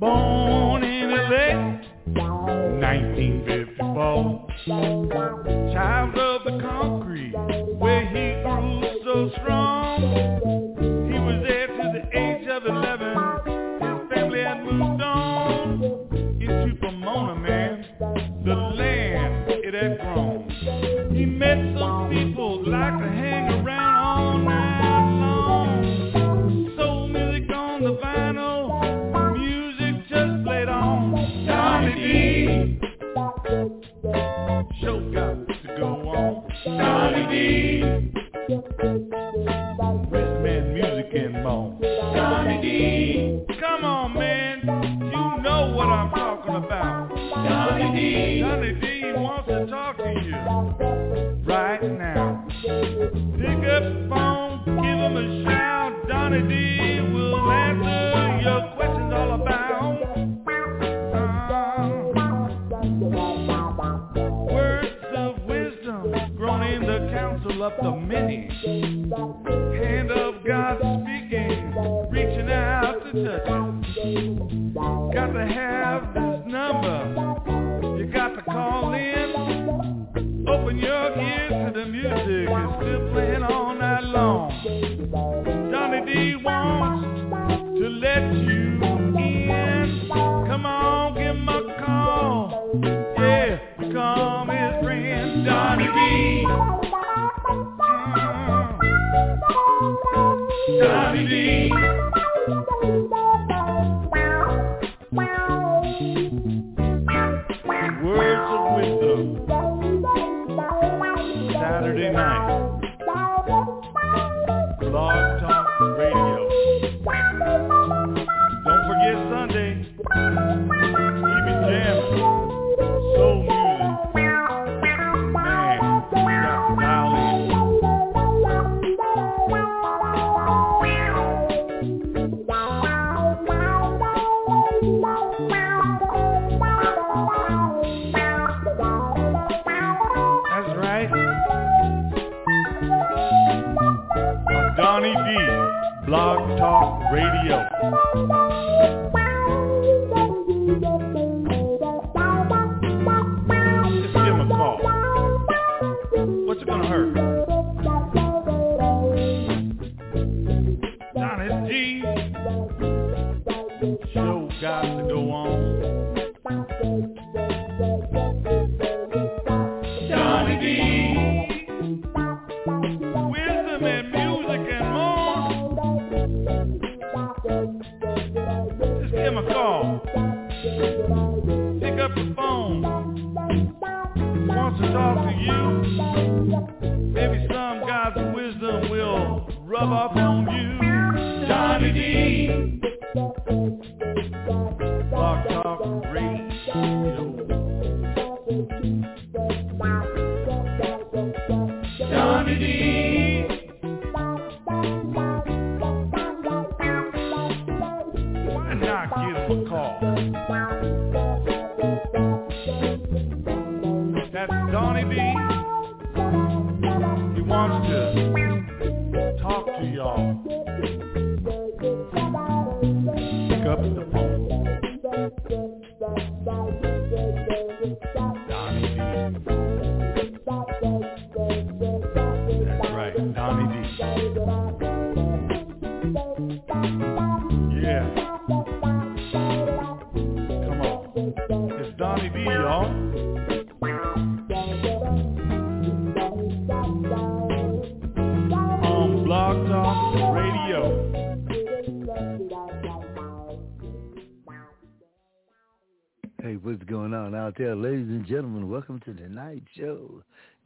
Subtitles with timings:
[0.00, 1.76] Born in LA,
[2.80, 4.46] 1954.
[5.74, 7.34] Child of the concrete,
[7.78, 10.49] where he grew so strong.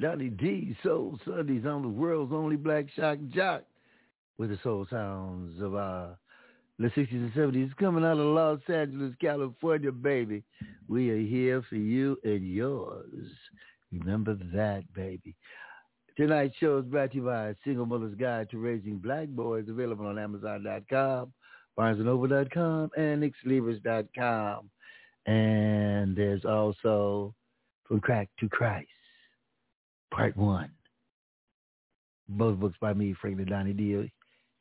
[0.01, 3.63] Donnie D, Soul Sundays on the world's only black shock jock
[4.39, 6.09] with the soul sounds of uh,
[6.79, 7.77] the 60s and 70s.
[7.77, 10.43] Coming out of Los Angeles, California, baby.
[10.89, 13.29] We are here for you and yours.
[13.93, 15.37] Remember that, baby.
[16.17, 20.07] Tonight's show is brought to you by Single Mother's Guide to Raising Black Boys, available
[20.07, 21.33] on Amazon.com,
[21.79, 24.71] BarnesandNoble.com, and NixLevers.com.
[25.27, 27.35] And there's also
[27.85, 28.89] From Crack to Christ
[30.15, 30.71] Part one.
[32.29, 34.07] Both books by me, Franklin Donnie Deal,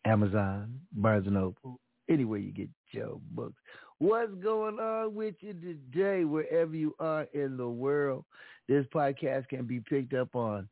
[0.04, 1.80] Amazon, Barnes & Noble,
[2.10, 3.62] anywhere you get your books.
[4.00, 8.26] What's going on with you today, wherever you are in the world?
[8.68, 10.68] This podcast can be picked up on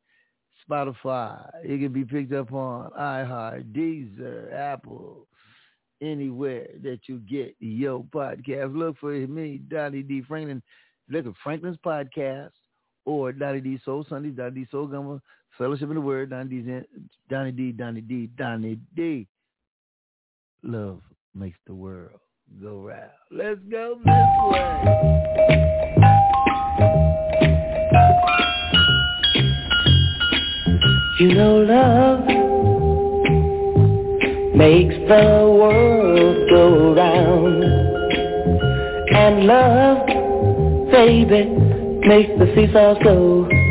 [0.68, 1.48] Spotify.
[1.62, 5.28] It can be picked up on iHeart, Deezer, Apple,
[6.02, 8.76] anywhere that you get your podcast.
[8.76, 10.22] Look for me, Donnie D.
[10.26, 10.60] Franklin.
[11.08, 12.50] Look at Franklin's podcast
[13.04, 15.20] or Donnie D Soul Sundays, Donnie D Soul Gummer,
[15.58, 16.80] Fellowship in the Word, Donnie D,
[17.28, 19.26] Donnie D, Donnie D, Donnie D.
[20.62, 21.00] Love
[21.34, 22.20] makes the world
[22.60, 23.10] go round.
[23.30, 24.14] Let's go this
[24.50, 24.82] way.
[31.20, 32.26] You know love
[34.56, 37.64] makes the world go round.
[39.14, 40.06] And love,
[40.90, 41.71] baby,
[42.04, 43.61] Make the seesaw slow.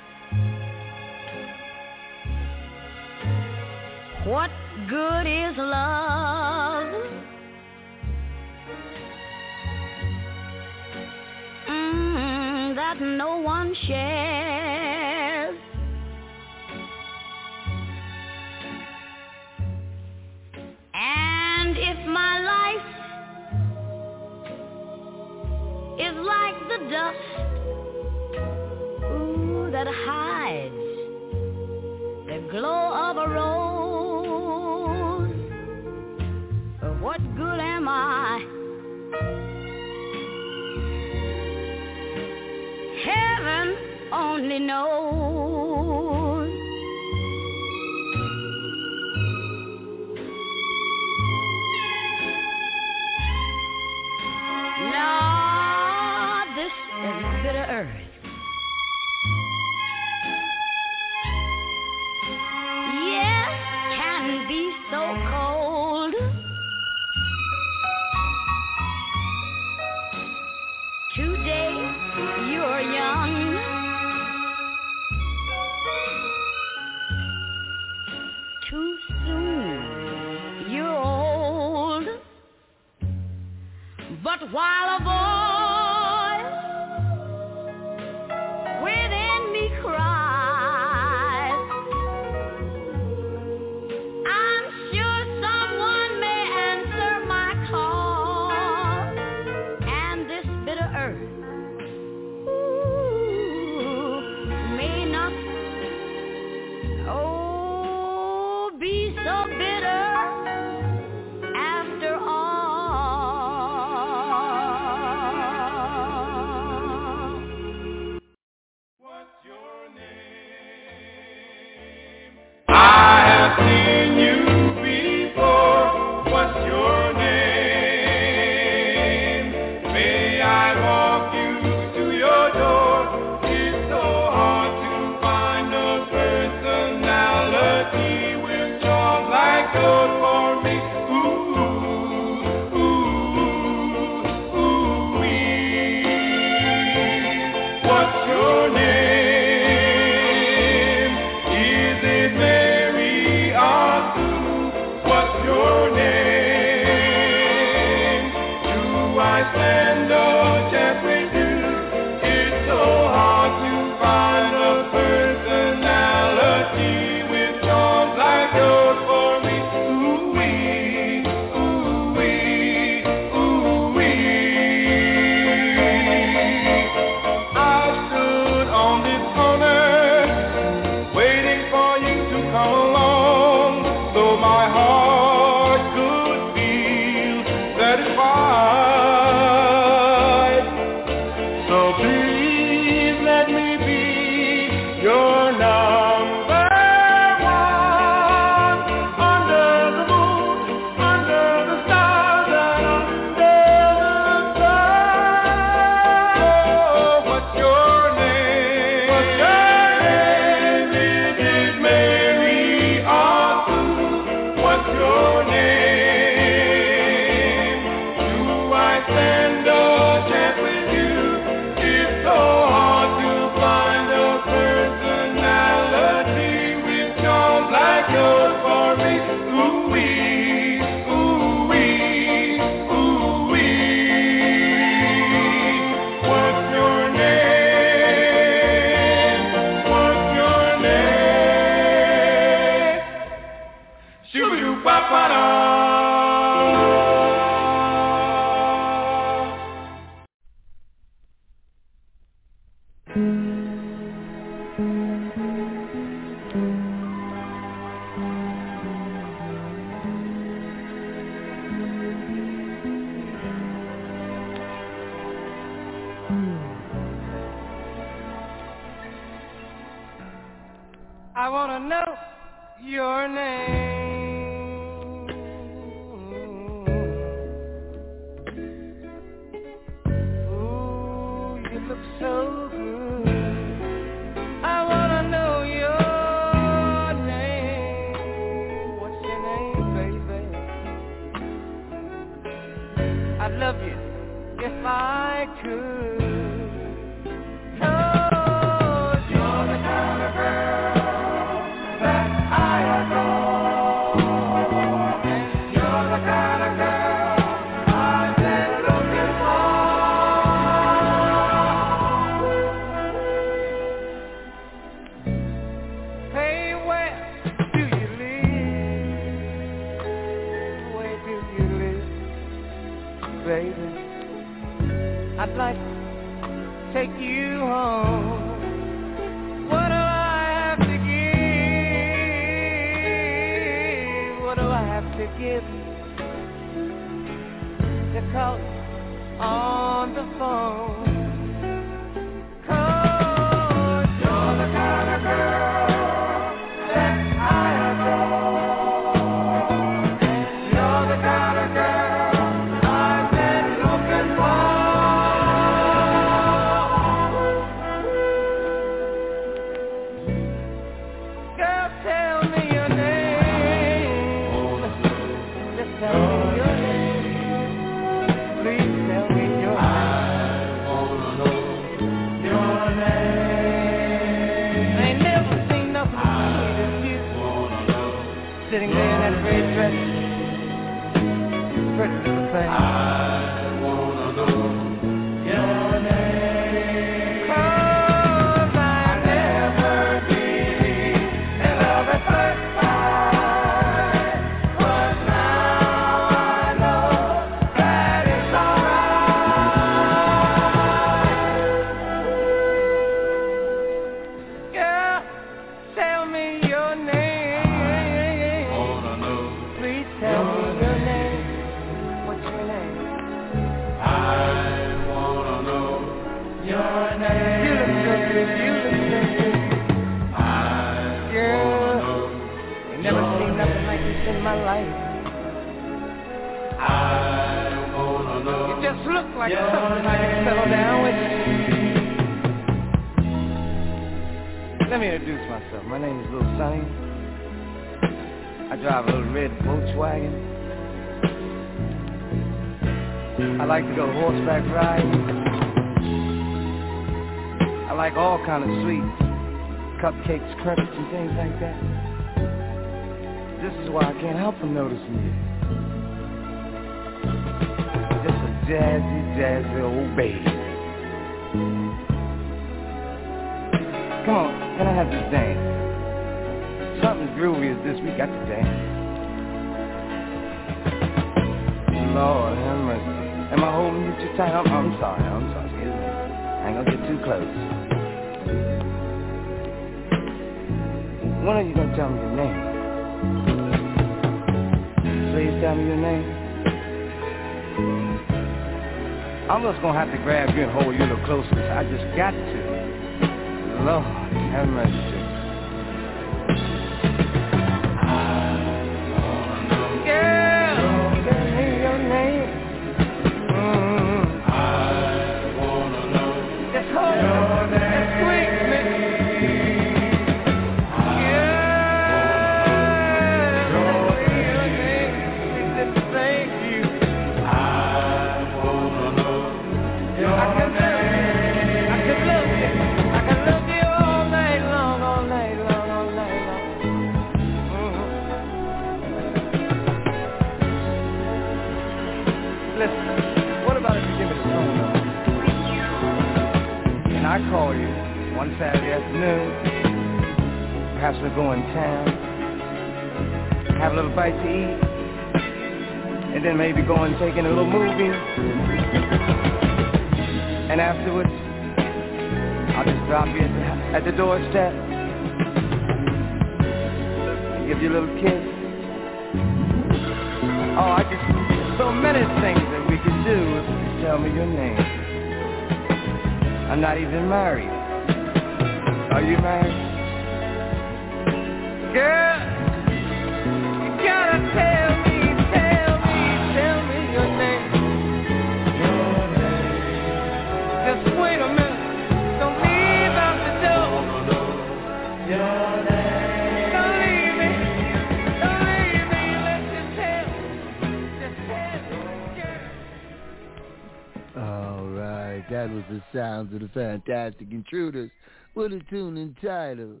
[597.06, 598.10] fantastic intruders
[598.54, 600.00] with a tune entitled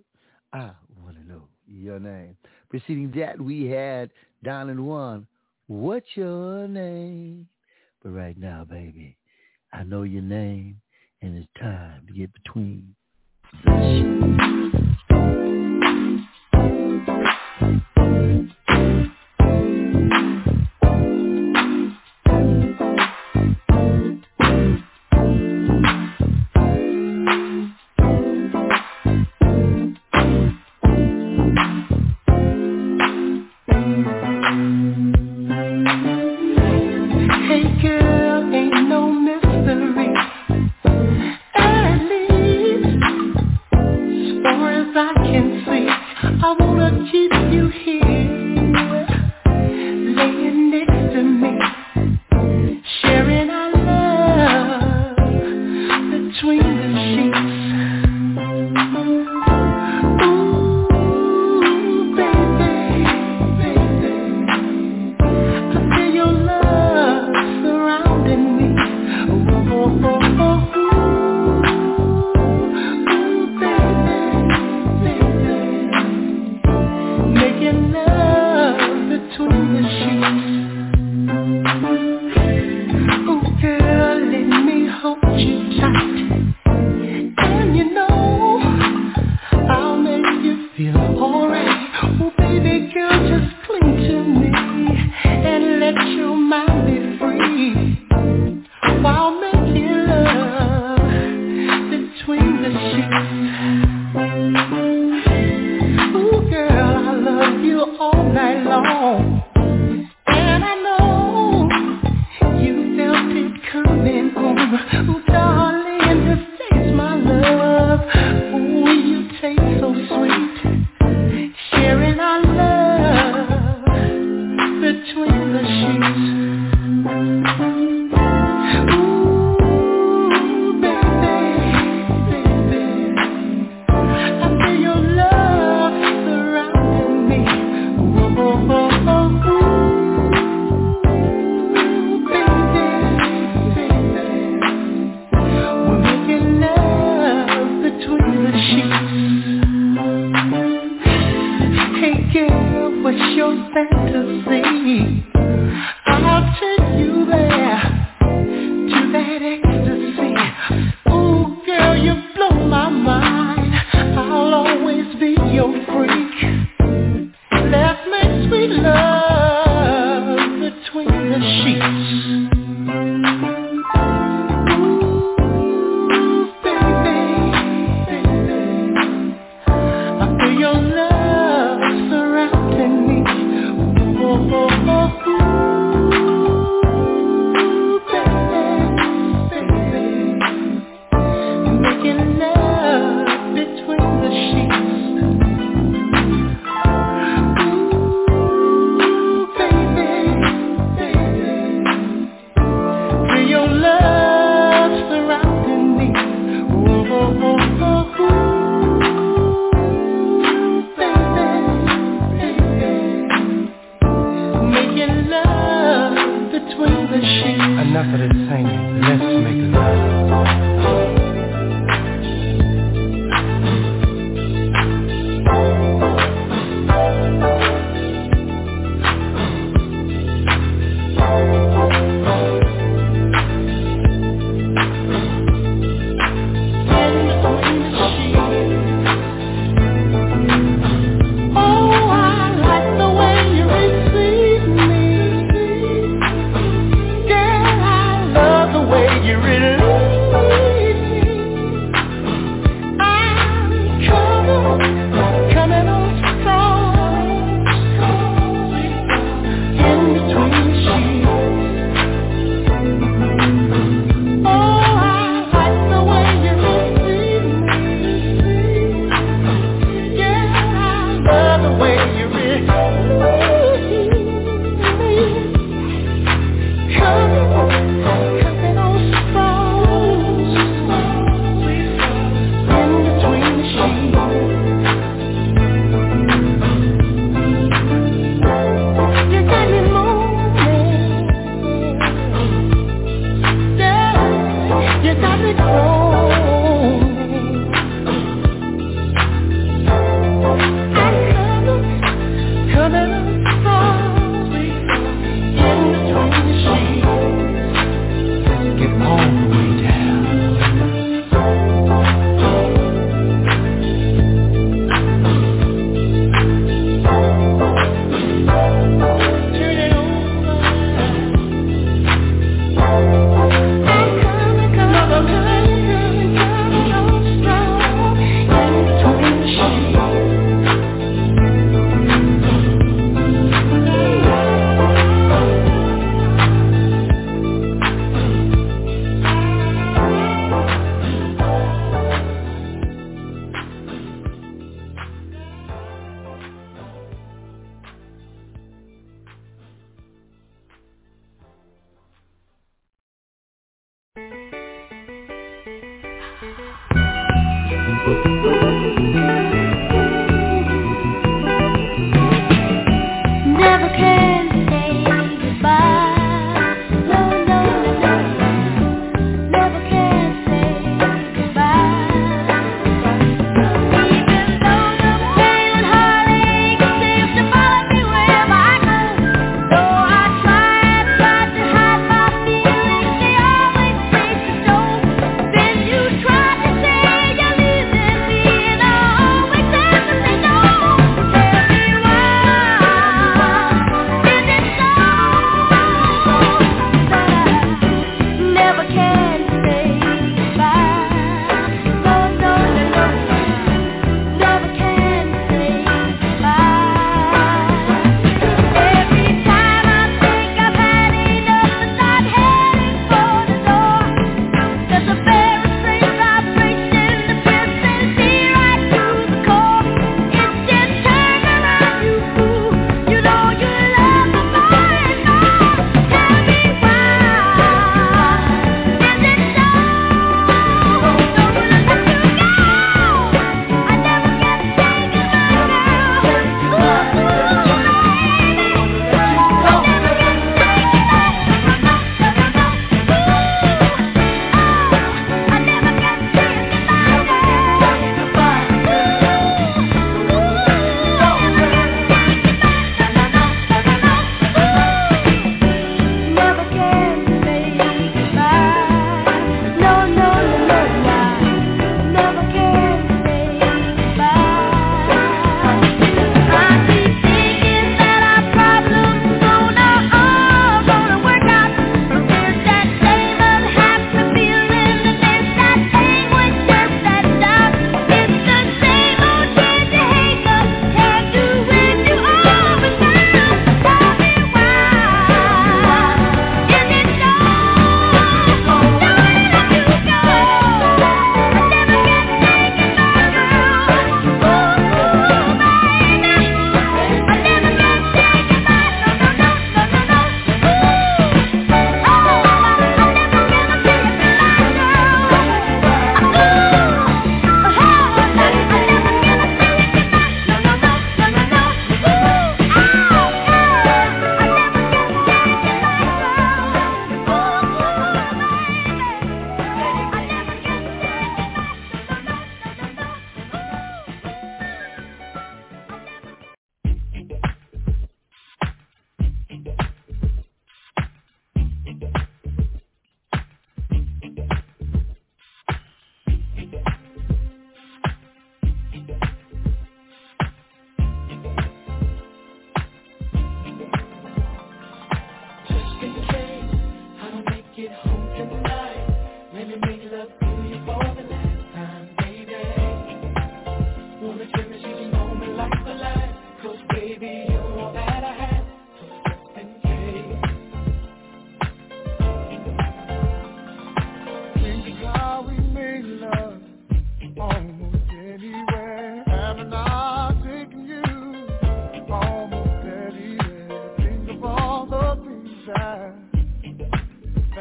[0.52, 0.70] I
[1.02, 2.36] Wanna Know Your Name.
[2.68, 4.10] Preceding that, we had
[4.42, 5.26] Don and Juan,
[5.66, 7.48] What's Your Name?
[8.02, 9.16] But right now, baby,
[9.72, 10.80] I know your name,
[11.22, 12.94] and it's time to get between.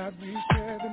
[0.05, 0.84] have me scared.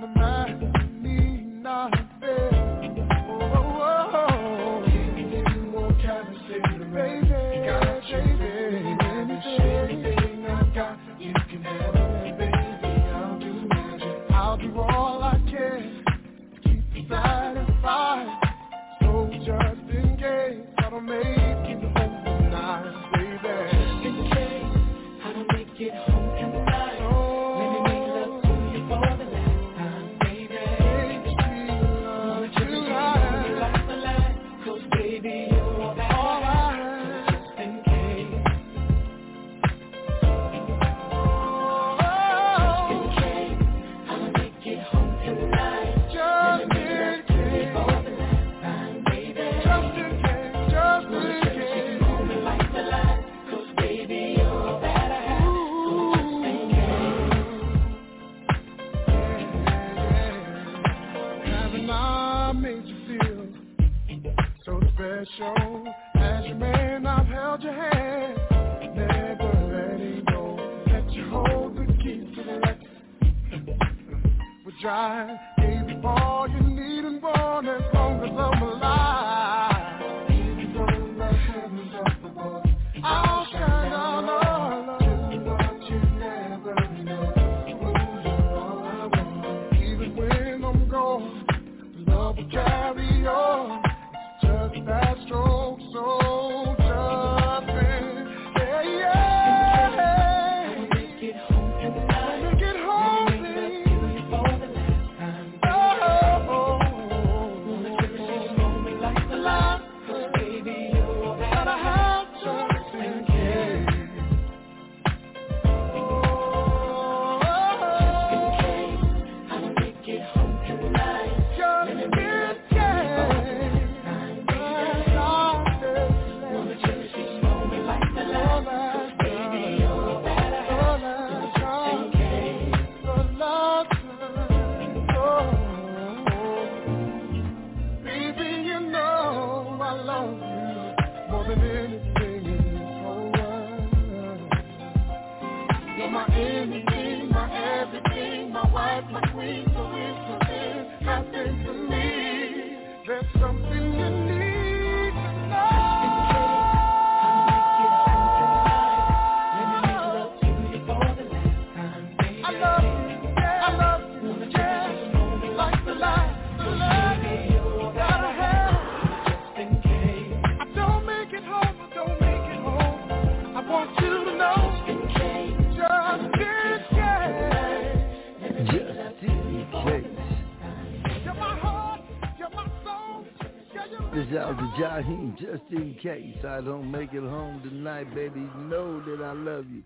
[185.39, 189.83] Just in case I don't make it home tonight, baby, know that I love you.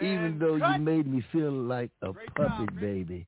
[0.00, 3.26] Even though you made me feel like a puppet, baby.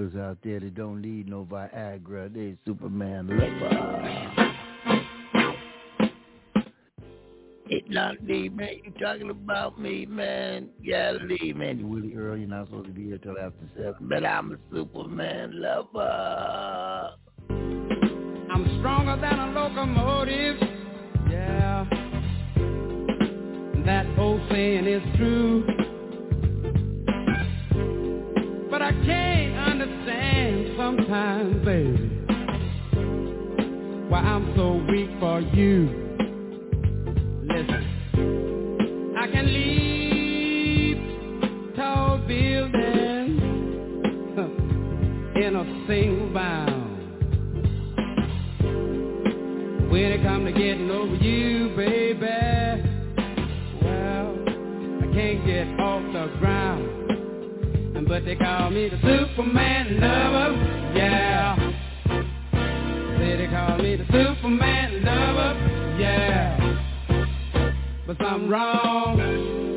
[0.00, 2.32] killers out there that don't need no Viagra.
[2.32, 4.46] They Superman lover.
[7.72, 8.80] It's not me, man.
[8.84, 10.70] You talking about me, man?
[10.82, 11.78] Yeah, leave, man.
[11.78, 14.56] You Willie Earl, you're not supposed to be here till after seven, but I'm a
[14.74, 17.10] Superman lover.
[18.50, 20.56] I'm stronger than a locomotive.
[21.30, 21.84] Yeah,
[23.84, 25.64] that old saying is true.
[28.68, 29.39] But I can't
[30.96, 32.10] sometimes, baby,
[34.08, 35.88] why I'm so weak for you.
[37.44, 40.96] Listen, I can leave
[41.76, 43.40] tall buildings
[45.36, 46.90] in a single bound.
[49.92, 52.20] When it come to getting over you, baby,
[53.80, 54.36] well,
[54.98, 56.89] I can't get off the ground.
[58.10, 61.54] But they call me the Superman lover, yeah.
[63.18, 67.68] Say they call me the Superman lover, yeah.
[68.08, 69.69] But something wrong,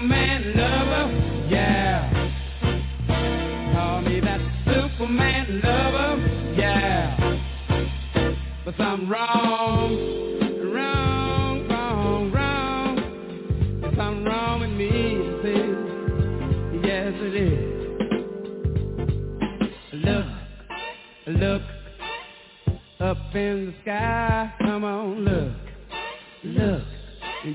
[0.00, 1.12] Superman lover.
[1.50, 2.08] Yeah.
[3.74, 6.16] Call me that Superman lover.
[6.56, 7.16] Yeah.
[8.64, 9.92] But something wrong,
[10.72, 12.96] wrong, wrong, wrong.
[13.82, 14.90] There's something wrong with me,
[15.42, 15.76] sis.
[16.82, 17.70] Yes, it is.
[19.92, 20.26] Look,
[21.26, 21.62] look
[23.00, 24.59] up in the sky.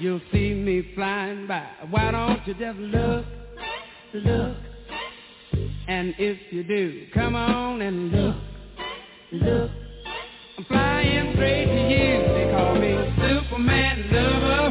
[0.06, 1.66] You'll see me flying by.
[1.89, 3.26] Why don't you just look,
[4.14, 4.56] look,
[5.88, 8.36] and if you do, come on and look,
[9.32, 9.72] look.
[10.60, 12.22] I'm flying straight to you.
[12.36, 14.70] They call me Superman lover.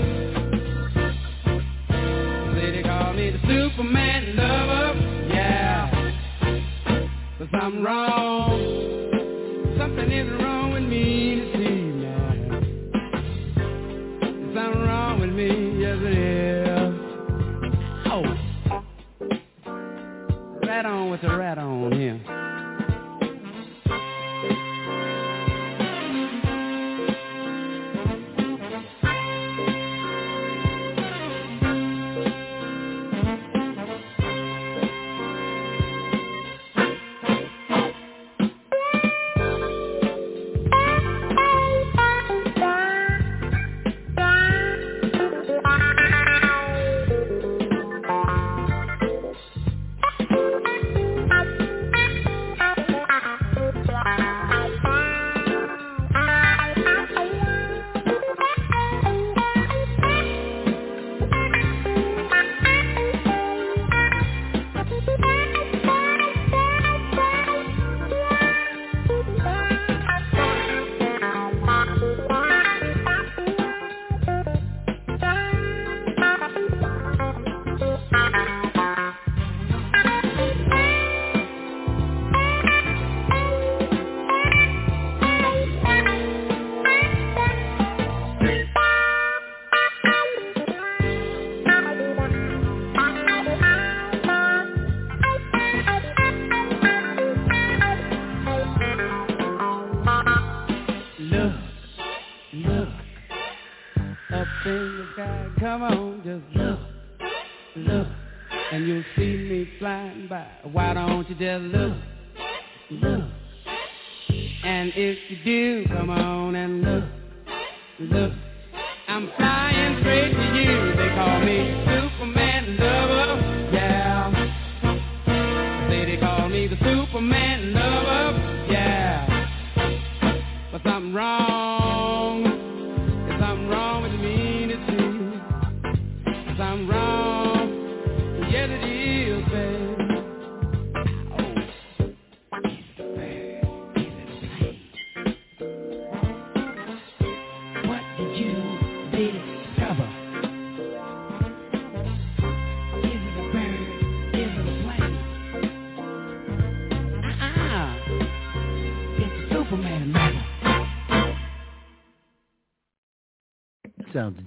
[2.55, 4.95] Say they call me the Superman lover.
[5.35, 5.91] Yeah.
[7.41, 8.64] But something wrong.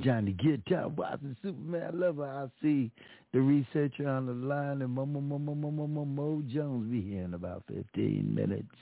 [0.07, 2.23] Johnny Guitar Watson, Superman lover.
[2.23, 2.89] I see
[3.33, 6.89] the researcher on the line, and Mo, Mo, Mo, Mo, Mo, Mo, Mo, Mo Jones
[6.89, 8.73] be here in about 15 minutes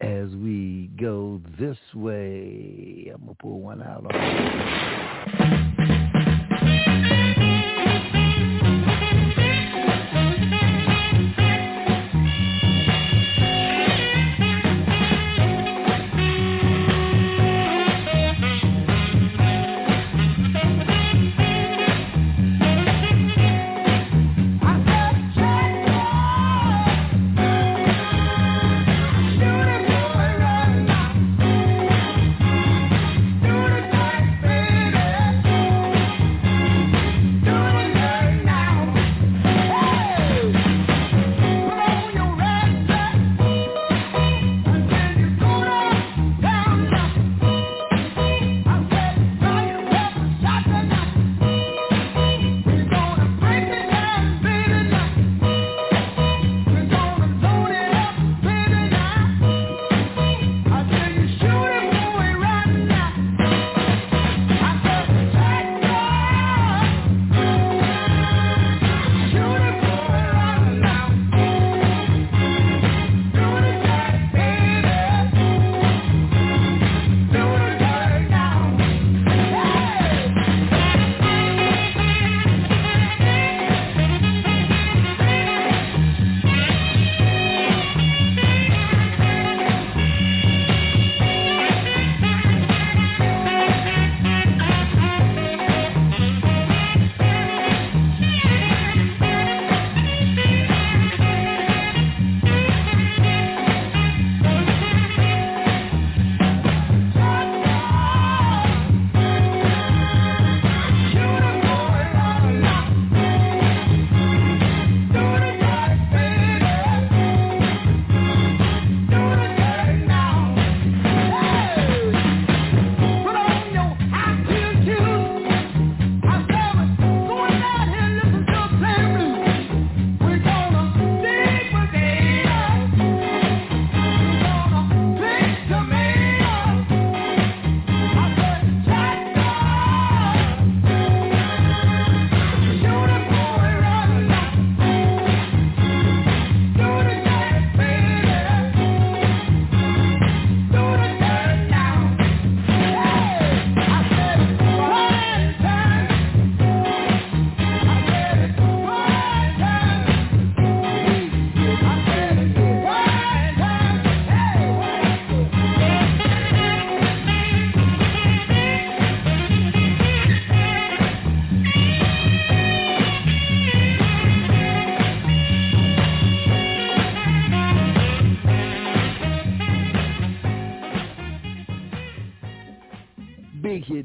[0.00, 3.12] as we go this way.
[3.14, 6.03] I'm going to pull one out on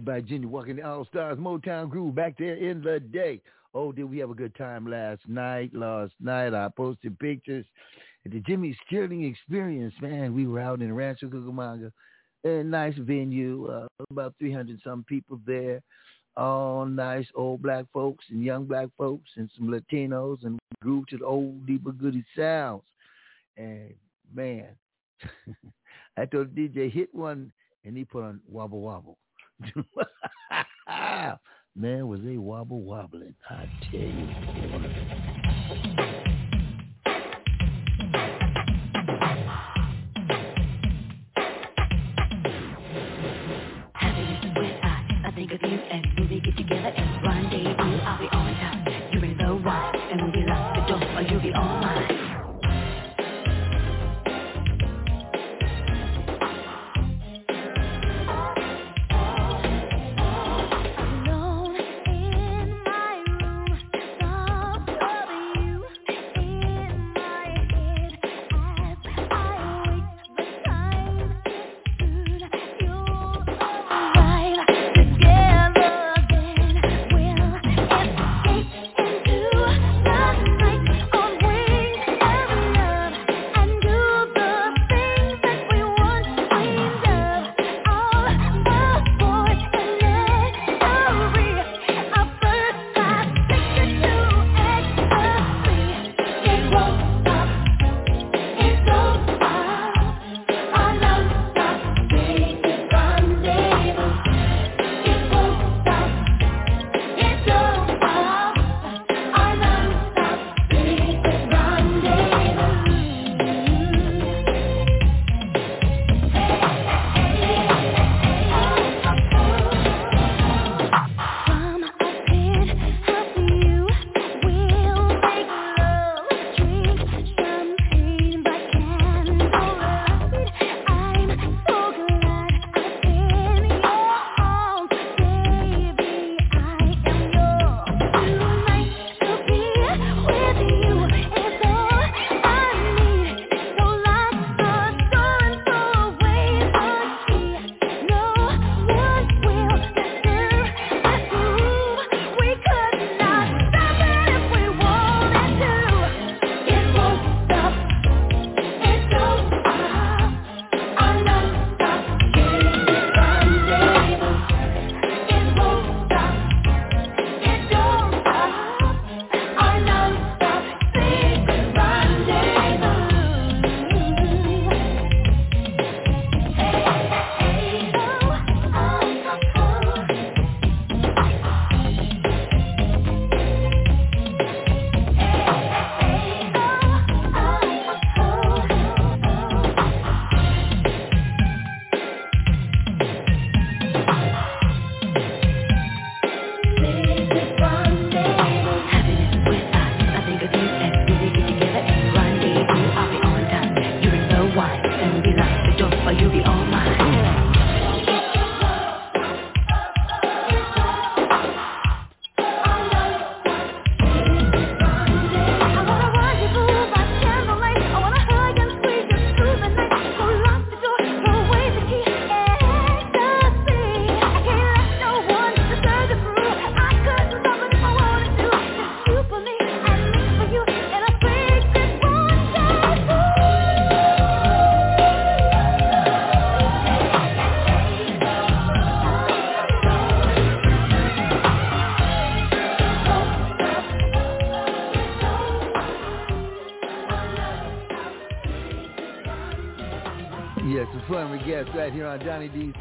[0.09, 3.39] by Jimmy Walker and the All Stars Motown Groove back there in the day.
[3.75, 5.69] Oh, did we have a good time last night?
[5.71, 7.63] Last night I posted pictures
[8.25, 9.93] at the Jimmy Sterling Experience.
[10.01, 11.91] Man, we were out in Rancho Cucamonga,
[12.43, 15.79] a nice venue, uh, about 300 some people there.
[16.35, 21.19] All nice old black folks and young black folks and some Latinos and groove to
[21.19, 22.81] the old deeper goody sounds.
[23.57, 23.93] And
[24.33, 24.69] man,
[26.17, 27.51] I told DJ hit one
[27.85, 29.19] and he put on wobble wobble.
[31.75, 33.35] Man, was they wobble wobbling.
[33.49, 34.27] I tell you.
[45.39, 46.18] think of you and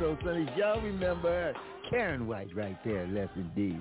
[0.09, 0.48] Soul Sundays.
[0.56, 1.52] Y'all remember
[1.92, 3.80] Karyn White right there, left indeed.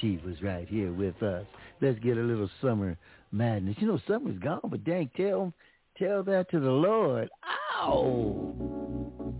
[0.00, 1.44] She was right here with us.
[1.82, 2.96] Let's get a little summer
[3.30, 3.76] madness.
[3.78, 5.52] You know, summer's gone, but dang, tell
[5.98, 7.28] tell that to the Lord.
[7.82, 9.34] Ow!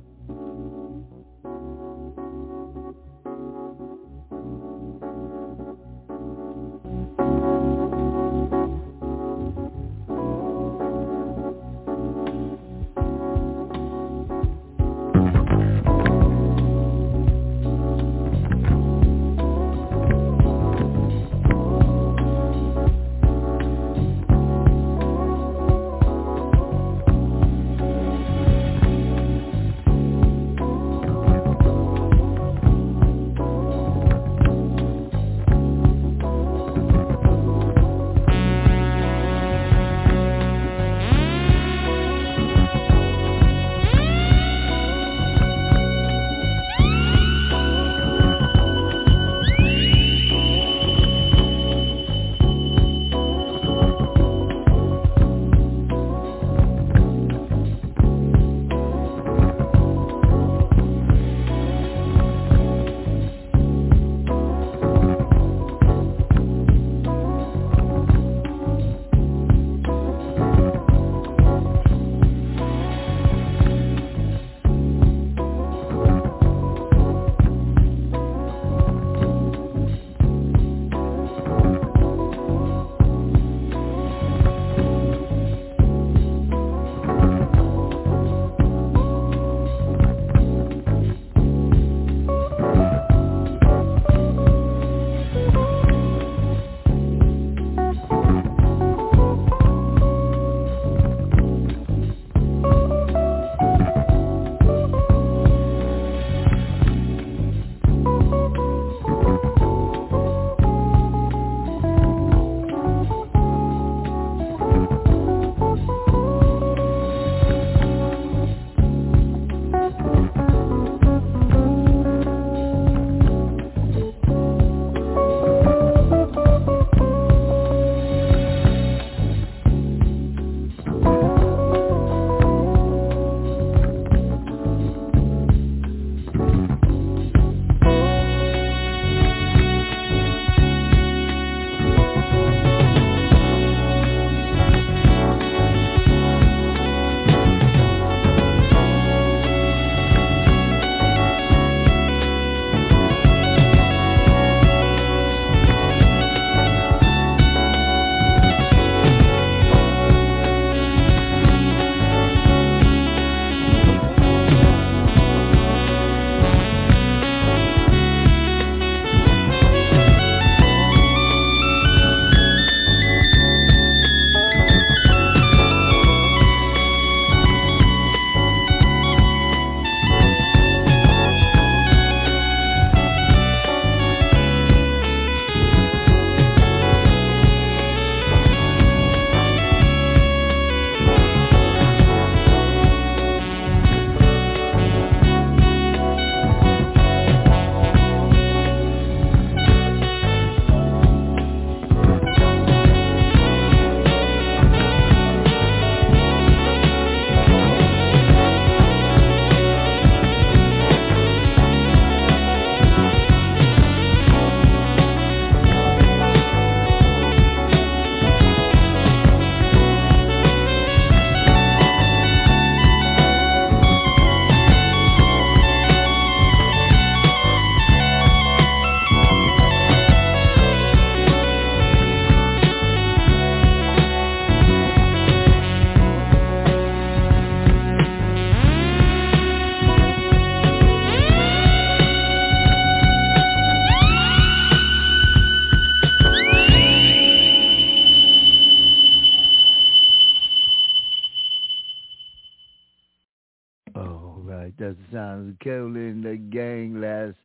[255.55, 257.37] Carolyn the gang last.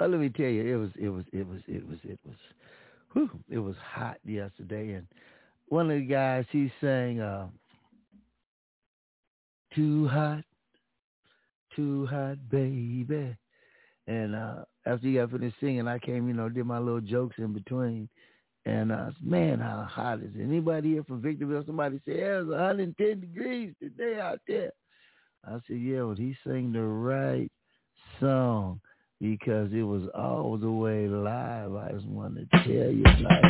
[0.00, 2.36] Uh, let me tell you, it was it was it was it was it was,
[3.12, 5.06] whew, it was hot yesterday, and
[5.68, 7.48] one of the guys he sang, uh,
[9.74, 10.44] "Too hot,
[11.74, 13.36] too hot, baby,"
[14.06, 17.36] and uh, after he got finished singing, I came, you know, did my little jokes
[17.38, 18.08] in between.
[18.64, 20.42] And uh, man, how hot is it?
[20.42, 21.64] Anybody here from Victorville?
[21.66, 24.72] Somebody say, yeah, it's 110 degrees today out there.
[25.48, 27.48] I said, yeah, but he sang the right
[28.18, 28.80] song
[29.20, 31.72] because it was all the way live.
[31.72, 33.44] I just wanted to tell you, like.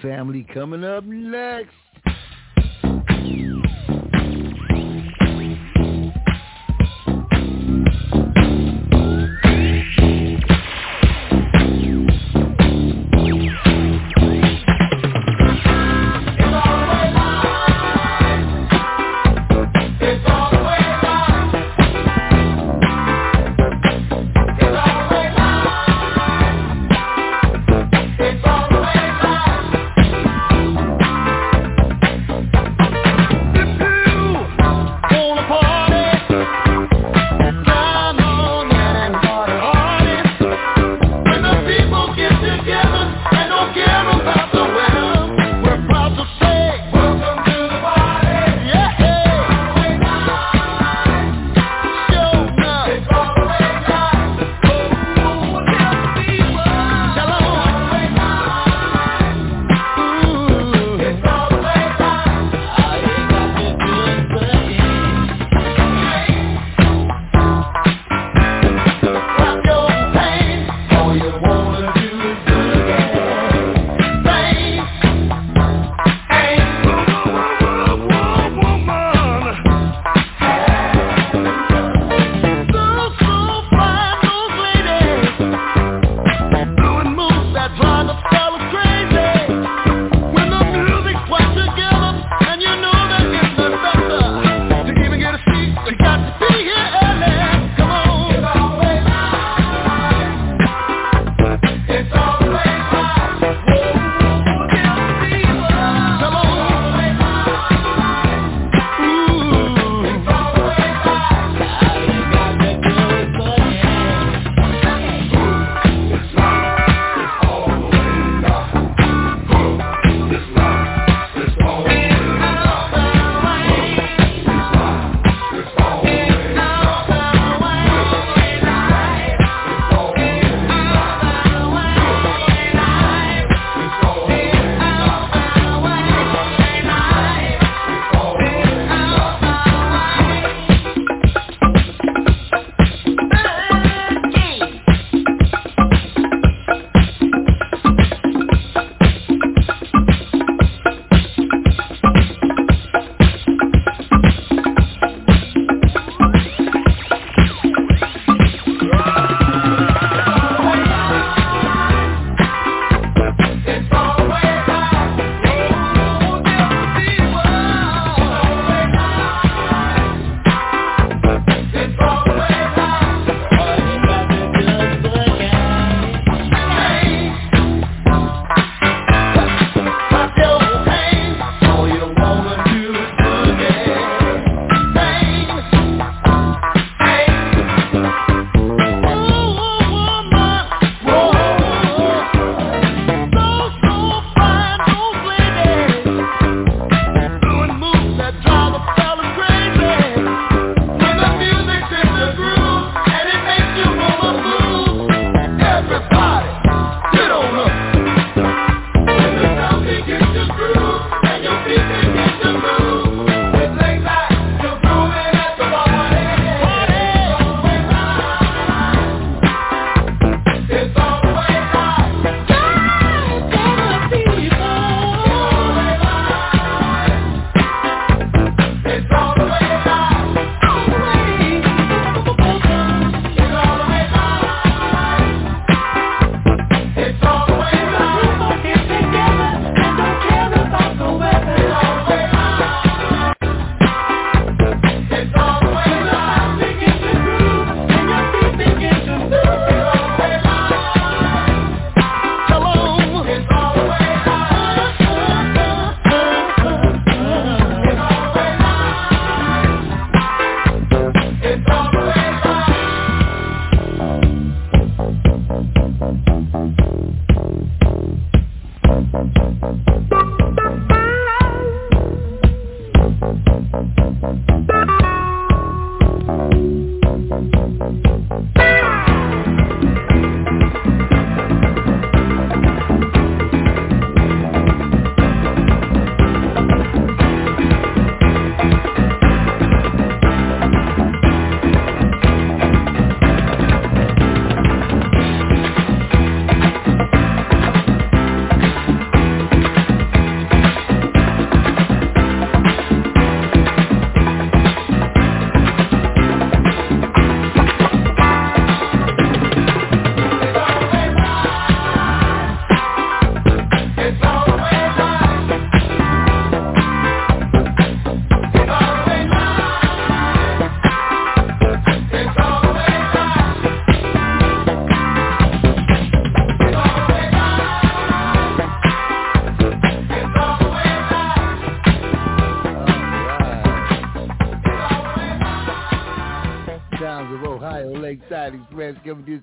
[0.00, 1.74] Family coming up next.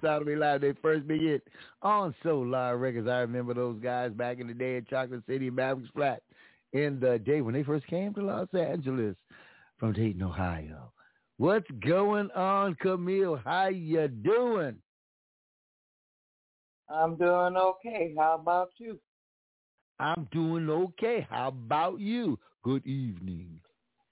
[0.02, 0.62] Sodomy Live.
[0.62, 1.47] They first big hit
[1.82, 3.08] on Solar Records.
[3.08, 6.22] I remember those guys back in the day in Chocolate City and Mavericks Flat
[6.74, 9.16] in the day when they first came to Los Angeles
[9.78, 10.91] from Dayton, Ohio.
[11.38, 13.39] What's going on, Camille?
[13.43, 14.76] How you doing?
[16.89, 18.14] I'm doing okay.
[18.18, 19.00] How about you?
[20.00, 21.28] I'm doing okay.
[21.30, 22.39] How about you?
[22.64, 23.60] Good evening.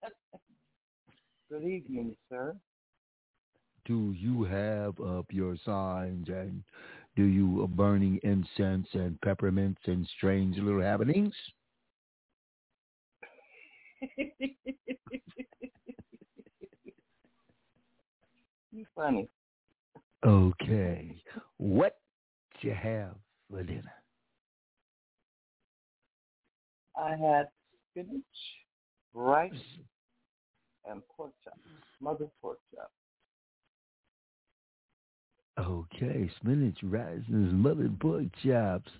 [1.50, 2.56] Good evening, sir.
[3.88, 6.62] Do you have up your signs and
[7.16, 11.34] do you uh, burning incense and peppermints and strange little happenings?
[18.72, 19.30] you funny.
[20.26, 21.16] Okay.
[21.56, 21.98] What
[22.62, 23.16] you have
[23.50, 23.94] for dinner?
[26.96, 27.48] I had
[27.92, 28.24] spinach,
[29.14, 29.54] rice,
[30.90, 31.60] and pork chops.
[32.02, 32.92] Mother pork chops.
[35.60, 38.92] Okay, spinach, rice, and smothered pork chops.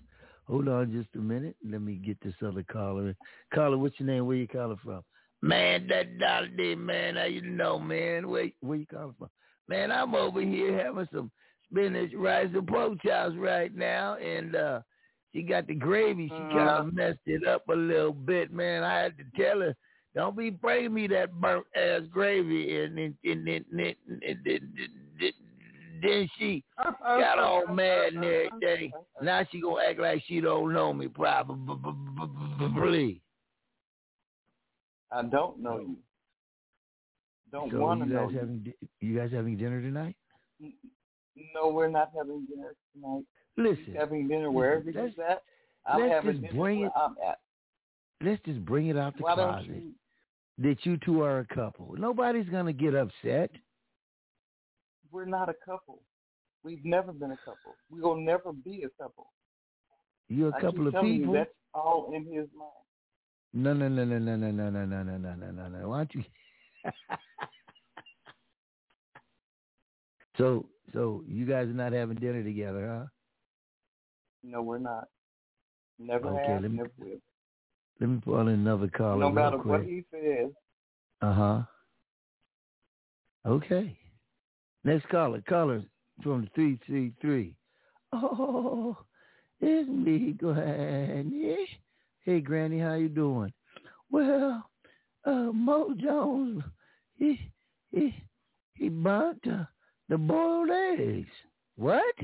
[0.46, 1.56] Hold on just a minute.
[1.64, 3.08] Let me get this other caller.
[3.08, 3.16] in.
[3.54, 4.26] Caller, what's your name?
[4.26, 5.04] Where you calling from?
[5.40, 7.16] Man, that dollar day, man.
[7.16, 8.28] How you know, man?
[8.28, 9.28] Where where you calling from?
[9.68, 11.30] Man, I'm over here having some
[11.70, 14.80] spinach, rice, and pork chops right now, and uh
[15.32, 16.32] she got the gravy.
[16.36, 16.80] She kind Uh-huh.
[16.80, 18.82] of messed it up a little bit, man.
[18.82, 19.76] I had to tell her,
[20.14, 23.64] don't be bringing me that burnt ass gravy, and then and then
[24.08, 24.38] and
[26.02, 28.92] then- she got all mad and everything.
[29.22, 33.22] Now she gonna act like she don't know me, probably.
[35.10, 35.96] I don't know you.
[37.50, 38.38] Don't So want to you know guys you.
[38.40, 40.16] having di- you guys having dinner tonight?
[41.54, 43.24] No, we're not having dinner tonight.
[43.56, 45.42] Listen, We're having dinner wherever let's- you're at.
[45.86, 47.38] I'm let's having just dinner bring where it- I'm at.
[48.20, 49.94] let's just bring it out the Why don't closet you?
[50.58, 51.94] that you two are a couple.
[51.96, 53.50] Nobody's gonna get upset.
[55.10, 56.02] We're not a couple.
[56.64, 57.76] We've never been a couple.
[57.90, 59.32] We will never be a couple.
[60.28, 61.32] You're a I couple of people.
[61.32, 62.72] That's all in his mind.
[63.54, 65.88] No, no, no, no, no, no, no, no, no, no, no, no, no, no.
[65.88, 66.24] Why don't you?
[70.36, 73.06] so, so you guys are not having dinner together, huh?
[74.42, 75.08] No, we're not.
[75.98, 77.20] Never Okay, have, let me- never will.
[78.00, 79.18] Let me pull in another caller.
[79.18, 79.80] no matter quick.
[79.80, 80.50] what he says,
[81.20, 81.62] Uh huh.
[83.44, 83.98] Okay.
[84.84, 85.42] Next caller.
[85.48, 85.82] Caller
[86.22, 87.54] from the three three three.
[88.12, 88.96] Oh,
[89.60, 91.56] it's me, Granny.
[92.24, 93.52] Hey, Granny, how you doing?
[94.10, 94.64] Well,
[95.24, 96.62] uh, Mo Jones,
[97.16, 97.38] he
[97.90, 98.14] he
[98.74, 99.64] he burnt uh,
[100.08, 101.28] the boiled eggs.
[101.76, 102.14] What?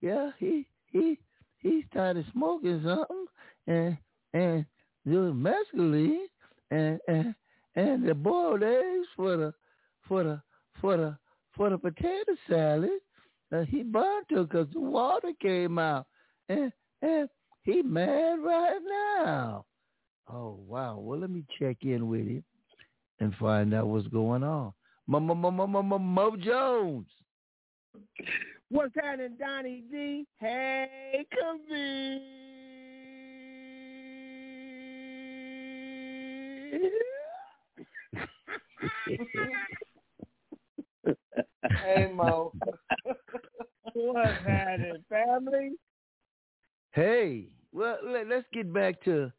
[0.00, 1.18] Yeah, he he
[1.58, 3.26] he started smoking something
[3.66, 3.98] and
[4.32, 4.64] and
[5.06, 6.26] doing mescaline
[6.70, 7.34] and and
[7.76, 9.54] and the boiled eggs for the
[10.08, 10.42] for the
[10.80, 11.16] for the
[11.56, 12.90] for the potato salad.
[13.52, 16.06] Uh, he burnt her because the water came out,
[16.48, 17.28] and and
[17.62, 19.64] he mad right now.
[20.32, 20.98] Oh wow!
[20.98, 22.44] Well, let me check in with him
[23.20, 24.72] and find out what's going on.
[25.06, 27.06] Mo Jones.
[28.70, 30.26] What's happening, Donnie D?
[30.40, 32.20] Hey, Kavir.
[41.82, 42.52] hey Mo,
[43.94, 45.72] What's happening, family?
[46.92, 49.32] Hey, well, let, let's get back to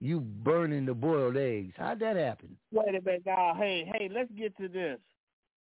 [0.00, 1.74] you burning the boiled eggs.
[1.76, 2.56] How'd that happen?
[2.72, 3.54] Wait a minute now.
[3.56, 4.98] Hey, hey, let's get to this.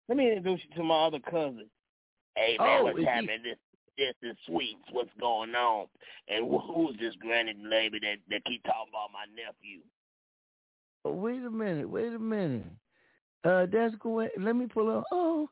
[0.09, 1.66] Let me introduce you to my other cousin.
[2.34, 3.43] Hey man, Oh, what's is he- happening?
[3.43, 3.59] This
[3.99, 4.80] this is Sweets.
[4.90, 5.86] What's going on?
[6.28, 9.80] And who's this granny lady that that keep talking about my nephew?
[11.05, 12.64] Oh, wait a minute, wait a minute.
[13.45, 14.30] Uh, that's Gwen.
[14.38, 15.05] Let me pull up.
[15.11, 15.49] Oh,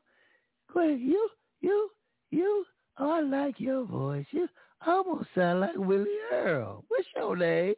[0.71, 1.29] Gwen, you,
[1.59, 1.89] you,
[2.29, 2.65] you.
[2.97, 4.25] Oh, I like your voice.
[4.31, 4.47] You
[4.85, 6.83] almost sound like Willie Earl.
[6.87, 7.73] What's your name?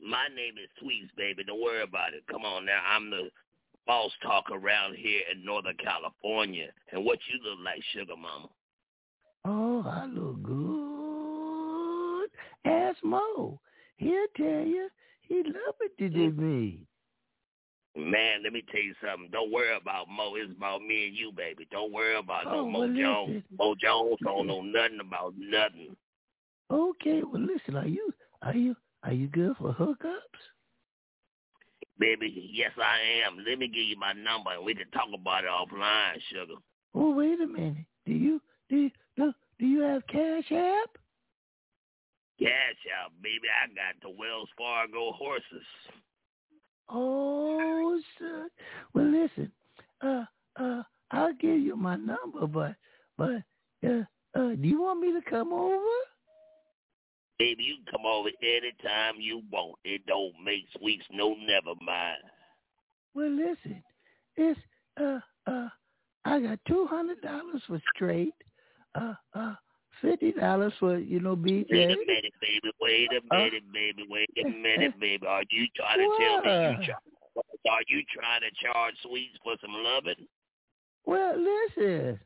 [0.00, 1.44] My name is Sweets, baby.
[1.44, 2.24] Don't worry about it.
[2.30, 2.80] Come on now.
[2.88, 3.30] I'm the
[3.86, 6.68] boss talk around here in Northern California.
[6.92, 8.48] And what you look like, sugar mama?
[9.44, 12.30] Oh, I look good.
[12.64, 13.60] Ask Mo.
[13.96, 14.88] He'll tell you.
[15.22, 16.86] He love it to do me.
[17.96, 19.30] Man, let me tell you something.
[19.32, 20.34] Don't worry about Mo.
[20.36, 21.66] It's about me and you, baby.
[21.70, 23.28] Don't worry about no Oh, Mo well, Jones.
[23.28, 23.56] listen.
[23.58, 25.96] Mo Jones don't know nothing about nothing.
[26.70, 28.74] Okay, well listen, are you are you
[29.04, 30.42] are you good for hookups?
[31.98, 33.38] Baby, yes I am.
[33.48, 36.60] Let me give you my number and we can talk about it offline, sugar.
[36.94, 37.86] Oh, wait a minute.
[38.04, 40.90] Do you do you, do, do you have Cash App?
[42.38, 43.48] Cash out, baby.
[43.48, 45.64] I got the Wells Fargo horses.
[46.88, 48.48] Oh, son.
[48.94, 49.50] Well, listen.
[50.00, 50.24] Uh,
[50.56, 52.74] uh, I'll give you my number, but
[53.16, 53.42] but
[53.86, 54.02] uh,
[54.34, 55.84] uh, do you want me to come over?
[57.38, 59.76] Baby, you can come over anytime you want.
[59.84, 62.22] It don't make sweets no never mind.
[63.14, 63.82] Well, listen,
[64.36, 64.60] it's
[65.00, 65.68] uh uh,
[66.24, 68.34] I got two hundred dollars for straight,
[68.94, 69.54] uh uh,
[70.02, 71.66] fifty dollars for you know BJ.
[71.70, 72.70] Wait a minute, baby.
[72.80, 74.04] Wait a Uh, minute, baby.
[74.08, 75.26] Wait a minute, baby.
[75.26, 79.54] Are you trying to tell me you try, are you trying to charge sweets for
[79.60, 80.26] some loving?
[81.04, 82.18] Well, listen,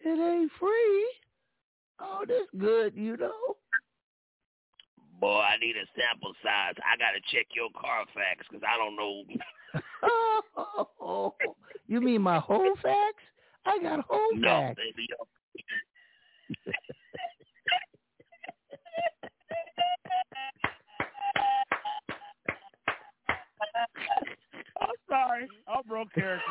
[0.00, 1.06] it ain't free.
[2.00, 3.56] Oh, this good, you know.
[5.20, 6.74] Boy, I need a sample size.
[6.84, 9.22] I gotta check your Carfax because I don't know.
[11.00, 11.34] Oh,
[11.86, 13.22] you mean my whole facts?
[13.64, 14.80] I got whole no, facts.
[14.80, 15.06] baby.
[19.52, 19.92] yo.
[24.80, 25.48] I'm sorry.
[25.68, 26.42] I broke character.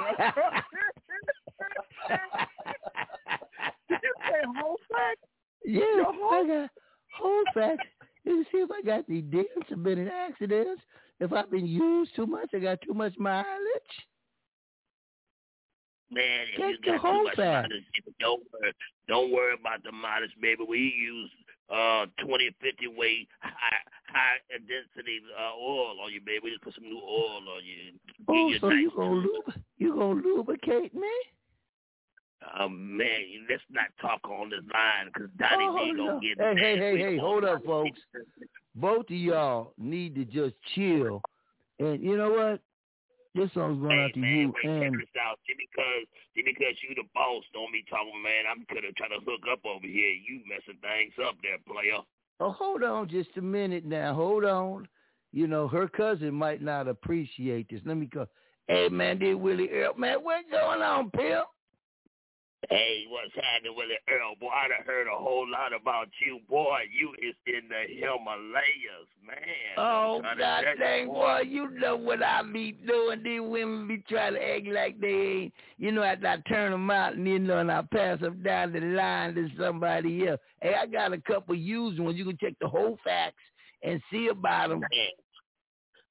[3.89, 5.19] Did you say whole fact?
[5.65, 6.69] Yeah, Your I whole- got
[7.17, 7.87] whole facts.
[8.23, 10.81] You see if I got any dents or been in accidents.
[11.19, 13.45] If I've been used too much, I got too much mileage.
[16.11, 17.71] Man, if Check you got too much mileage,
[18.19, 18.73] don't worry.
[19.07, 20.63] Don't worry about the mileage, baby.
[20.67, 21.31] We use
[21.71, 26.39] uh 20, 50 weight high high density uh, oil on you, baby.
[26.43, 27.97] We just put some new oil on you.
[28.27, 31.07] Oh, so you gonna lub- you gonna lubricate me?
[32.59, 36.07] Um, man, let's not talk on this line because Donnie Oh, no.
[36.07, 37.99] gonna get Hey, hey, hey, hey, hold up, folks.
[38.75, 41.21] Both of y'all need to just chill.
[41.79, 42.61] And you know what?
[43.33, 45.39] This song's going Hey out to man, you and check this out.
[45.47, 46.03] See, because
[46.35, 48.43] see, because you the boss, don't be talking, man.
[48.49, 50.11] I'm gonna try to hook up over here.
[50.11, 52.03] You messing things up there, player.
[52.41, 54.13] Oh, hold on just a minute now.
[54.13, 54.87] Hold on.
[55.31, 57.79] You know, her cousin might not appreciate this.
[57.85, 58.27] Let me go.
[58.67, 59.93] Hey, man, this Willie Earl.
[59.95, 61.45] Man, what's going on, Pimp?
[62.69, 64.35] Hey, what's happening with it, Earl?
[64.39, 66.39] Boy, I done heard a whole lot about you.
[66.47, 69.37] Boy, you is in the Himalayas, man.
[69.77, 73.23] Oh, I'm trying to God dang, boy, you know what I be doing.
[73.23, 75.53] These women be trying to act like they ain't.
[75.79, 78.73] You know, after I turn them out, and you know, and I pass them down
[78.73, 80.39] the line to somebody else.
[80.61, 82.17] Hey, I got a couple used ones.
[82.17, 83.41] You can check the whole facts
[83.81, 84.83] and see about them.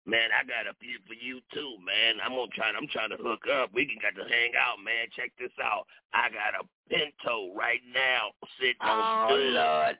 [0.06, 2.16] Man, man, I got a few for you too, man.
[2.24, 2.68] I'm gonna try.
[2.76, 3.70] I'm trying to hook up.
[3.74, 5.06] We can got to hang out, man.
[5.14, 5.86] Check this out.
[6.14, 9.52] I got a Pinto right now sitting Oh, on stud.
[9.52, 9.98] Lord.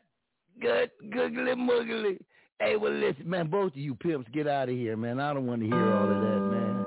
[0.61, 2.19] Good, googly moogly.
[2.59, 5.19] Hey, well, listen, man, both of you pimps, get out of here, man.
[5.21, 6.87] I don't want to hear all of that, man.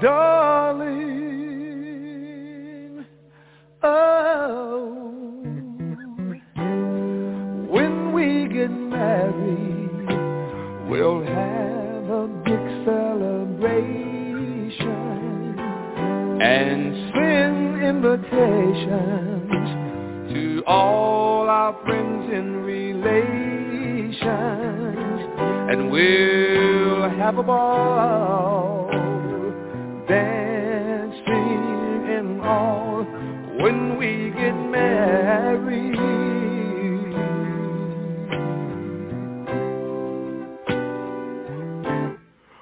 [0.00, 0.39] Darling,
[16.40, 19.50] and send invitations
[20.32, 24.16] to all our friends and relations,
[25.70, 28.88] and we'll have a ball
[30.08, 33.04] dancing and all
[33.60, 35.98] when we get married.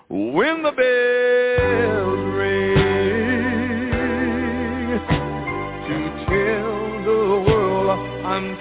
[0.08, 1.37] When the bells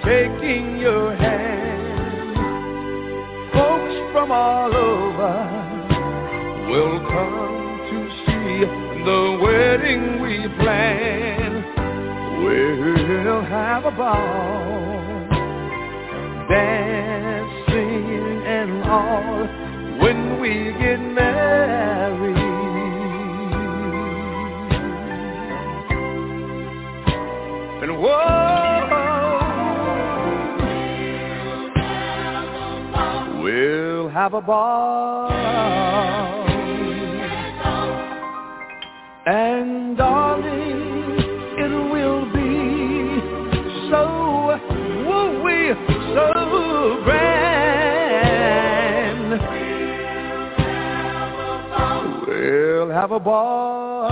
[0.08, 2.34] taking your hand,
[3.52, 5.34] folks from all over
[6.70, 8.64] will come to see
[9.04, 11.50] the wedding we plan.
[12.42, 15.28] We'll have a ball,
[16.48, 19.46] dancing and all
[20.00, 22.38] when we get married.
[27.82, 28.37] And whoa,
[34.28, 35.30] have a ball.
[39.24, 41.16] And darling,
[41.56, 43.20] it will be
[43.88, 44.60] so,
[45.42, 45.72] we,
[46.14, 48.20] so grand.
[52.26, 54.10] We'll have a ball.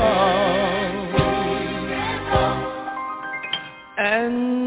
[3.98, 4.66] And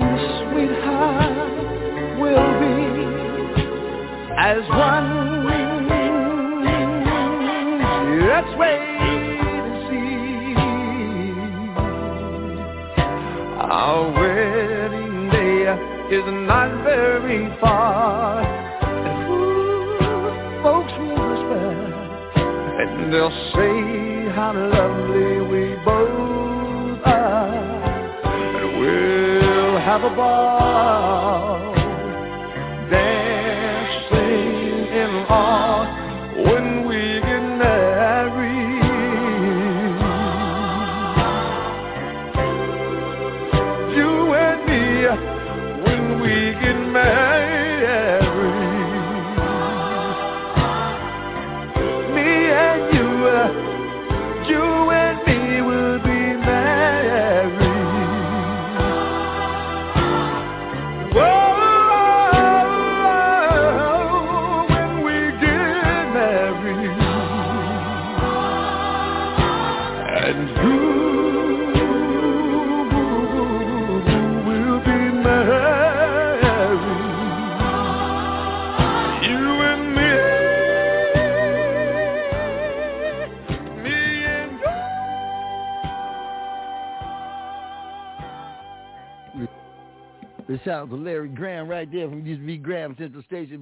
[0.51, 1.37] sweetheart
[2.19, 2.79] will be
[4.37, 5.28] as one.
[8.41, 10.55] Let's wait and see.
[13.59, 15.67] Our wedding day
[16.15, 18.41] is not very far.
[19.09, 21.67] And folks will whisper,
[22.79, 23.75] and they'll say
[24.33, 27.51] how lovely we both are,
[28.23, 31.48] and we'll have a ball,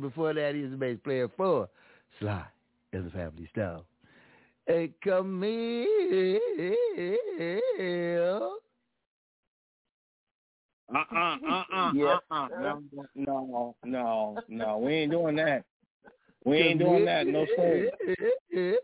[0.07, 1.67] Before that, he was the bass player for
[2.19, 2.45] Sly
[2.93, 3.83] as a family style.
[4.65, 6.39] Hey, come here.
[10.95, 11.65] Uh-uh, uh-uh,
[12.31, 12.47] uh-uh.
[12.53, 12.81] No,
[13.15, 14.77] no, no, no.
[14.77, 15.65] We ain't doing that.
[16.45, 17.27] We ain't doing that.
[17.27, 17.91] No, sir.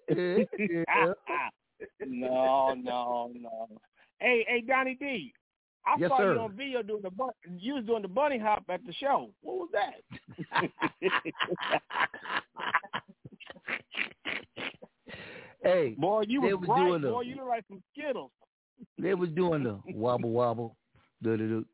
[2.05, 3.69] no, no, no.
[4.19, 5.33] Hey, hey, Donnie D.
[5.85, 6.33] I Yes, saw sir.
[6.35, 9.31] you on video doing the bun- you was doing the bunny hop at the show.
[9.41, 10.01] What was that?
[15.63, 16.87] hey, boy, you was was bright.
[16.87, 18.31] doing the- Boy, you look like some Skittles.
[18.97, 20.75] they was doing the wobble wobble,
[21.21, 21.65] do do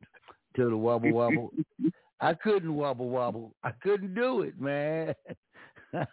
[0.55, 1.51] do, the wobble wobble.
[2.21, 3.55] I couldn't wobble wobble.
[3.63, 5.13] I couldn't do it, man.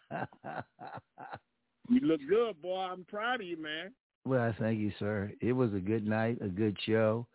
[1.89, 2.81] You look good, boy.
[2.81, 3.93] I'm proud of you, man.
[4.25, 5.31] Well, thank you, sir.
[5.41, 7.29] It was a good night, a good show.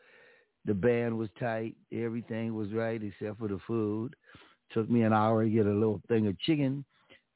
[0.65, 1.75] The band was tight.
[1.91, 4.15] Everything was right except for the food.
[4.71, 6.85] Took me an hour to get a little thing of chicken.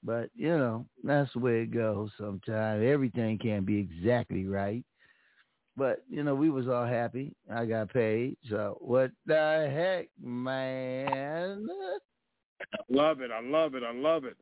[0.03, 2.83] But, you know, that's the way it goes sometimes.
[2.85, 4.83] Everything can't be exactly right.
[5.75, 7.33] But, you know, we was all happy.
[7.51, 8.37] I got paid.
[8.49, 11.67] So what the heck, man?
[12.61, 13.31] I love it.
[13.31, 13.83] I love it.
[13.83, 14.37] I love it.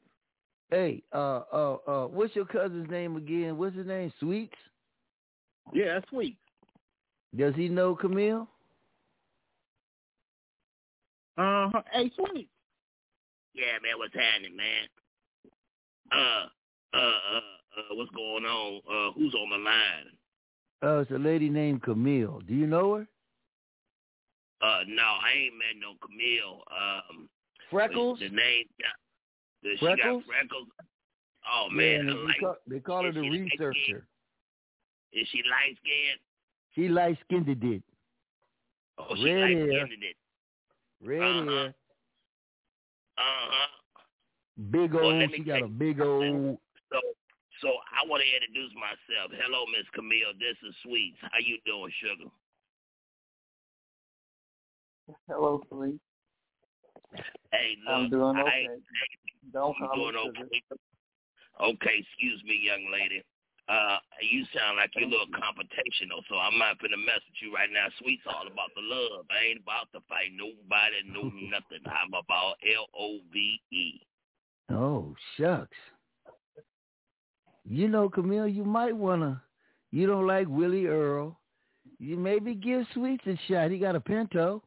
[0.69, 3.57] Hey, uh, uh, uh, what's your cousin's name again?
[3.57, 4.11] What's his name?
[4.19, 4.55] Sweets?
[5.73, 6.37] Yeah, Sweets.
[7.35, 8.47] Does he know Camille?
[11.37, 11.81] Uh huh.
[11.91, 12.49] Hey, sweet.
[13.53, 14.87] Yeah, man, what's happening, man?
[16.11, 16.47] Uh,
[16.95, 18.81] uh, uh, uh, what's going on?
[18.89, 20.05] Uh, who's on the line?
[20.81, 22.41] Oh, it's a lady named Camille.
[22.47, 23.07] Do you know her?
[24.61, 26.61] Uh, no, I ain't met no Camille.
[26.71, 27.29] Um,
[27.69, 28.19] Freckles?
[28.19, 28.65] The name,
[29.63, 30.23] the, she Freckles?
[30.23, 30.67] got freckles.
[31.51, 32.39] Oh man, and I they, like.
[32.39, 34.05] call, they call her the researcher.
[35.11, 36.19] Is she light skinned?
[36.75, 37.83] She light skinned it.
[38.97, 40.15] Oh, she light skinned it.
[41.03, 41.45] Red Uh-huh.
[41.51, 41.67] hair.
[43.17, 43.67] Uh huh.
[44.71, 46.57] Big Well, old let me she got a big old
[46.91, 46.99] So,
[47.61, 49.31] so I want to introduce myself.
[49.33, 50.33] Hello, Miss Camille.
[50.39, 51.17] This is Sweets.
[51.21, 52.29] How you doing, sugar?
[55.27, 55.99] Hello, Sweets.
[57.51, 58.67] Hey, look, I'm doing I okay.
[58.73, 58.83] ain't-
[59.51, 60.45] Don't I'm call me doing sugar.
[60.47, 60.61] okay.
[61.61, 63.21] Okay, excuse me, young lady.
[63.69, 67.55] Uh, you sound like you're a little confrontational, so I'm not gonna mess with you
[67.55, 67.87] right now.
[68.01, 69.25] Sweet's all about the love.
[69.31, 71.79] I ain't about to fight nobody, no nothing.
[71.87, 74.01] I'm about L O V E.
[74.69, 75.77] Oh, shucks.
[77.63, 79.41] You know, Camille, you might wanna
[79.93, 81.39] you don't like Willie Earl.
[81.99, 83.69] You maybe give Sweets a shot.
[83.69, 84.63] He got a Pinto.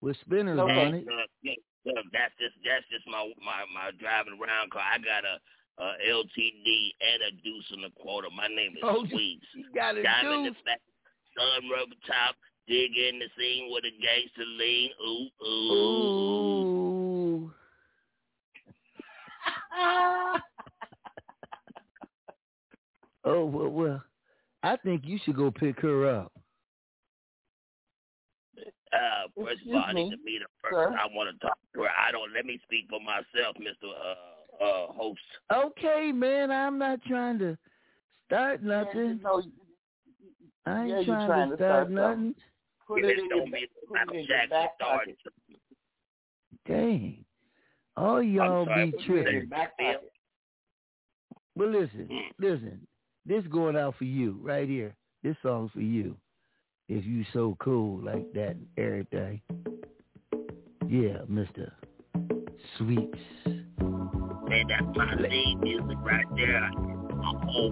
[0.00, 1.04] With spinners No, on it.
[1.04, 4.82] Look, look, that's just that's just my my my driving around car.
[4.86, 5.42] I got a,
[5.80, 8.28] a LTD and a deuce in the quarter.
[8.36, 9.46] My name is Oh, Sweets.
[9.54, 10.56] You got a Diamond deuce.
[10.64, 10.80] the back,
[11.36, 12.36] sun rubber top,
[12.68, 14.90] dig in the scene with a gangster lean.
[15.02, 15.72] Ooh, ooh.
[17.46, 17.52] Ooh.
[23.24, 24.02] oh well, well,
[24.62, 26.32] I think you should go pick her up.
[28.92, 30.88] Uh, first of all, I need to meet her sir.
[30.90, 30.98] first.
[31.00, 31.88] I want to talk to her.
[31.88, 32.32] I don't.
[32.34, 35.20] Let me speak for myself, Mister uh, uh, Host.
[35.52, 37.56] Okay, man, I'm not trying to
[38.26, 39.20] start nothing.
[39.22, 39.42] No,
[40.66, 42.34] I ain't yeah, trying, trying to to start start nothing.
[42.86, 45.16] put Yeah, it in your, be put it in your back pocket.
[46.66, 47.24] Dang.
[47.96, 50.08] All y'all sorry, be but- Put it in your tripping.
[51.56, 52.30] But listen, Mm.
[52.38, 52.86] listen.
[53.26, 54.94] This going out for you right here.
[55.22, 56.16] This song's for you.
[56.88, 59.40] If you so cool like that and everything.
[60.88, 61.70] Yeah, Mr.
[62.78, 63.18] Sweets.
[64.50, 66.70] Man, that's my theme music right there.
[67.54, 67.70] Oh.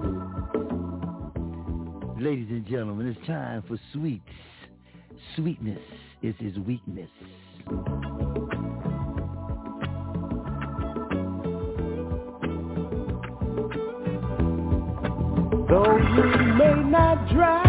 [2.21, 4.23] Ladies and gentlemen, it's time for sweets.
[5.35, 5.81] Sweetness
[6.23, 7.11] is his weakness.
[15.69, 16.23] Though you
[16.55, 17.68] may not drive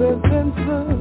[0.00, 0.99] sisters,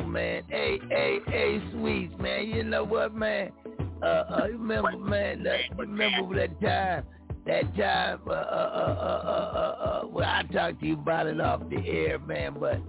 [0.00, 3.52] know, man, hey, hey, hey, sweets, man, you know what, man?
[4.02, 7.04] Uh, uh, remember, man, that, remember that time,
[7.46, 11.26] that time, uh, uh, uh, uh, uh, uh, uh, well, I talked to you about
[11.26, 12.80] it off the air, man, but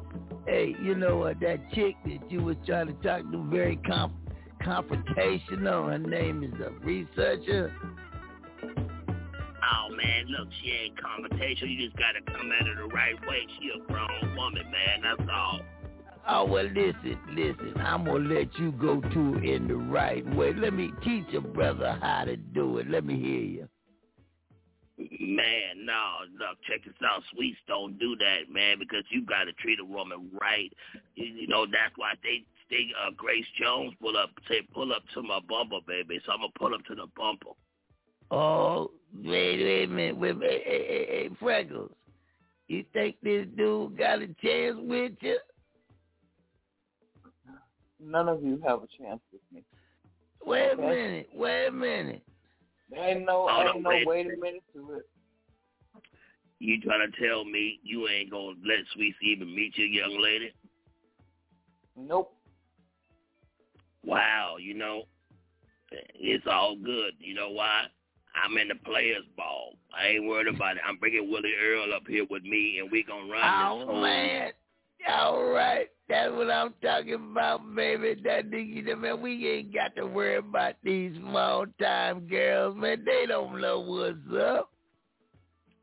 [0.48, 4.14] hey, you know what, that chick that you was trying to talk to, very comp-
[4.64, 7.74] confrontational, her name is a researcher.
[8.64, 11.70] Oh man, look, she ain't confrontational.
[11.70, 13.48] You just gotta come at her the right way.
[13.60, 15.02] She a grown woman, man.
[15.04, 15.60] That's all.
[16.28, 20.26] Oh, well, listen, listen, I'm going to let you go to it in the right
[20.36, 20.54] way.
[20.54, 22.90] Let me teach a brother how to do it.
[22.90, 23.70] Let me hear you.
[24.98, 27.24] Man, no, look, check this out.
[27.34, 30.72] Sweets don't do that, man, because you got to treat a woman right.
[31.16, 35.02] You, you know, that's why they, they, uh, Grace Jones pull up, say, pull up
[35.16, 36.22] to my bumper, baby.
[36.26, 37.50] So I'm going to pull up to the bumper.
[38.30, 40.18] Oh, wait, wait a minute.
[40.18, 41.92] Wait, wait, hey, hey, hey, Freckles,
[42.68, 45.40] you think this dude got a chance with you?
[48.04, 49.64] None of you have a chance with me.
[50.46, 50.82] Wait a Okay.
[50.82, 51.30] minute.
[51.34, 52.24] Wait a minute.
[52.90, 54.08] There ain't no, Hold ain't on, no wait.
[54.08, 55.10] wait a minute to it.
[56.60, 60.20] You trying to tell me you ain't going to let Sweets even meet your young
[60.22, 60.52] lady?
[61.98, 62.34] Nope.
[64.04, 65.04] Wow, you know,
[65.92, 67.14] it's all good.
[67.20, 67.84] You know why?
[68.36, 69.74] I'm in the players' ball.
[69.96, 70.84] I ain't worried about it.
[70.88, 74.02] I'm bringing Willie Earl up here with me, and we gonna run Oh this whole.
[74.02, 74.52] man.
[75.10, 75.88] All right.
[76.10, 78.22] That's what I'm talking about, baby.
[78.24, 83.04] That nigga, man, we ain't got to worry about these small time girls, man.
[83.06, 84.72] They don't know what's up.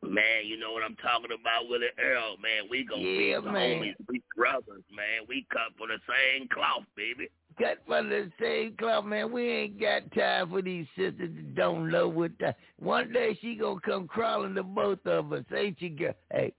[0.03, 2.69] Man, you know what I'm talking about, Willie Earl, man.
[2.71, 3.81] We gonna Yeah, be the man.
[3.83, 5.27] homies, we brothers, man.
[5.29, 7.29] We cut for the same cloth, baby.
[7.59, 9.33] Cut from the same cloth, man.
[9.33, 12.55] We ain't got time for these sisters that don't know what time.
[12.79, 16.15] One day she gonna come crawling to both of us, ain't you, girl?
[16.33, 16.53] Hey,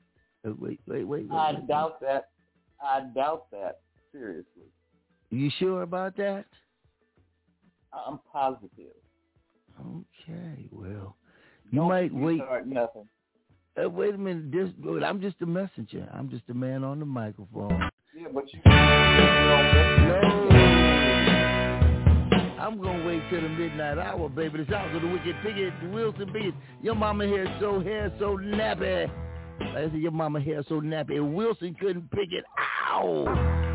[0.46, 1.30] uh, wait, wait, wait.
[1.30, 1.68] wait I wait.
[1.68, 2.30] doubt that.
[2.82, 3.80] I doubt that.
[4.12, 4.72] Seriously.
[5.30, 6.46] You sure about that?
[7.94, 8.96] I'm positive.
[9.80, 11.16] Okay, well,
[11.72, 12.40] you Don't might wait.
[12.40, 13.08] Start nothing.
[13.82, 14.52] Uh, wait a minute.
[14.52, 14.70] This,
[15.04, 16.08] I'm just a messenger.
[16.14, 17.90] I'm just a man on the microphone.
[18.16, 18.60] Yeah, but you.
[22.60, 24.64] I'm gonna wait till the midnight hour, baby.
[24.64, 26.54] The sounds of the Wicked Pickett, the Wilson Beat.
[26.82, 29.10] Your mama hair so hair so nappy.
[29.62, 31.20] I said your mama hair so nappy.
[31.34, 32.44] Wilson couldn't pick it.
[32.92, 33.69] Ow!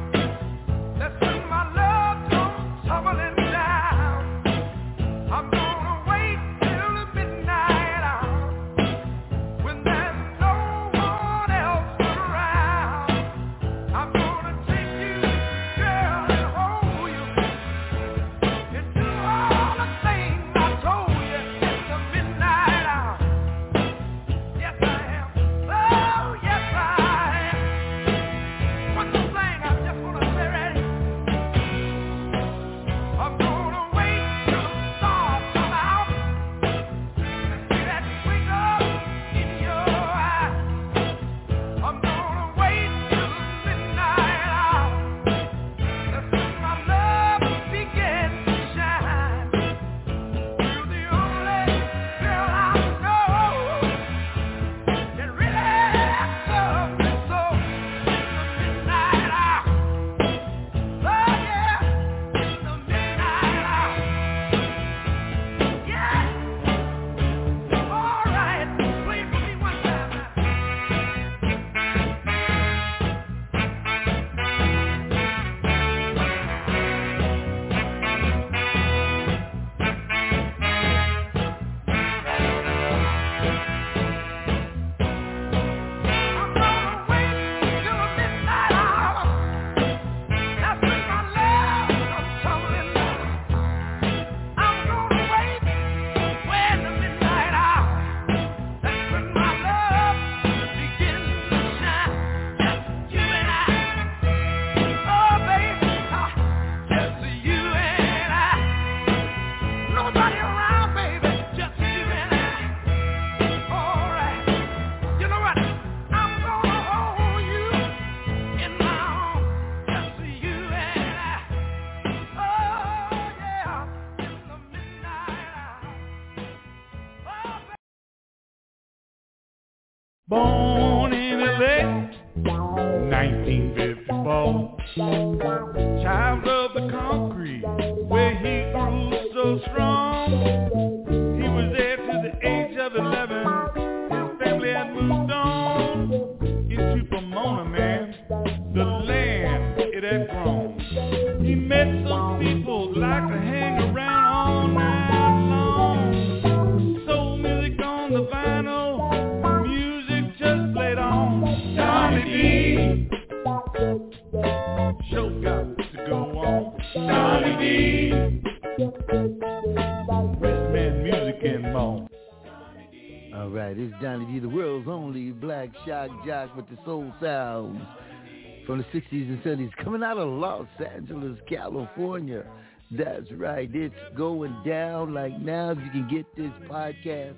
[178.66, 182.44] From the 60s and 70s, coming out of Los Angeles, California.
[182.90, 185.70] That's right, it's going down like now.
[185.70, 187.34] You can get this podcast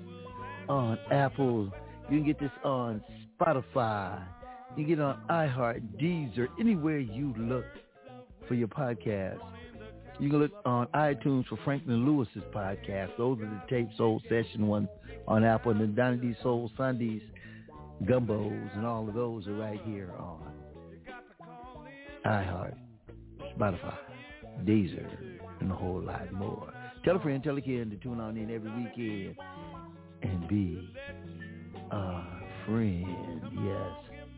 [0.69, 1.71] on Apple.
[2.09, 3.01] You can get this on
[3.39, 4.21] Spotify.
[4.75, 7.65] You can get on iHeart, Deezer, anywhere you look
[8.47, 9.39] for your podcast.
[10.19, 13.11] You can look on iTunes for Franklin Lewis's podcast.
[13.17, 14.87] Those are the Tape Soul Session one
[15.27, 17.21] on Apple, and the Donny D Soul Sundays,
[18.03, 20.56] Gumbos, and all of those are right here on
[22.27, 22.75] iHeart,
[23.57, 23.95] Spotify,
[24.65, 25.07] Deezer,
[25.61, 26.73] and a whole lot more.
[27.05, 29.37] Tell a friend, tell a kid to tune on in every weekend
[30.23, 30.93] and be
[31.89, 32.21] a
[32.65, 33.41] friend.
[33.63, 33.91] Yes.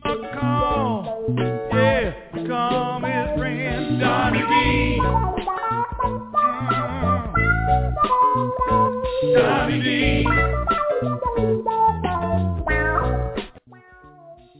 [0.05, 2.13] A Call, yeah,
[2.47, 5.01] call his friend Johnny B.
[9.33, 10.25] Donnie D.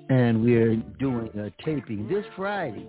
[0.10, 2.88] And we're doing a taping this Friday.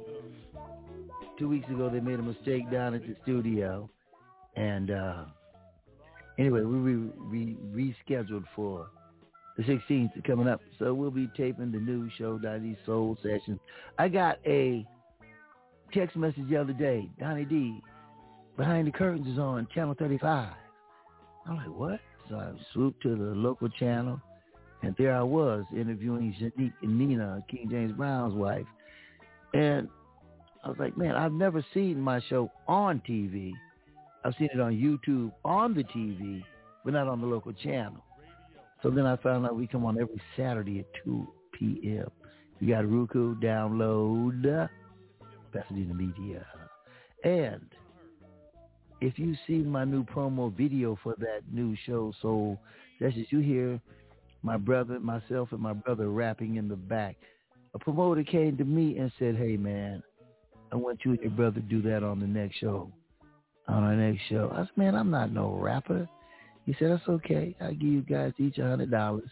[1.40, 3.88] Two weeks ago, they made a mistake down at the studio.
[4.56, 5.24] And uh,
[6.38, 8.88] anyway, we re- re- rescheduled for
[9.56, 10.60] the 16th coming up.
[10.78, 13.58] So we'll be taping the new show, Donnie Soul Sessions.
[13.98, 14.86] I got a
[15.94, 17.08] text message the other day.
[17.18, 17.80] Donnie D,
[18.58, 20.52] Behind the Curtains is on Channel 35.
[21.46, 22.00] I'm like, what?
[22.28, 24.20] So I swooped to the local channel,
[24.82, 28.66] and there I was interviewing Shanique and Nina, King James Brown's wife.
[29.54, 29.88] And
[30.62, 33.52] I was like, man, I've never seen my show on TV.
[34.24, 36.44] I've seen it on YouTube on the TV,
[36.84, 38.04] but not on the local channel.
[38.82, 42.10] So then I found out we come on every Saturday at 2 p.m.
[42.60, 44.68] You got Roku, download uh,
[45.52, 46.46] Pasadena Media.
[47.24, 47.66] And
[49.00, 52.58] if you see my new promo video for that new show, Soul
[52.98, 53.80] Sessions, you hear
[54.42, 57.16] my brother, myself, and my brother rapping in the back.
[57.74, 60.02] A promoter came to me and said, hey, man,
[60.72, 62.90] I want you and your brother to do that on the next show.
[63.68, 64.50] On our next show.
[64.52, 66.08] I said, man, I'm not no rapper.
[66.66, 67.54] He said, that's okay.
[67.60, 69.28] I'll give you guys each a hundred dollars.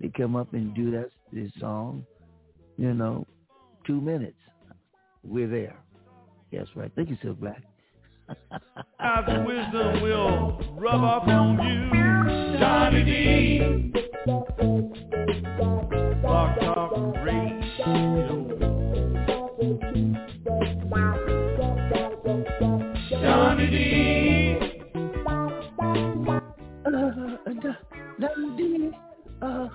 [0.00, 2.04] They come up and do that this song,
[2.76, 3.26] you know,
[3.86, 4.36] two minutes.
[5.24, 5.76] We're there.
[6.50, 6.92] Yes, right.
[6.94, 7.62] Thank you, Silk Black.
[9.46, 12.58] Wisdom will rub on you.
[12.58, 13.92] Johnny D.
[16.22, 16.56] Talk.
[28.20, 28.92] Donnie
[29.42, 29.68] uh,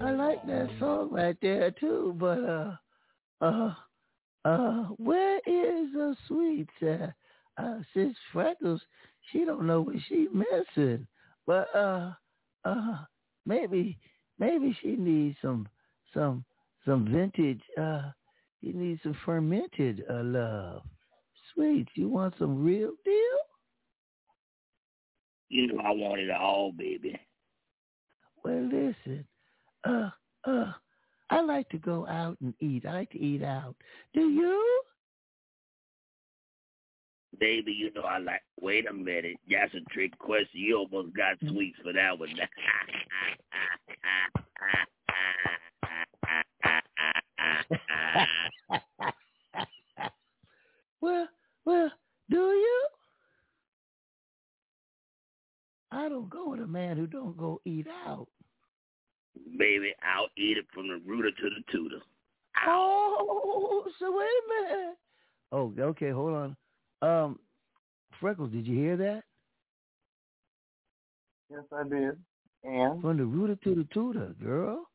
[0.00, 2.76] I like that song right there too, but uh,
[3.40, 3.74] uh,
[4.44, 6.68] uh, where is uh, Sweet?
[6.82, 7.06] Uh,
[7.56, 8.82] uh, sis Freckles,
[9.30, 11.06] she don't know what she missing,
[11.46, 12.12] but uh,
[12.66, 12.98] uh,
[13.46, 13.98] maybe,
[14.38, 15.66] maybe she needs some,
[16.12, 16.44] some,
[16.84, 17.62] some vintage.
[17.80, 18.10] Uh,
[18.60, 20.82] she needs some fermented uh, love.
[21.54, 23.38] Sweet, you want some real deal?
[25.48, 27.18] You know I want it all, baby.
[28.46, 29.26] Well, listen,
[29.82, 30.10] uh,
[30.44, 30.72] uh,
[31.30, 32.86] I like to go out and eat.
[32.86, 33.74] I like to eat out.
[34.14, 34.82] Do you?
[37.40, 38.42] Baby, you know I like.
[38.60, 40.60] Wait a minute, that's a trick question.
[40.60, 42.28] You almost got sweets for that one.
[51.00, 51.26] well,
[51.64, 51.90] well,
[52.30, 52.86] do you?
[55.90, 58.28] I don't go with a man who don't go eat out.
[59.58, 62.00] Baby, I'll eat it from the rooter to the tutor.
[62.66, 64.96] Oh, so wait a minute.
[65.52, 66.56] Oh, okay, hold on.
[67.02, 67.38] Um,
[68.20, 69.22] Freckles, did you hear that?
[71.50, 72.18] Yes, I did.
[72.64, 74.88] And From the rooter to the tutor, girl.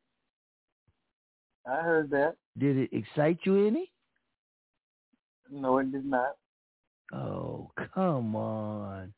[1.65, 2.35] I heard that.
[2.57, 3.91] Did it excite you any?
[5.49, 6.35] No, it did not.
[7.13, 9.13] Oh, come on.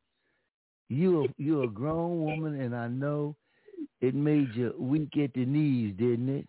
[0.89, 3.35] You you're a grown woman, and I know
[4.03, 6.45] it made you weak at the knees, didn't it?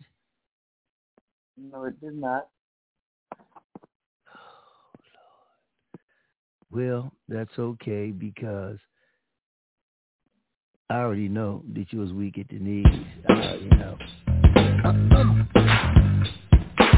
[1.57, 2.49] No, it did not.
[6.71, 8.77] Well, that's okay because
[10.89, 12.85] I already know that you was weak at the knees.
[13.29, 13.97] I already know.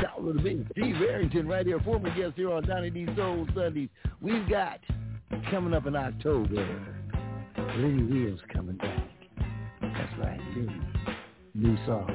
[0.02, 0.66] Shout a little bit.
[0.72, 3.90] Steve Arrington right here, former guest here on Donnie D Soul Sundays.
[4.20, 4.80] We've got
[5.52, 6.68] coming up in October,
[7.56, 9.17] Lenny Williams coming back.
[10.18, 10.82] That's right, Lenny.
[11.54, 12.10] New song.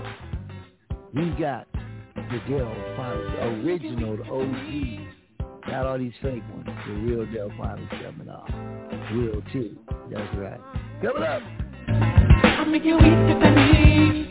[1.15, 1.67] We've got
[2.15, 5.69] the Delfonics, original, the OG.
[5.69, 6.69] Not all these fake ones.
[6.87, 8.49] The real Delfonics coming off.
[9.13, 9.77] Real too.
[10.11, 10.61] That's right.
[11.03, 11.43] Coming up.
[11.89, 14.22] I make you weak at the knees.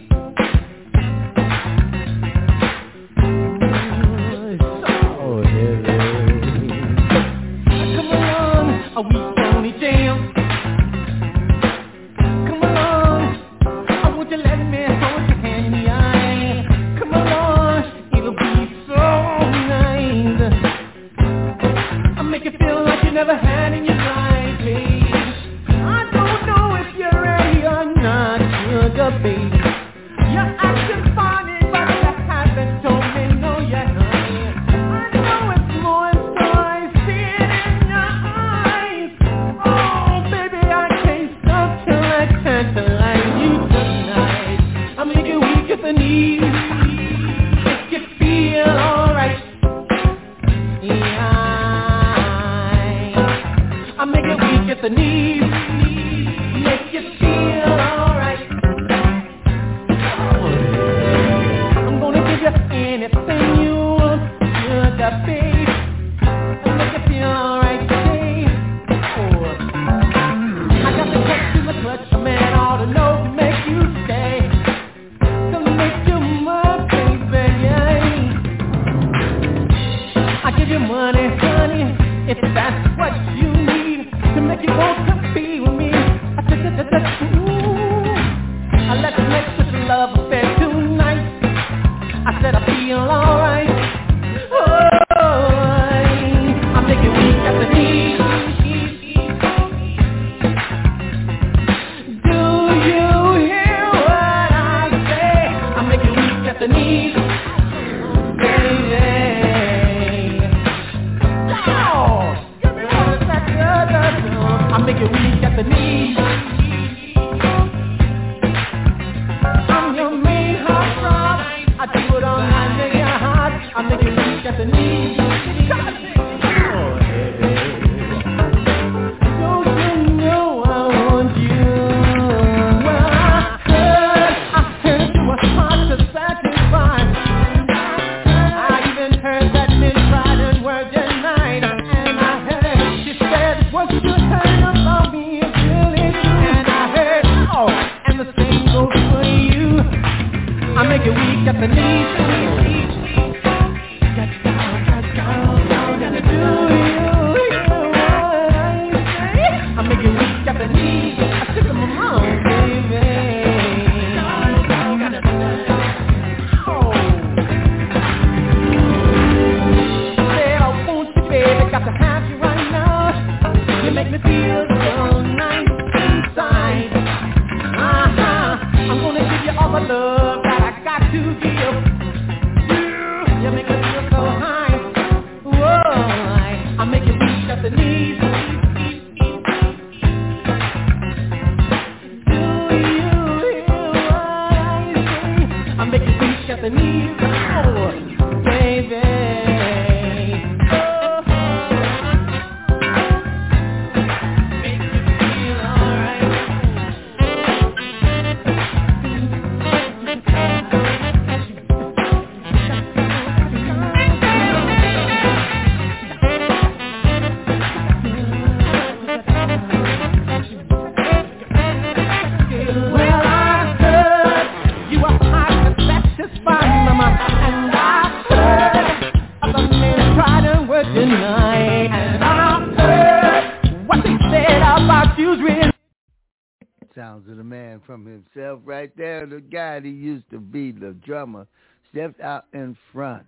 [241.03, 241.47] Drummer,
[241.91, 243.27] stepped out in front.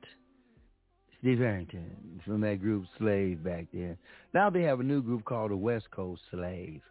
[1.19, 3.97] Steve Arrington from that group Slave back then.
[4.33, 6.81] Now they have a new group called the West Coast Slave.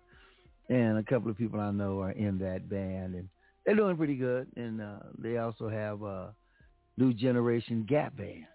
[0.69, 3.28] And a couple of people I know are in that band and
[3.66, 4.47] they're doing pretty good.
[4.57, 6.35] And uh, they also have a
[6.97, 8.47] new generation Gap band.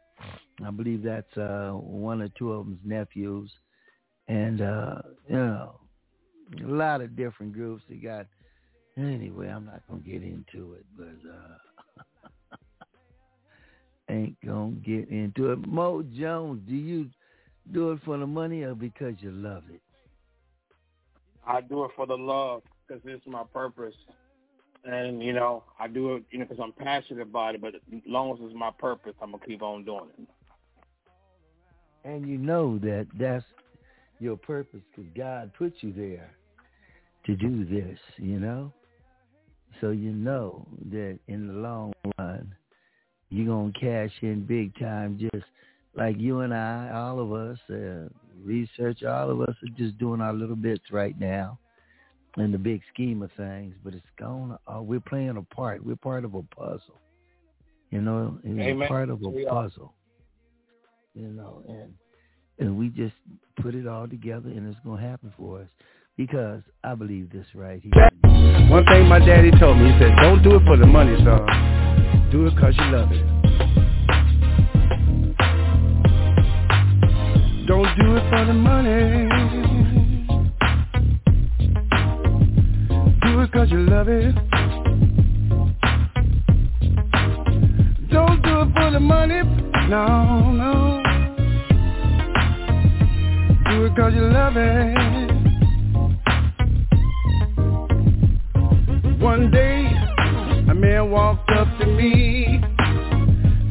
[0.65, 3.51] I believe that's uh, one or two of them's nephews.
[4.27, 4.95] And, uh,
[5.29, 5.79] you know,
[6.59, 7.83] a lot of different groups.
[7.87, 8.25] They got,
[8.97, 11.57] anyway, I'm not going to get into it, but uh,
[14.09, 15.67] ain't gonna get into it.
[15.67, 17.09] Mo Jones, do you
[17.71, 19.81] do it for the money or because you love it?
[21.45, 23.95] I do it for the love because it's my purpose,
[24.83, 27.61] and you know I do it you know because I'm passionate about it.
[27.61, 30.27] But as long as it's my purpose, I'm gonna keep on doing it.
[32.03, 33.45] And you know that that's
[34.19, 36.35] your purpose because God put you there
[37.25, 37.99] to do this.
[38.17, 38.73] You know,
[39.81, 42.53] so you know that in the long run
[43.29, 45.45] you're going to cash in big time just
[45.97, 48.07] like you and I, all of us, uh,
[48.43, 51.59] research, all of us are just doing our little bits right now
[52.37, 55.83] in the big scheme of things, but it's going to, uh, we're playing a part.
[55.83, 57.01] We're part of a puzzle.
[57.89, 59.93] You know, it's part of a we puzzle.
[61.15, 61.19] Are.
[61.19, 61.93] You know, and
[62.59, 63.15] and we just
[63.61, 65.67] put it all together and it's going to happen for us
[66.15, 68.26] because I believe this right here.
[68.69, 71.45] One thing my daddy told me, he said, don't do it for the money, son.
[72.31, 73.25] Do it cause you love it.
[77.65, 79.29] Don't do it for the money.
[83.21, 84.35] Do it cause you love it.
[88.11, 89.43] Don't do it for the money.
[89.87, 91.01] No, no.
[93.69, 95.36] Do it cause you love it.
[99.19, 99.85] One day
[100.69, 102.61] a man walked up to me,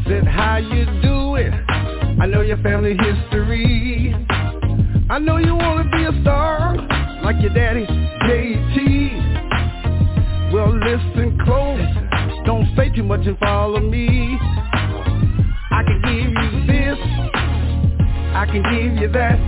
[0.06, 1.52] said, how you do it?
[2.20, 4.12] I know your family history.
[5.08, 6.74] I know you wanna be a star
[7.22, 9.22] like your daddy, JT.
[10.52, 11.80] Well, listen close.
[12.44, 14.36] Don't say too much and follow me.
[15.70, 16.98] I can give you this.
[18.34, 19.38] I can give you that.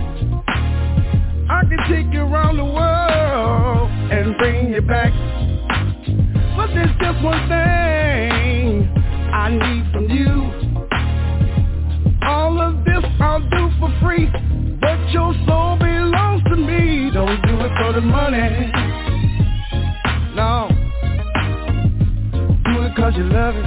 [1.49, 5.11] I can take you around the world and bring you back.
[6.69, 8.93] But there's just one thing
[9.33, 10.51] I need from you.
[12.21, 14.27] All of this I'll do for free,
[14.79, 17.09] but your soul belongs to me.
[17.11, 18.71] Don't do it for the money.
[20.35, 20.69] No.
[22.65, 23.65] Do it cause you love it.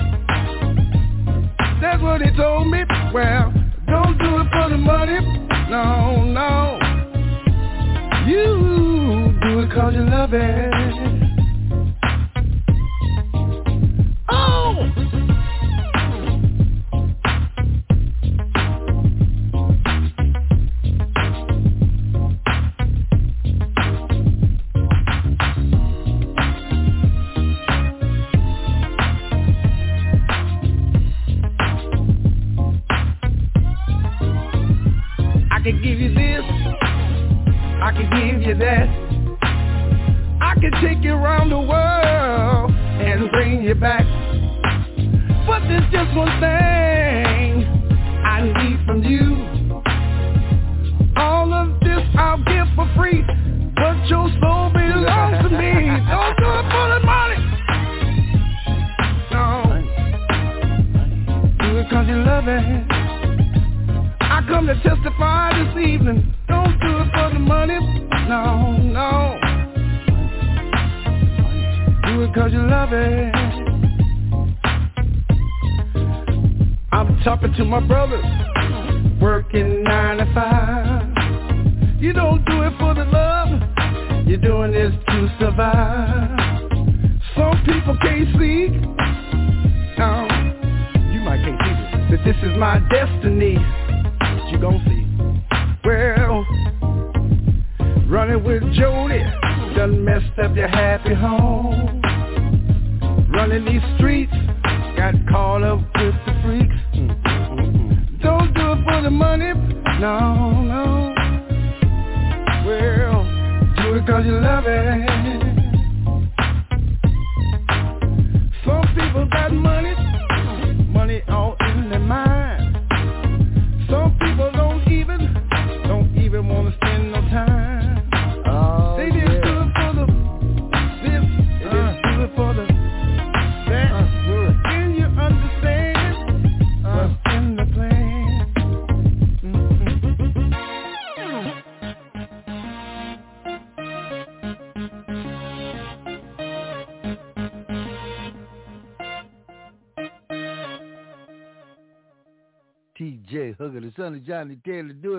[1.80, 2.84] That's what he told me.
[3.12, 3.52] Well,
[3.88, 5.18] don't do it for the money.
[5.70, 6.78] No, no.
[8.28, 11.11] You do it cause you love it.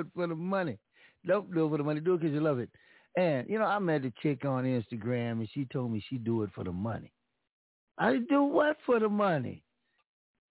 [0.03, 0.77] It for the money.
[1.25, 2.69] Don't do it for the money, do it because you love it.
[3.15, 6.43] And, you know, I met a chick on Instagram and she told me she do
[6.43, 7.11] it for the money.
[7.97, 9.63] I do what for the money?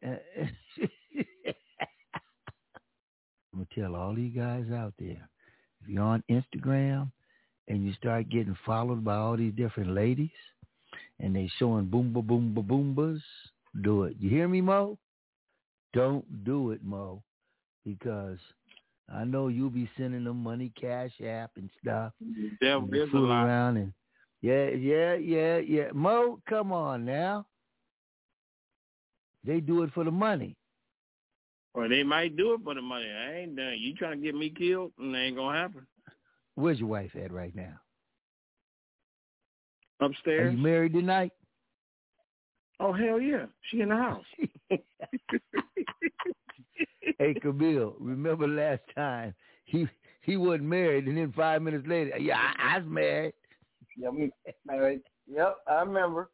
[0.02, 0.18] I'm
[3.54, 5.28] going to tell all you guys out there,
[5.82, 7.10] if you're on Instagram
[7.68, 10.30] and you start getting followed by all these different ladies
[11.20, 13.20] and they showing boomba boomba boombas,
[13.82, 14.16] do it.
[14.18, 14.98] You hear me, Mo?
[15.92, 17.22] Don't do it, Mo,
[17.84, 18.38] because
[19.08, 22.12] I know you'll be sending them money, cash app and stuff.
[22.60, 23.44] Devil and is a lie.
[23.44, 23.92] around and
[24.40, 25.88] yeah, yeah, yeah, yeah.
[25.92, 27.46] Mo, come on now.
[29.44, 30.56] They do it for the money.
[31.74, 33.06] Or they might do it for the money.
[33.08, 33.76] I ain't done.
[33.78, 35.86] You trying to get me killed, and it ain't gonna happen.
[36.54, 37.80] Where's your wife at right now?
[40.00, 40.48] Upstairs.
[40.48, 41.32] Are you married tonight?
[42.80, 44.24] Oh hell yeah, she in the house.
[47.18, 49.34] hey, Camille, remember last time
[49.64, 49.86] he
[50.22, 53.34] he wasn't married, and then five minutes later, yeah, I, I was married.
[53.96, 54.30] Yeah, me
[54.66, 55.00] married.
[55.26, 56.30] Yep, I remember.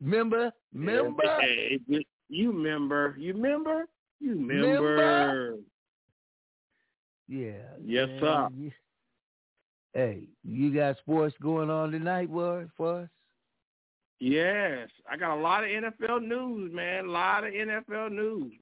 [0.00, 0.52] Remember?
[0.72, 1.22] Remember?
[1.40, 1.78] Hey,
[2.28, 3.14] you- remember?
[3.18, 3.86] You remember?
[4.20, 4.82] You remember?
[4.94, 5.56] Remember?
[7.28, 7.52] Yeah.
[7.84, 8.48] Yes, man, sir.
[9.94, 13.08] Hey, you got sports going on tonight, boy, for us?
[14.20, 17.06] Yes, I got a lot of NFL news, man.
[17.06, 18.52] A lot of NFL news.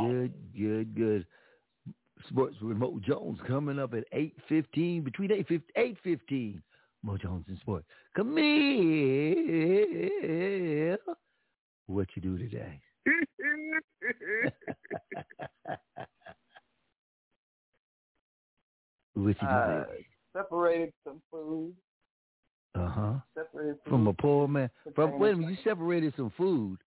[0.00, 1.26] Good, good, good.
[2.28, 6.62] Sports with Mo Jones coming up at eight fifteen, between eight fifteen, eight fifteen.
[7.02, 7.86] Mo Jones and sports.
[8.16, 8.98] Come here.
[11.86, 12.80] what you do today?
[19.14, 19.84] what you do, uh,
[20.36, 21.72] separated some food.
[22.74, 23.12] Uh huh.
[23.34, 23.90] Separated food.
[23.90, 24.70] From a poor man.
[24.94, 26.78] From wait a minute, you separated some food.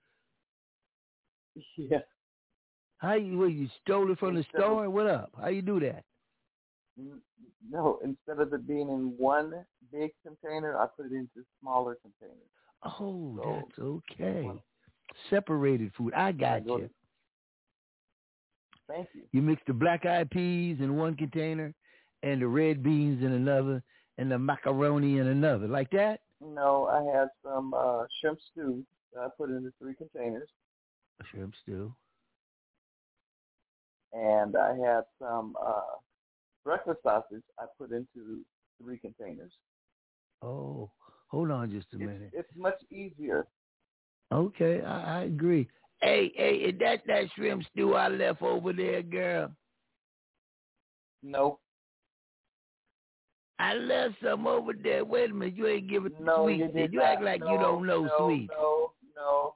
[1.77, 1.97] Yeah.
[3.01, 3.37] How you?
[3.39, 4.89] What, you stole it from the Instead of- store?
[4.89, 5.31] What up?
[5.39, 6.03] How you do that?
[7.69, 12.47] No, instead of it being in one big container, I put it into smaller containers.
[12.83, 14.51] Oh, So, that's okay.
[15.29, 16.13] Separated food.
[16.13, 16.89] I got go you.
[18.87, 19.23] Thank you.
[19.31, 21.73] You mix the black eyed peas in one container,
[22.23, 23.81] and the red beans in another,
[24.17, 26.21] and the macaroni in another, like that.
[26.41, 28.83] No, I had some uh, shrimp stew
[29.13, 30.49] that I put into three containers,
[31.31, 31.93] Shrimp stew.
[34.13, 35.97] And I had some uh,
[36.63, 38.41] breakfast sausage I put into
[38.81, 39.51] three containers.
[40.41, 40.89] Oh,
[41.27, 42.31] hold on just a It's, minute.
[42.33, 43.47] it's much easier.
[44.31, 45.67] Okay, I, I agree.
[46.01, 49.51] Hey, hey, is that that shrimp stew I left over there, girl?
[51.21, 51.59] No,
[53.61, 55.05] I left some over there.
[55.05, 56.63] Wait a minute, you ain't giving no, sweets.
[56.75, 58.51] you did You act like you don't know no, sweets.
[58.57, 59.53] No, no,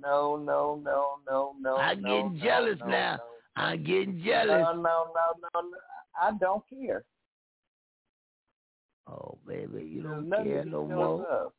[0.00, 1.76] no, no, no, no, no.
[1.76, 3.18] I'm no, getting no, jealous no, now.
[3.56, 3.62] No.
[3.62, 4.48] I'm getting jealous.
[4.48, 5.78] No, no, no, no, no.
[6.20, 7.04] I don't care.
[9.06, 11.50] Oh, baby, you don't nothing care no more.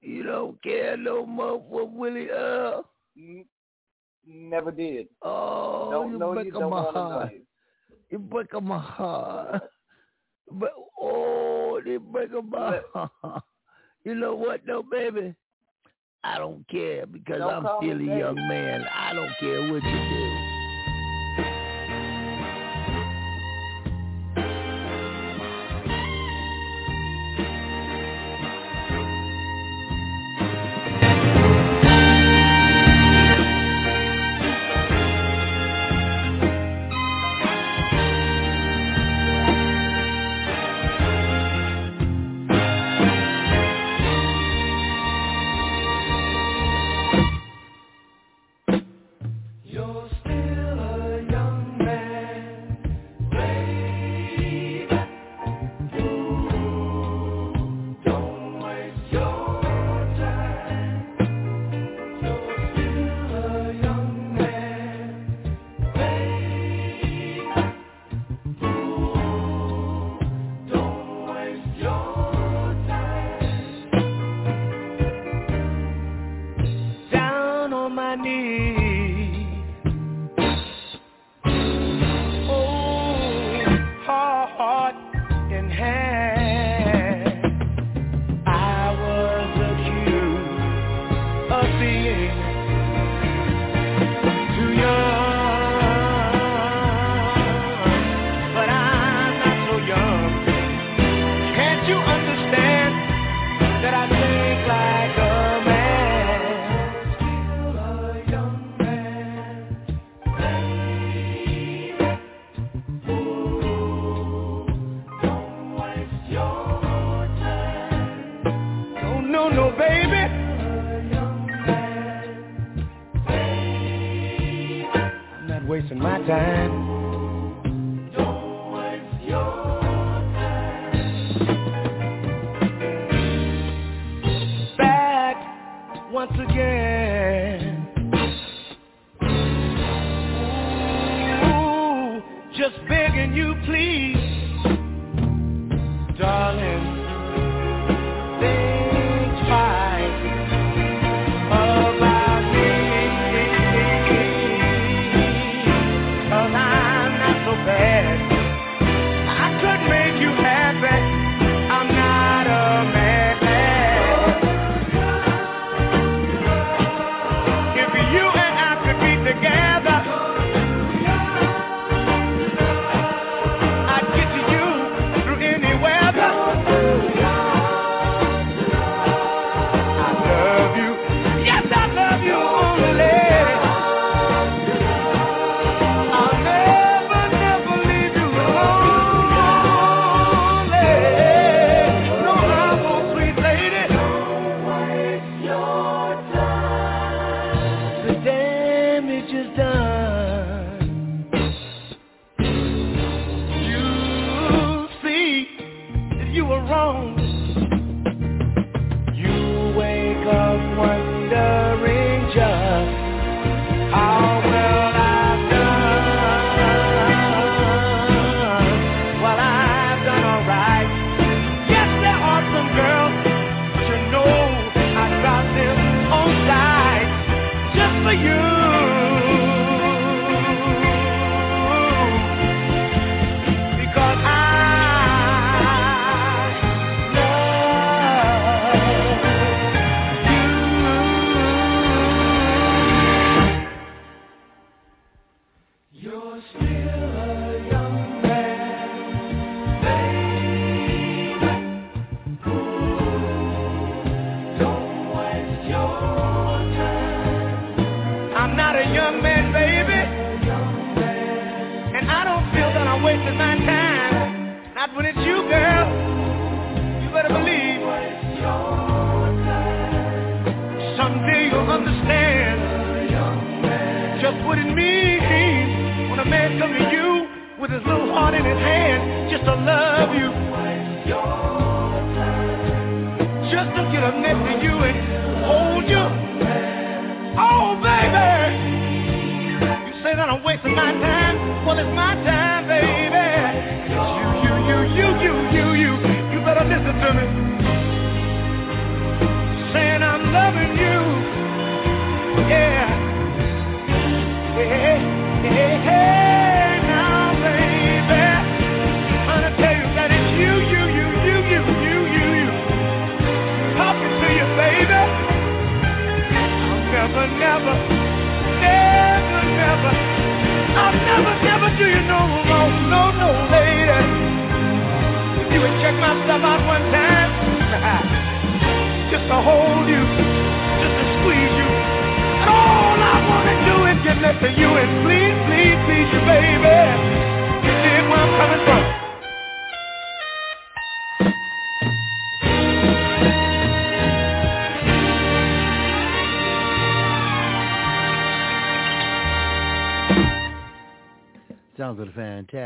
[0.00, 2.88] you don't care no more for Willie Earl.
[4.26, 5.08] Never did.
[5.22, 7.32] Oh, don't you know break you my don't to heart.
[8.10, 9.62] You break my heart.
[10.50, 13.42] But oh, they break my heart.
[14.04, 15.34] You know what though, baby?
[16.24, 18.84] I don't care because I'm still a young man.
[18.94, 20.47] I don't care what you do.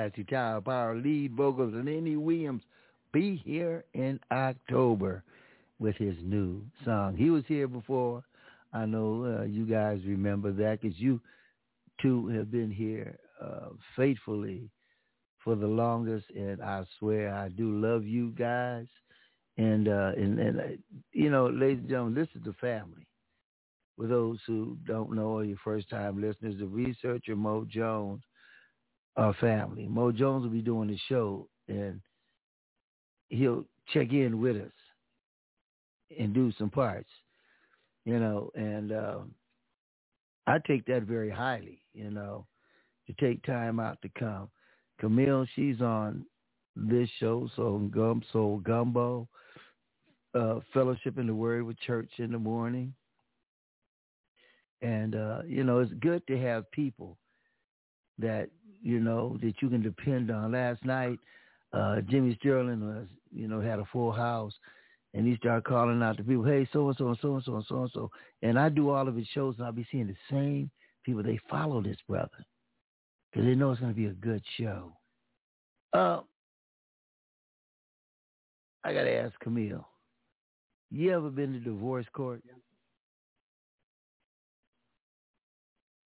[0.02, 2.62] Fantastic Tower Power lead vocals and Lenny Williams
[3.12, 5.22] be here in October
[5.78, 7.14] with his new song.
[7.16, 8.24] He was here before.
[8.72, 11.20] I know uh, you guys remember that because you
[12.00, 14.68] two have been here uh, faithfully
[15.44, 18.86] for the longest, and I swear I do love you guys.
[19.56, 20.64] And uh, and and uh,
[21.12, 23.06] you know, ladies and gentlemen, this is the family.
[23.96, 28.22] For those who don't know or your first time listeners, the researcher Mo Jones
[29.16, 29.86] our family.
[29.86, 32.00] Mo Jones will be doing the show, and
[33.28, 34.72] he'll check in with us
[36.18, 37.10] and do some parts,
[38.04, 38.50] you know.
[38.54, 39.18] And uh,
[40.46, 42.46] I take that very highly, you know,
[43.06, 44.48] to take time out to come.
[45.00, 46.24] Camille, she's on
[46.76, 49.28] this show, so Gum Soul Gumbo,
[50.34, 52.94] uh, Fellowship in the Word with Church in the morning.
[54.80, 57.18] And, uh, you know, it's good to have people
[58.18, 58.48] that
[58.82, 60.52] you know, that you can depend on.
[60.52, 61.18] Last night,
[61.72, 64.52] uh, Jimmy Sterling was, you know, had a full house
[65.14, 67.54] and he started calling out to people, hey, so and so and so and so
[67.56, 68.10] and so and so.
[68.42, 70.70] And I do all of his shows and I'll be seeing the same
[71.04, 71.22] people.
[71.22, 72.30] They follow this brother
[73.30, 74.92] because they know it's going to be a good show.
[75.92, 76.20] Uh,
[78.84, 79.86] I got to ask Camille,
[80.90, 82.42] you ever been to divorce court?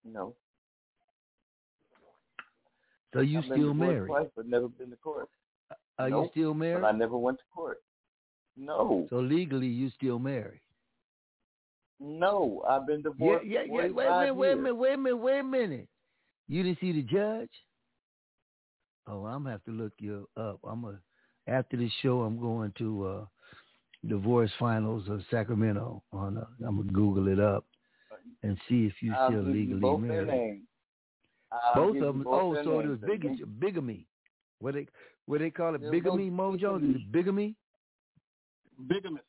[0.05, 0.35] No.
[3.17, 4.09] So you I've still married?
[4.09, 5.29] Twice, but never been to court.
[5.99, 6.85] Are Nope, you still married?
[6.85, 7.79] I never went to court.
[8.57, 9.07] No.
[9.11, 10.61] So legally, you still married?
[11.99, 13.47] No, I've been divorced.
[13.47, 13.73] yeah, yeah.
[13.73, 15.89] Wait a 45 minute, wait a minute, wait a minute, wait a minute.
[16.49, 17.51] You didn't see the judge?
[19.07, 20.61] Oh, I'm gonna have to look you up.
[20.65, 21.01] I'm gonna
[21.47, 22.23] after this show.
[22.23, 23.25] I'm going to uh
[24.07, 26.03] divorce finals of Sacramento.
[26.13, 27.65] On uh, I'm gonna Google it up
[28.43, 30.66] and see if you I'll still legally married.
[31.75, 32.25] Both of them.
[32.27, 33.17] Oh, so it was They
[33.61, 34.07] bigamy.
[34.61, 34.87] What they
[35.27, 35.91] what they call it?
[35.91, 36.31] Bigamy.
[36.31, 37.55] Mo Jones is it bigamy.
[38.89, 39.25] Bigamist.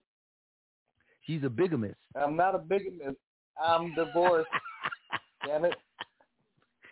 [1.25, 1.95] She's a bigamist.
[2.15, 3.17] I'm not a bigamist.
[3.61, 4.49] I'm divorced.
[5.45, 5.75] Damn it.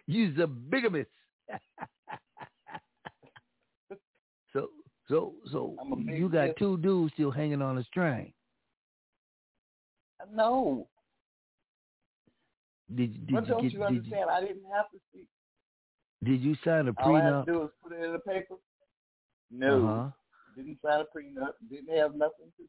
[0.07, 1.09] You's a bigamist.
[4.53, 4.69] so
[5.07, 5.75] so so
[6.05, 8.33] big you got two dudes still hanging on a string.
[10.33, 10.87] No.
[12.93, 14.29] Did did What you don't get you did you, understand?
[14.29, 15.25] I didn't have to see.
[16.23, 17.05] did you sign a prenup?
[17.05, 17.45] All I had prenup?
[17.45, 18.55] to do was put it in the paper.
[19.51, 19.87] No.
[19.87, 20.09] Uh-huh.
[20.55, 21.53] Didn't sign a prenup.
[21.69, 22.63] Didn't have nothing to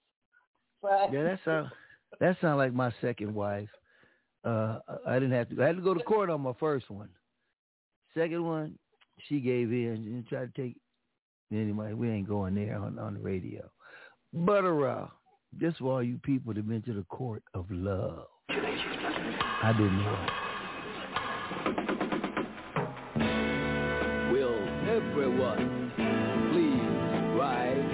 [0.83, 1.13] sign.
[1.13, 1.71] Yeah, that sound
[2.21, 3.69] that sound like my second wife.
[4.45, 5.63] Uh, I didn't have to.
[5.63, 7.09] I had to go to court on my first one.
[8.15, 8.79] Second one,
[9.29, 10.77] she gave in and tried to take.
[11.53, 13.69] Anyway, we ain't going there on on the radio.
[14.33, 15.07] But uh,
[15.61, 18.27] just for all you people that been to the court of love,
[19.63, 20.27] I didn't know.
[24.31, 25.93] Will everyone
[26.53, 26.93] please
[27.41, 27.91] rise?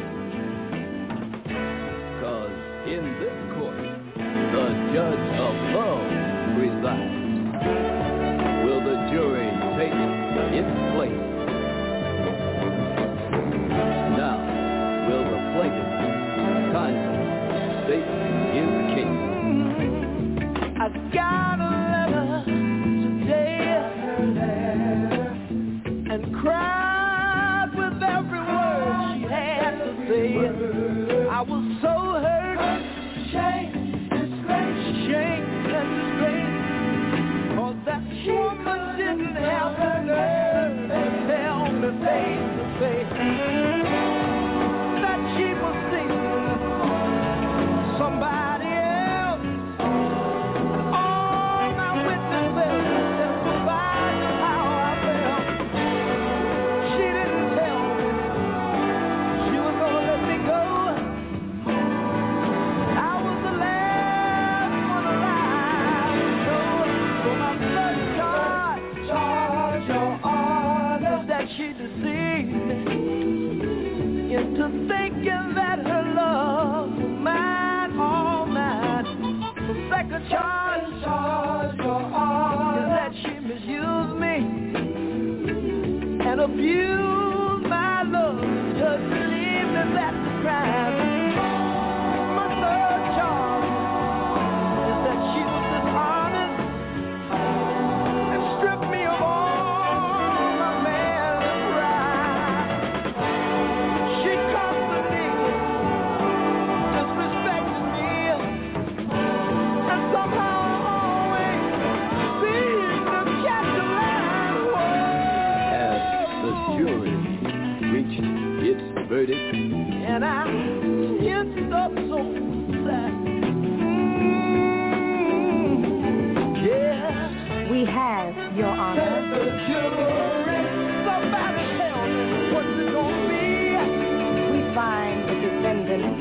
[2.21, 2.57] Cause
[2.87, 3.79] in this court,
[4.53, 6.09] the judge of love
[6.59, 7.15] presides.
[8.65, 9.49] Will the jury
[9.79, 9.97] take
[10.53, 11.32] its place?
[20.85, 20.89] I
[86.43, 86.82] and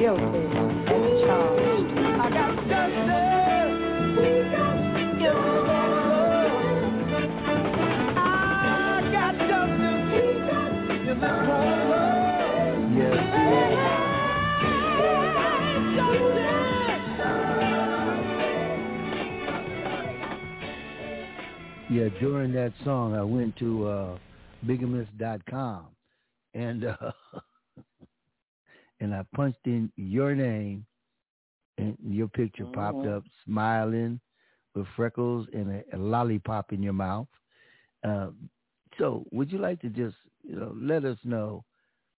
[0.01, 1.93] guilty as charged.
[1.93, 3.21] I got justice.
[5.19, 6.57] Give us all love.
[8.17, 8.25] I
[9.11, 10.09] got justice.
[11.05, 12.17] Give us all love.
[12.97, 13.19] Yes,
[21.91, 22.09] yeah.
[22.19, 24.17] During that song, I went to uh,
[24.65, 25.85] bigamist.com
[26.55, 26.95] and uh,
[29.01, 30.85] and I punched in your name,
[31.77, 33.05] and your picture popped Mhm.
[33.05, 34.21] up, smiling
[34.75, 37.27] with freckles and a, a lollipop in your mouth.
[38.03, 38.31] Uh,
[38.99, 41.65] so, would you like to just you know let us know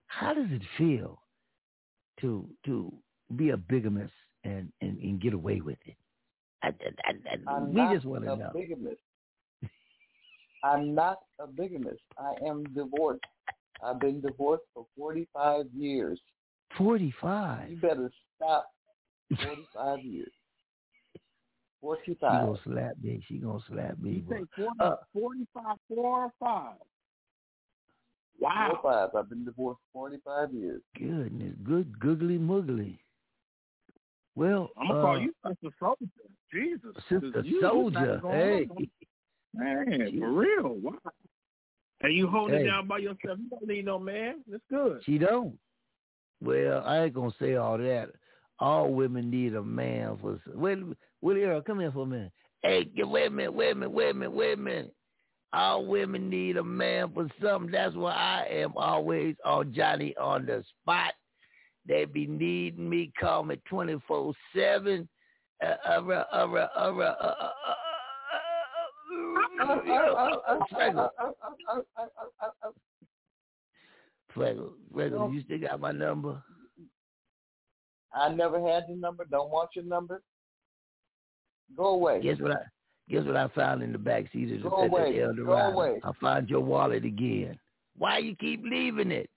[0.07, 1.21] how does it feel
[2.21, 2.93] to to
[3.35, 5.97] be a bigamist and and, and get away with it?
[6.63, 6.69] I,
[7.05, 7.13] I,
[7.51, 8.53] I, we just want to a know.
[8.53, 9.01] bigamist.
[10.63, 12.01] I'm not a bigamist.
[12.17, 13.23] I am divorced.
[13.83, 16.19] I've been divorced for 45 years.
[16.77, 17.69] Forty-five.
[17.71, 18.67] You better stop.
[19.29, 20.31] 45 years.
[21.81, 21.99] 45.
[22.05, 22.45] She 45.
[22.45, 23.23] gonna slap me.
[23.27, 24.11] She gonna slap me.
[24.11, 24.35] You boy.
[24.35, 26.73] say 40, Uh, 45, 4 or 5.
[28.39, 28.79] Wow.
[28.81, 29.09] 45.
[29.15, 30.81] I've been divorced 45 years.
[30.97, 32.97] Goodness, good googly muggly.
[34.35, 36.05] Well, I'm going to uh, call you Sister Soldier.
[36.51, 36.95] Jesus.
[37.09, 38.19] Sister 'cause you- Soldier.
[38.31, 38.89] Hey, going
[39.53, 40.73] Man, for real.
[40.81, 40.93] Wow.
[42.01, 42.63] And you holding Hey.
[42.63, 43.37] it down by yourself.
[43.39, 44.43] You don't need no man.
[44.49, 45.01] That's good.
[45.05, 45.57] she don't.
[46.43, 48.09] Well, I ain't gonna say all that.
[48.59, 50.39] All women need a man for.
[50.53, 50.79] Wait,
[51.21, 52.31] Willie come here for a minute.
[52.61, 54.93] Hey, wait a minute, wait a minute, wait a minute, wait a minute.
[55.53, 57.71] All women need a man for something.
[57.71, 61.13] That's why I am always on Johnny on the spot.
[61.87, 63.11] They be needing me.
[63.19, 65.07] Call me twenty four seven.
[65.63, 67.53] Uh, uh, uh, uh, uh, uh, uh,
[70.71, 71.09] Freckles,
[74.33, 76.41] Freckles, Freckles, you still got my number?
[78.13, 79.25] I never had your number.
[79.29, 80.21] Don't want your number.
[81.75, 82.21] Go away.
[82.21, 82.61] Guess what I
[83.09, 85.35] guess what I found in the back seat of the, Go of the away.
[85.35, 85.99] Go away.
[86.03, 87.57] I found your wallet again.
[87.97, 89.29] Why you keep leaving it?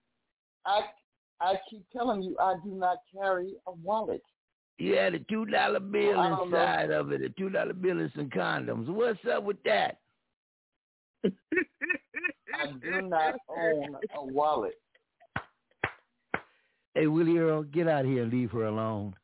[0.64, 0.82] I
[1.40, 4.22] I keep telling you I do not carry a wallet.
[4.78, 6.44] You had a two dollar bill know.
[6.44, 8.88] inside of it, a two dollar bill and some condoms.
[8.88, 9.98] What's up with that?
[11.24, 11.30] I
[12.82, 14.78] do not own a wallet.
[16.96, 19.14] Hey Willie Earl, get out of here and leave her alone.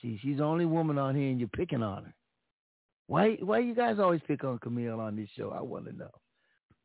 [0.00, 2.14] She she's the only woman on here and you're picking on her.
[3.06, 5.50] Why why you guys always pick on Camille on this show?
[5.50, 6.10] I want to know.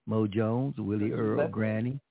[0.05, 2.01] Mo Jones, Willie Earl, That's- Granny.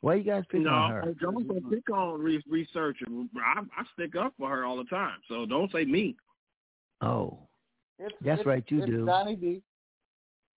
[0.00, 1.14] Why you guys pick no, on her?
[1.20, 2.98] don't don't pick on re- research.
[3.36, 5.18] I, I stick up for her all the time.
[5.28, 6.16] So don't say me.
[7.00, 7.38] Oh,
[8.00, 9.06] It's, That's it's, right, you it's do.
[9.06, 9.62] Donnie D.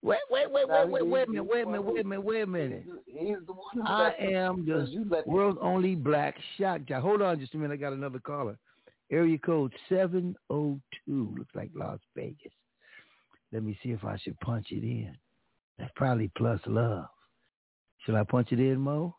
[0.03, 2.23] Wait, wait, wait, wait, Donnie wait, wait a minute, wait a minute, wait a minute,
[2.23, 2.85] wait a minute.
[3.05, 7.03] He's, he's the one I am the world's only black shock jock.
[7.03, 7.75] Hold on just a minute.
[7.75, 8.57] I got another caller.
[9.11, 11.35] Area code 702.
[11.37, 12.51] Looks like Las Vegas.
[13.51, 15.15] Let me see if I should punch it in.
[15.77, 17.05] That's probably plus love.
[18.05, 19.15] Should I punch it in, Mo?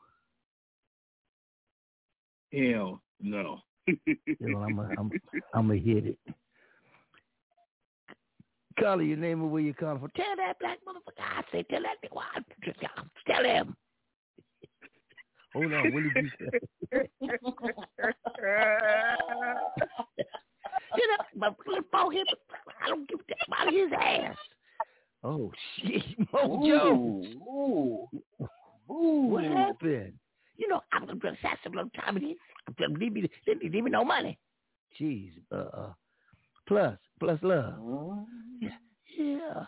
[2.53, 3.61] Hell no.
[3.87, 3.95] Yeah,
[4.41, 5.11] well, I'm going I'm,
[5.55, 6.19] I'm to hit it.
[8.79, 10.11] Caller, your name and where you calling from.
[10.17, 11.21] Tell that black motherfucker.
[11.21, 13.05] I say, tell that nigga.
[13.27, 13.77] Tell him.
[15.55, 15.93] Hold on.
[15.93, 17.09] What did you say?
[20.97, 22.27] You know, but flip on him.
[22.83, 24.37] I don't give a damn about his ass.
[25.25, 27.37] Oh shit, Mo Jones.
[28.91, 30.15] Ooh, What happened?
[30.57, 32.37] You know, I'm gonna assassin a little time and he
[32.67, 34.39] I'm gonna leave me leave me, leave me no money.
[35.01, 35.93] Jeez, uh, uh
[36.67, 37.75] plus plus love.
[38.61, 38.71] Yeah,
[39.19, 39.65] yeah.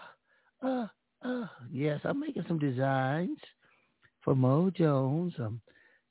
[0.63, 0.87] Uh,
[1.23, 3.39] uh, yes, I'm making some designs
[4.23, 5.35] for Mo Jones.
[5.39, 5.61] Um,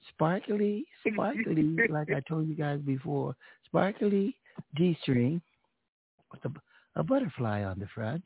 [0.09, 3.35] sparkly, sparkly, like I told you guys before,
[3.65, 4.37] sparkly
[4.75, 5.41] D string
[6.31, 8.25] with a, a butterfly on the front.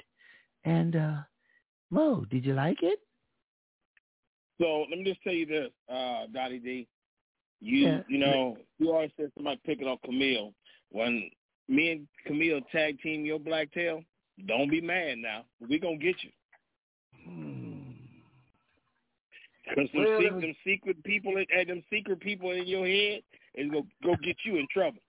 [0.66, 1.18] And uh
[1.90, 3.00] Mo, did you like it?
[4.60, 6.88] So let me just tell you this, uh, Dottie D.
[7.62, 8.00] You Yeah.
[8.08, 10.54] you know, you always said somebody picking on Camille.
[10.90, 11.30] When
[11.68, 14.02] me and Camille tag team your black tail,
[14.48, 15.44] don't be mad now.
[15.68, 16.30] We gonna get you.
[17.26, 17.74] Hmm.
[19.76, 23.22] Cause some, Well, se- them secret people, and them secret people in your head
[23.56, 25.00] is gonna go get you in trouble.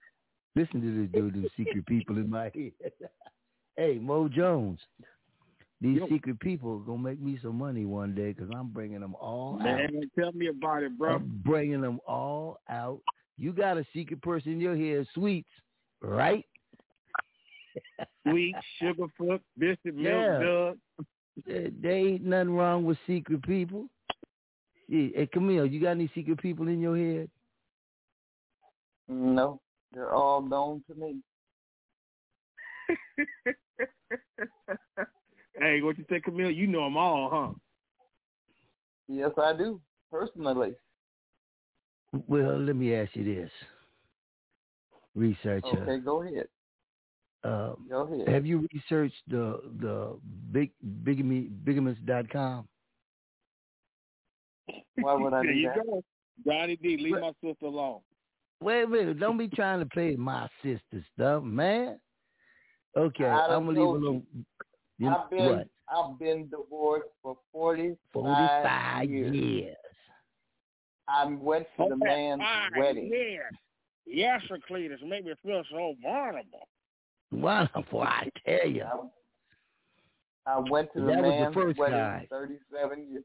[0.56, 2.72] Listen to this dude, these secret people in my head.
[3.76, 4.80] hey, Mo Jones,
[5.80, 9.58] these secret people gonna make me some money one day because I'm bringing them all
[9.60, 9.64] out.
[9.64, 11.16] Man, tell me about it, bro.
[11.16, 13.00] I'm bringing them all out.
[13.36, 15.48] You got a secret person in your head, sweets,
[16.02, 16.44] right?
[18.26, 20.38] Sweet, Sugarfoot, Bishop, Yeah.
[20.38, 21.06] Milk, Doug.
[21.46, 23.88] There there ain't nothing wrong with secret people.
[24.88, 25.08] Yeah.
[25.14, 27.30] Hey, Camille, you got any secret people in your head?
[29.08, 29.60] No,
[29.92, 31.22] they're all known to me.
[35.58, 36.50] hey, what you think, Camille?
[36.50, 37.52] You know them all, huh?
[39.08, 39.80] Yes, I do
[40.10, 40.74] personally.
[42.26, 43.50] Well, let me ask you this.
[45.18, 45.82] Researcher.
[45.82, 46.46] Okay, go ahead.
[47.44, 48.28] Uh, Go ahead.
[48.28, 50.18] have you researched the the
[50.52, 50.70] big
[51.04, 52.66] bigamy bigamist.com?
[54.96, 55.84] Why would I do you that?
[55.86, 56.02] go.
[56.44, 58.00] Donnie D, leave my sister alone.
[58.60, 61.98] Wait a minute, don't be trying to play my sister stuff, man.
[62.96, 64.26] Okay, I done I'm gonna leave told alone.
[64.98, 65.68] You I've been what?
[65.88, 69.34] I've been divorced for forty five years.
[69.34, 69.76] years.
[71.08, 72.42] I went to the man's
[72.76, 73.06] wedding.
[73.06, 73.52] years.
[74.10, 74.40] Yes,
[74.70, 76.66] Cletus, make me feel so vulnerable.
[77.30, 78.84] Wonderful, I tell you.
[80.46, 82.26] I went to the That was the man's first wedding guy.
[82.30, 83.24] thirty-seven years.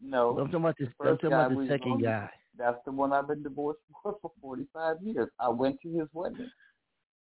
[0.00, 2.30] No, I'm talking about the, I'm first talking guy about the second was- guy.
[2.58, 5.28] That's the one I've been divorced for for forty-five years.
[5.40, 6.48] I went to his wedding.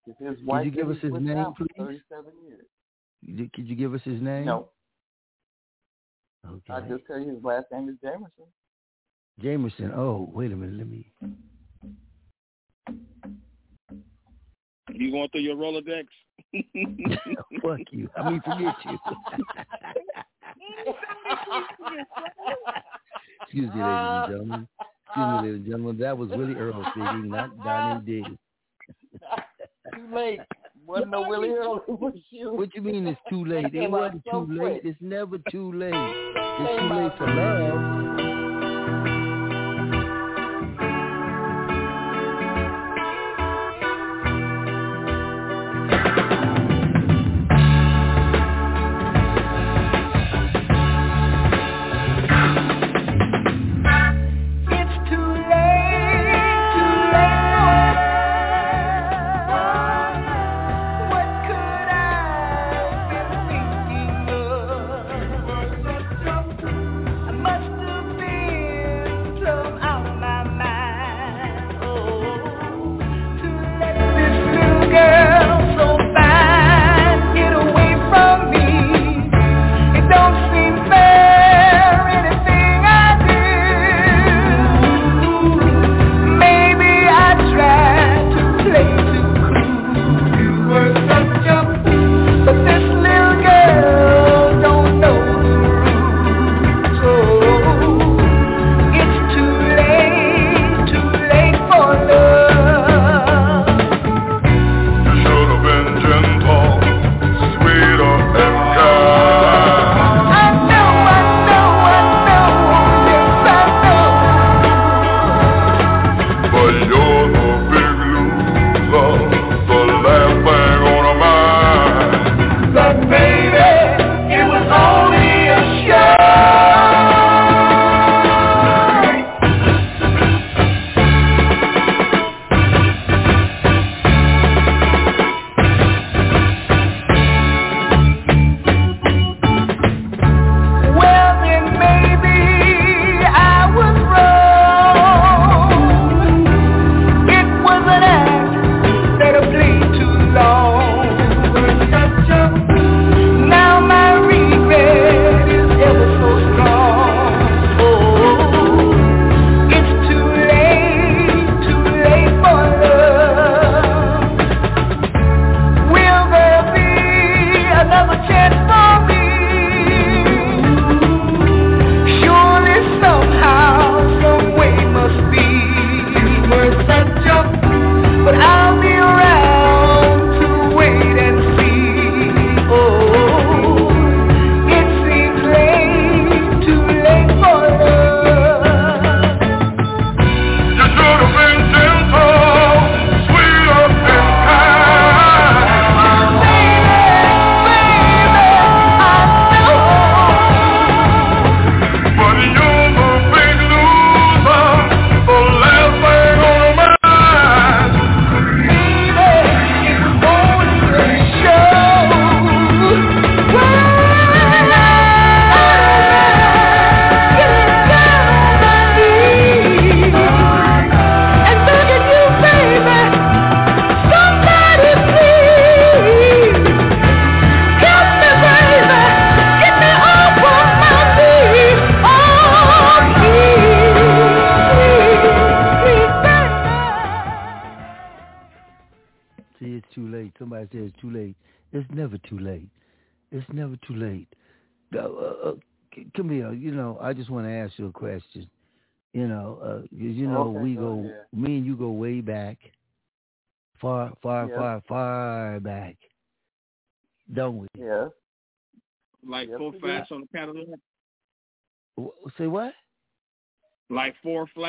[0.07, 1.79] If his wife Could you give us his name, for please?
[1.79, 2.67] Thirty-seven years.
[3.23, 4.45] You- Could you give us his name?
[4.45, 4.69] No,
[6.47, 6.73] Okay.
[6.75, 8.47] I just tell you his last name is Jamerson.
[9.43, 9.97] Jamerson.
[9.97, 10.77] Oh, wait a minute.
[10.77, 11.11] Let me.
[14.93, 16.05] You going through your Rolodex?
[17.63, 18.09] Fuck you.
[18.17, 18.99] I mean, forget you.
[23.43, 24.69] Excuse me, ladies and gentlemen.
[25.07, 25.99] Excuse me, ladies and gentlemen.
[25.99, 28.25] That was Willie Earl speaking, not Donnie D.
[29.95, 30.41] Too late.
[30.87, 31.83] Wasn't no Willie Earl.
[31.89, 32.53] It was you.
[32.53, 33.75] What you mean it's too late?
[33.75, 34.83] It wasn't too late.
[34.85, 35.93] It's never too late.
[35.95, 38.34] It's too late out- to love.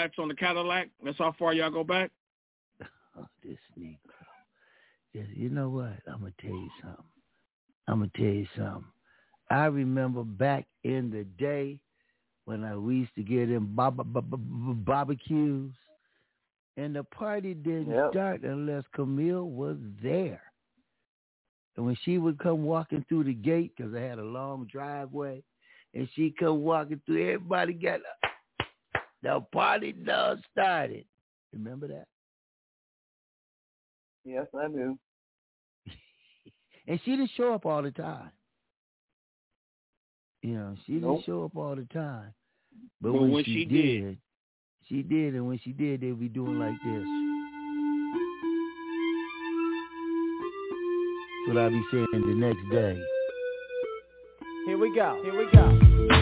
[0.06, 0.90] Flats on the Cadillac.
[1.04, 2.12] That's how far y'all go back.
[3.18, 3.96] Oh, this Negro.
[5.14, 5.94] Yeah, You know what?
[6.06, 7.06] I'm gonna tell you something.
[7.88, 8.84] I'm gonna tell you something.
[9.50, 11.80] I remember back in the day
[12.44, 15.72] when I we used to get in bar- bar- bar- bar- barbecues,
[16.76, 18.12] and the party didn't Yep.
[18.12, 20.42] start unless Camille was there.
[21.78, 25.42] And when she would come walking through the gate, because I had a long driveway,
[25.94, 28.02] and she come walking through, everybody got
[29.26, 31.04] the party done started.
[31.52, 32.06] Remember that?
[34.24, 34.98] Yes, I do.
[36.88, 38.30] And she didn't show up all the time.
[40.44, 41.24] You know, she didn't Nope.
[41.26, 42.32] show up all the time.
[43.02, 44.18] But, But when, when she, she did, did.
[44.88, 47.04] she did, and when she did, they'd be doing like this.
[51.48, 53.02] That's what I'll be saying the next day.
[54.68, 55.20] Here we go.
[55.24, 56.15] Here we go.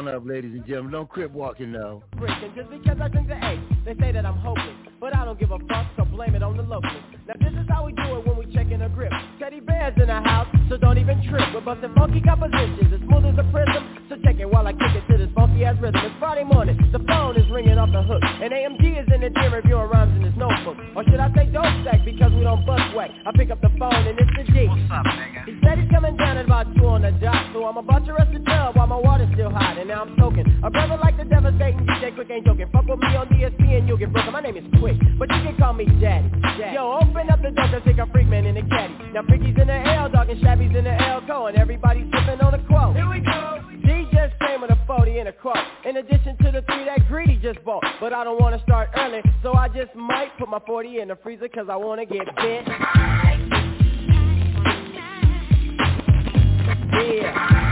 [0.00, 0.92] On up, ladies and gentlemen.
[0.92, 2.02] Don't crip walking though.
[2.16, 3.60] freaking just because I drink the eight.
[3.84, 6.56] They say that I'm hopeless, but I don't give a fuck, so blame it on
[6.56, 7.02] the locals.
[7.28, 9.12] Now this is how we do it when we check in a grip.
[9.38, 11.42] Teddy bears in the house, so don't even trip.
[11.54, 14.06] We're busting funky compositions, as smooth as a prism.
[14.08, 16.00] So check it while I kick it to this funky ass rhythm.
[16.04, 19.30] It's Friday morning, the phone is ringing off the hook, and AMG is in the
[19.30, 20.76] gym reviewing rhymes in his notebook.
[20.96, 23.10] Or should I say dope stack because we don't bust whack?
[23.26, 24.66] I pick up the phone and it's the G.
[24.66, 25.44] What's up, nigga?
[25.46, 28.12] He said he's coming down at about two on the dot, so I'm about to
[28.14, 30.46] rest the tub while my water's still hot, and now I'm soaking.
[30.64, 32.68] A brother like the devastating DJ Quik ain't joking.
[32.72, 34.32] Fuck with me on DSP and you'll get broken.
[34.32, 36.30] My name is Quik, but you can call me Daddy.
[36.74, 38.94] Yo, open up the door, cause take a freak man in the caddy.
[39.12, 42.40] Now Freaky's in the L, dog, and Shabby's in the L co, and everybody's sipping
[42.40, 42.96] on a quote.
[42.96, 43.60] Here we go.
[43.84, 45.56] D just came with a 40 and a quote.
[45.84, 47.84] In addition to the three that Greedy just bought.
[48.00, 51.16] But I don't wanna start early, so I just might put my 40 in the
[51.16, 52.68] freezer, cause I wanna get bent.
[56.92, 57.69] Yeah.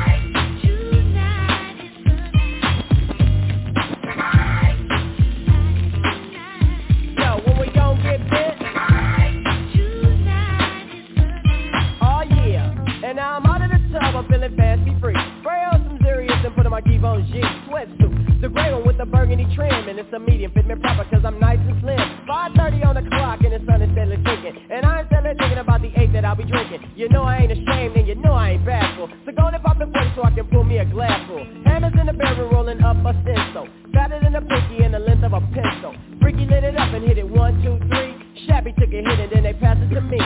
[13.09, 15.16] And now I'm out of the tub, I'm feeling fancy free.
[15.40, 18.43] Spray on some Zerius and put on my Givenchy sweatsuit.
[18.44, 21.24] The gray one with the burgundy trim, and it's a medium, fit me proper cause
[21.24, 21.97] I'm nice and slim.
[22.28, 24.60] 5.30 on the clock and the sun is steadily sinking.
[24.68, 26.85] And I ain't steadily thinking about the eight that I'll be drinking.
[27.01, 29.09] You know I ain't ashamed and you know I ain't bashful.
[29.24, 31.40] So go and pop the 40 so I can pull me a glass full.
[31.64, 33.72] Hammers in the barrel rolling up a stencil.
[33.97, 35.97] Fatter than a pinky and the length of a pencil.
[36.20, 38.12] Freaky lit it up and hit it one, two, three.
[38.44, 40.20] Shabby took a hit and then they passed it to me.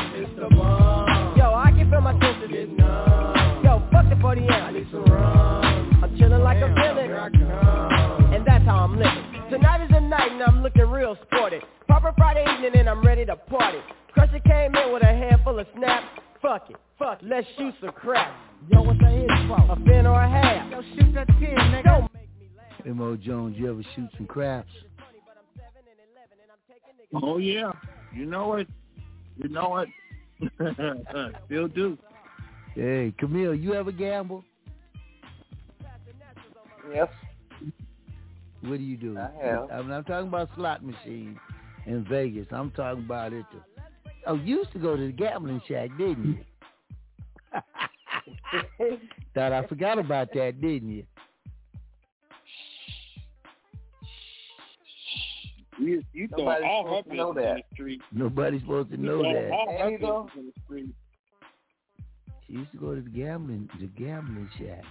[3.93, 4.51] Fuck the 40 ounce.
[4.52, 6.01] I need some rum.
[6.02, 7.06] I'm chilling like a villain.
[7.06, 8.35] Here I come.
[8.35, 9.51] And that's how I'm living.
[9.51, 11.59] Tonight is the night and I'm looking real sporty.
[11.86, 13.78] Proper Friday evening and I'm ready to party.
[14.14, 16.06] Crusher came in with a handful of snaps.
[16.40, 17.28] Fuck it, fuck it.
[17.28, 18.35] Let's shoot some crap.
[18.69, 19.73] Yo, what's that hit for?
[19.73, 20.70] A fin or a half?
[20.70, 21.85] Yo, shoot that 10, nigga.
[21.85, 22.10] Don't
[22.85, 23.16] M.O.
[23.16, 24.69] Jones, you ever shoot some craps?
[27.23, 27.70] Oh yeah,
[28.14, 28.69] you know it.
[29.36, 29.89] You know it.
[31.47, 31.98] Still do.
[32.74, 34.44] Hey, Camille, you ever gamble?
[36.93, 37.09] Yes.
[38.62, 39.19] What do you do?
[39.19, 39.70] I have.
[39.70, 41.36] I'm not talking about slot machines
[41.86, 42.47] in Vegas.
[42.51, 43.44] I'm talking about it.
[44.27, 46.39] Oh, you used to go to the gambling shack, didn't you?
[49.35, 51.05] Thought I forgot about that, didn't you?
[55.78, 57.62] You, you throw Nobody's all supposed her to know business in that.
[57.70, 58.03] the street.
[58.12, 59.51] Nobody's supposed to You know that.
[59.51, 60.23] all her There you go.
[60.24, 60.94] business in the street.
[62.53, 64.85] She used to go to the gambling, the gambling shack.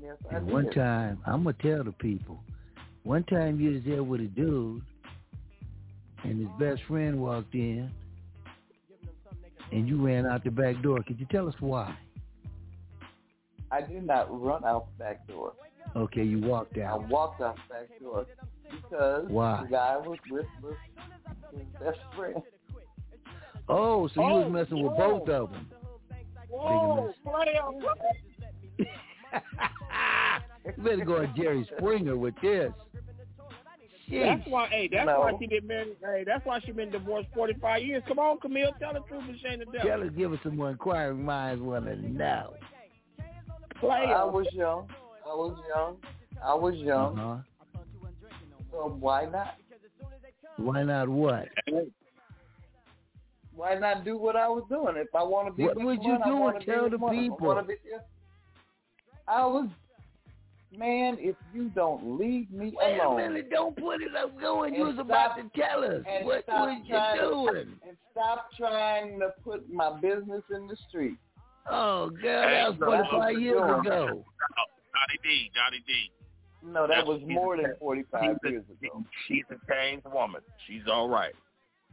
[0.00, 0.52] Yes, I And did.
[0.54, 2.38] one time, I'm gonna tell the people.
[3.02, 4.82] One time you was there with a dude,
[6.22, 7.90] and his best friend walked in,
[9.72, 11.02] and you ran out the back door.
[11.02, 11.96] Could you tell us why?
[13.72, 15.54] I did not run out the back door.
[15.96, 17.00] Okay, you walked out.
[17.00, 18.26] I walked out the back door
[18.70, 19.62] because Why?
[19.64, 20.76] the guy was with, with
[21.52, 22.40] his best friend.
[23.68, 25.66] Oh, so you Oh, was messing with both of them.
[26.50, 27.62] Whoa, player.
[30.66, 32.72] You better go on Jerry Springer with this.
[34.10, 34.66] That's why.
[34.68, 35.20] Hey, that's No.
[35.20, 35.96] why she been married.
[36.02, 38.02] Hey, that's why she been divorced forty five years.
[38.08, 39.88] Come on, Camille, tell the truth and shame the devil.
[39.88, 42.54] Tell us, give us some more inquiring minds want to know.
[43.78, 44.14] Player.
[44.14, 44.88] I was young.
[45.24, 45.96] I was young.
[46.44, 47.18] I was young.
[47.18, 47.82] Uh-huh.
[48.72, 49.54] So why not?
[50.56, 51.48] Why not what?
[53.60, 54.94] Why not do what I was doing?
[54.96, 56.60] If I want to be What with was you one, I doing?
[56.64, 57.14] Tell with the one.
[57.14, 57.36] I people.
[57.46, 57.74] wanna be-
[59.28, 59.68] I was,
[60.74, 61.18] man.
[61.20, 64.74] If you don't leave me Wait a alone, minute, don't put it up going.
[64.74, 66.02] You And was about to tell us.
[66.22, 67.80] What stop was you trying to- doing?
[67.86, 71.18] and stop trying to put my business in the street.
[71.70, 73.82] Oh, girl, that was 45 years ago.
[73.84, 76.10] Donnie D, Donnie D.
[76.62, 79.04] No, that That's- was she's more a- than 45 she's a- years ago.
[79.28, 80.40] She's a changed woman.
[80.66, 81.34] She's all right.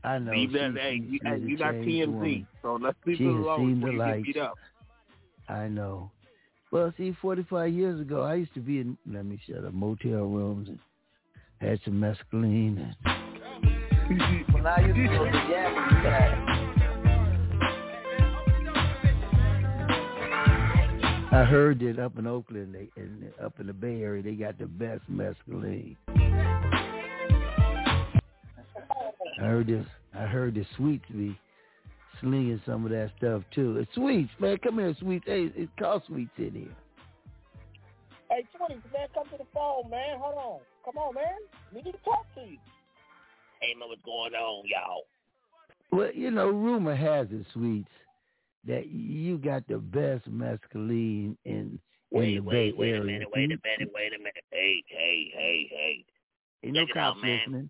[0.07, 0.31] I know.
[0.31, 0.71] Leave that.
[0.73, 2.47] she- Hey, she- you, hey, you got changed TMZ, woman.
[2.61, 4.25] so let's leave She it has alone seen before the you get lights.
[4.25, 4.57] beat up.
[5.49, 6.11] I know.
[6.71, 10.25] Well, see, 45 years ago, I used to be in, let me shut up, motel
[10.25, 10.79] rooms and
[11.59, 12.93] had some mescaline.
[13.05, 16.53] And When I used to go to Yapping Side,
[21.29, 24.57] I heard that up in Oakland, they, and up in the Bay Area, they got
[24.57, 25.95] the best mescaline.
[29.39, 29.85] I heard this.
[30.13, 31.37] I heard the sweets be
[32.21, 33.77] slinging some of that stuff too.
[33.77, 34.57] It's sweets, man.
[34.63, 35.25] Come here, sweets.
[35.27, 36.75] Hey, it's called sweets in here.
[38.29, 40.17] Hey, Twenty, man, come to the phone, man.
[40.19, 40.59] Hold on.
[40.83, 41.25] Come on, man.
[41.73, 42.57] We need to talk to you.
[43.61, 45.03] Hey, man, what's going on, y'all?
[45.91, 47.89] Well, you know, rumor has it, sweets,
[48.65, 51.79] that you got the best mescaline in in
[52.11, 53.01] Wait, the wait, Bay wait Area.
[53.01, 54.43] a minute, wait a minute, wait a minute.
[54.51, 56.05] Hey, hey, hey, hey.
[56.63, 57.39] Ain't no Check it cops man.
[57.39, 57.69] listening.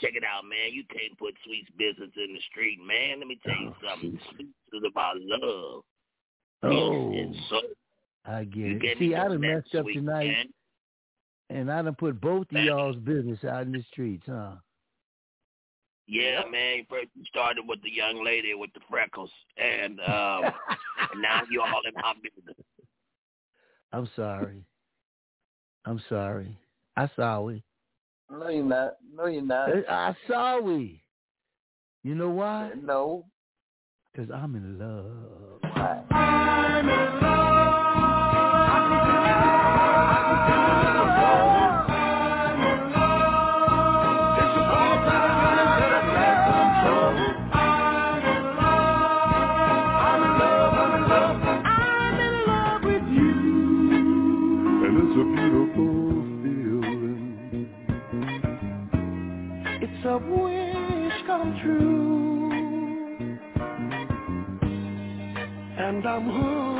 [0.00, 0.72] Check it out, man.
[0.72, 3.20] You can't put Sweet's business in the street, man.
[3.20, 4.18] Let me tell you something.
[4.30, 5.82] Sweets is about love.
[6.64, 7.62] Oh, and soul.
[8.26, 8.98] I get it.
[8.98, 10.46] See, I on done messed up sweet, tonight, man.
[11.50, 14.54] and I done put both of y'all's business out in the streets, huh?
[16.06, 16.86] Yeah, man.
[16.88, 20.52] First you started with the young lady with the freckles, and um,
[21.18, 22.56] now you're all in my business.
[23.92, 24.64] I'm sorry.
[25.84, 26.58] I'm sorry.
[26.96, 27.62] I sorry.
[28.30, 28.92] No, you're not.
[29.14, 29.70] No, you're not.
[29.88, 31.02] I sorry.
[32.02, 32.70] You know why?
[32.82, 33.24] No.
[34.12, 35.60] Because I'm in love.
[36.10, 37.33] I'm in And
[65.94, 66.73] And I'm hooked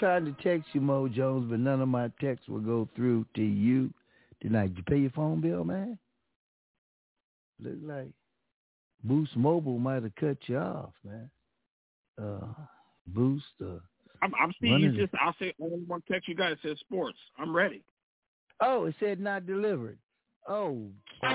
[0.00, 3.42] Trying to text you, Mo Jones, but none of my texts will go through to
[3.42, 3.92] you
[4.40, 4.68] tonight.
[4.68, 5.98] Did you pay your phone bill, man?
[7.62, 8.08] Look like
[9.04, 11.30] Boost Mobile might have cut you off, man.
[12.18, 12.46] Uh,
[13.08, 13.44] Boost.
[13.62, 13.74] Uh,
[14.22, 15.12] I'm, I'm seeing you just.
[15.22, 16.52] I'll say only one text you got.
[16.52, 17.18] It says sports.
[17.38, 17.82] I'm ready.
[18.62, 19.98] oh, it said not delivered.
[20.48, 20.86] Oh,
[21.22, 21.28] Yo,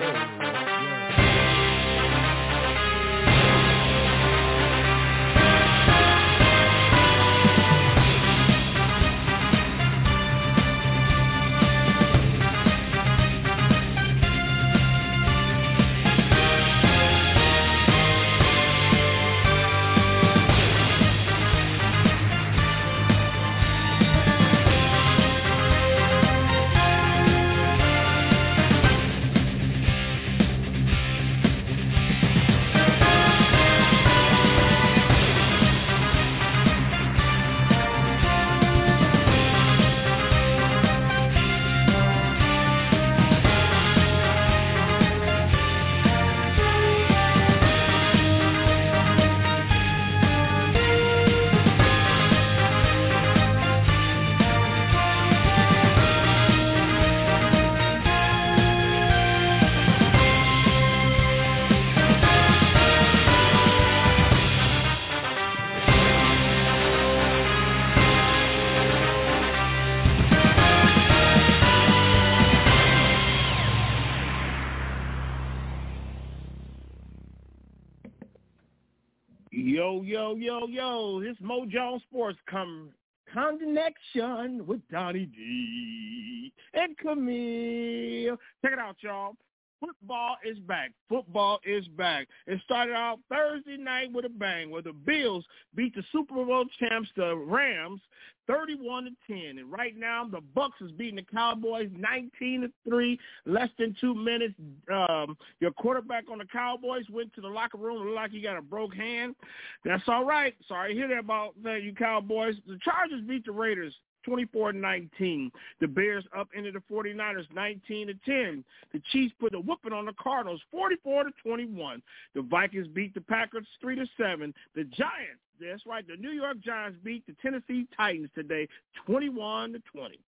[80.35, 81.21] yo, yo, yo.
[81.21, 82.91] This Mo Jones Sports come
[83.33, 88.37] connection with Donnie D and Camille.
[88.61, 89.35] Check it out, y'all.
[89.79, 90.91] Football is back.
[91.09, 92.27] Football is back.
[92.47, 96.65] It started out Thursday night with a bang where the Bills beat the Super Bowl
[96.79, 98.01] champs, the Rams,
[98.47, 99.59] 31 to 10.
[99.59, 104.13] And right now the Bucks is beating the Cowboys 19 to 3, less than 2
[104.13, 104.55] minutes.
[104.91, 108.57] Um, your quarterback on the Cowboys went to the locker room looked like he got
[108.57, 109.35] a broke hand.
[109.83, 110.53] That's all right.
[110.67, 112.55] Sorry to hear that about that, you Cowboys.
[112.67, 113.93] The Chargers beat the Raiders
[114.27, 115.51] 24-19.
[115.81, 118.63] The Bears up into the 49ers 19 to 10.
[118.93, 122.01] The Chiefs put a whooping on the Cardinals 44 to 21.
[122.33, 124.53] The Vikings beat the Packers 3 to 7.
[124.75, 128.67] The Giants, that's right, the New York Giants beat the Tennessee Titans today
[129.05, 130.19] 21 to 20.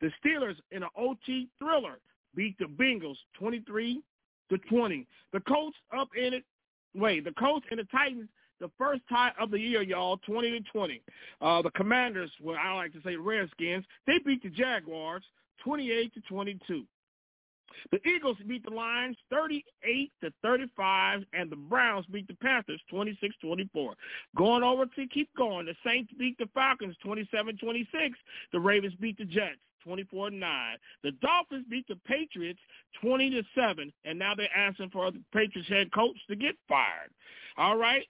[0.00, 1.98] The Steelers in an OT thriller
[2.34, 4.02] beat the Bengals 23
[4.50, 5.06] to 20.
[5.32, 6.44] The Colts up in it.
[6.94, 8.28] Wait, the Colts and the Titans
[8.60, 11.02] the first tie of the year, y'all, 20 to 20.
[11.40, 15.22] Uh, the Commanders, well, I like to say Redskins, they beat the Jaguars
[15.62, 16.84] 28 to 22.
[17.92, 23.92] The Eagles beat the Lions 38 to 35, and the Browns beat the Panthers 26-24.
[24.36, 27.86] Going over to keep going, the Saints beat the Falcons 27-26.
[28.52, 30.40] The Ravens beat the Jets 24-9.
[31.02, 32.60] The Dolphins beat the Patriots
[33.00, 37.10] 20 to 7, and now they're asking for the Patriots head coach to get fired.
[37.56, 38.06] All right,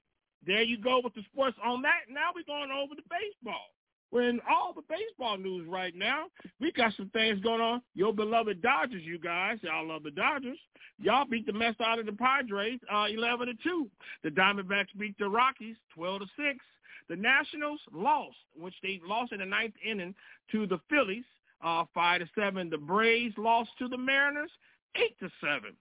[0.47, 2.03] there you go with the sports on that.
[2.09, 3.76] Now we're going over to baseball.
[4.11, 6.27] We're in all the baseball news right now.
[6.61, 7.83] We got some things going on.
[7.95, 10.59] Your beloved Dodgers, you guys, y'all love the Dodgers.
[10.99, 13.89] Y'all beat the mess out of the Padres, uh, eleven to two.
[14.23, 16.65] The Diamondbacks beat the Rockies, twelve to six.
[17.09, 20.15] The Nationals lost, which they lost in the ninth inning
[20.53, 21.25] to the Phillies,
[21.63, 22.71] uh, five to seven.
[22.71, 24.51] The Braves lost to the Mariners,
[24.97, 25.77] eight to seven.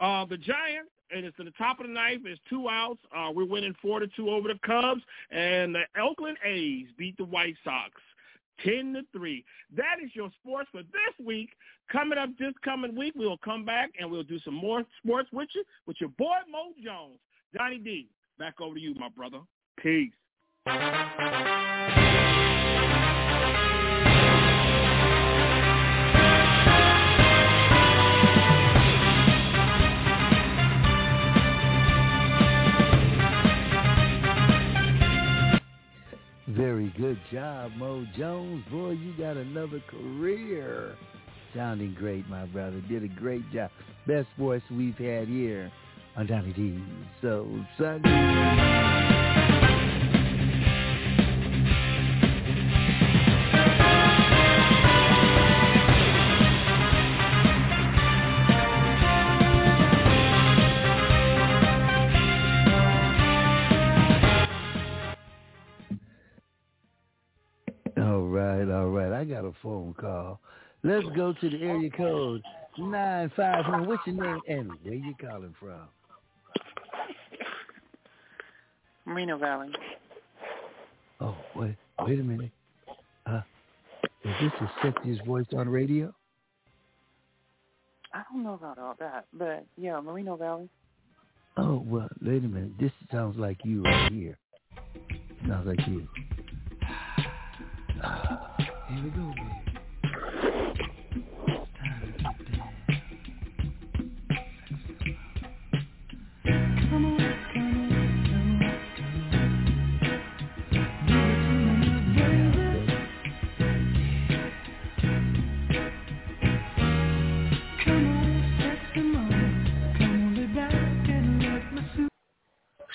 [0.00, 2.22] Uh, the Giants, and it's in the top of the ninth.
[2.26, 3.00] It's two outs.
[3.16, 7.24] Uh, we're winning four to two over the Cubs, and the Oakland A's beat the
[7.24, 7.92] White Sox.
[8.64, 9.44] 10 to 3.
[9.76, 11.50] That is your sports for this week.
[11.92, 15.48] Coming up this coming week, we'll come back and we'll do some more sports with
[15.54, 17.18] you with your boy Mo Jones.
[17.56, 19.38] Donnie D, back over to you, my brother.
[19.80, 20.12] Peace.
[36.58, 38.64] Very good job, Mo Jones.
[38.68, 40.96] Boy, you got another career.
[41.54, 42.80] Sounding great, my brother.
[42.88, 43.70] Did a great job.
[44.08, 45.70] Best voice we've had here
[46.16, 46.82] on Donnie D.
[47.22, 47.46] So,
[47.78, 49.27] Sunday.
[68.38, 69.12] Right, all right.
[69.12, 70.38] I got a phone call.
[70.84, 72.40] Let's go to the area code
[72.78, 73.88] nine five one.
[73.88, 75.88] What's your name and where you calling from?
[79.04, 79.72] Moreno Valley.
[81.20, 81.74] Oh, wait,
[82.06, 82.52] wait a minute.
[83.26, 83.40] Uh,
[84.24, 86.14] is this the sexiest voice on radio?
[88.14, 90.68] I don't know about all that, but yeah, Moreno Valley.
[91.56, 92.78] Oh, well, wait a minute.
[92.78, 94.38] This sounds like you right here.
[95.48, 96.06] Sounds like you.
[98.88, 99.34] Here we go.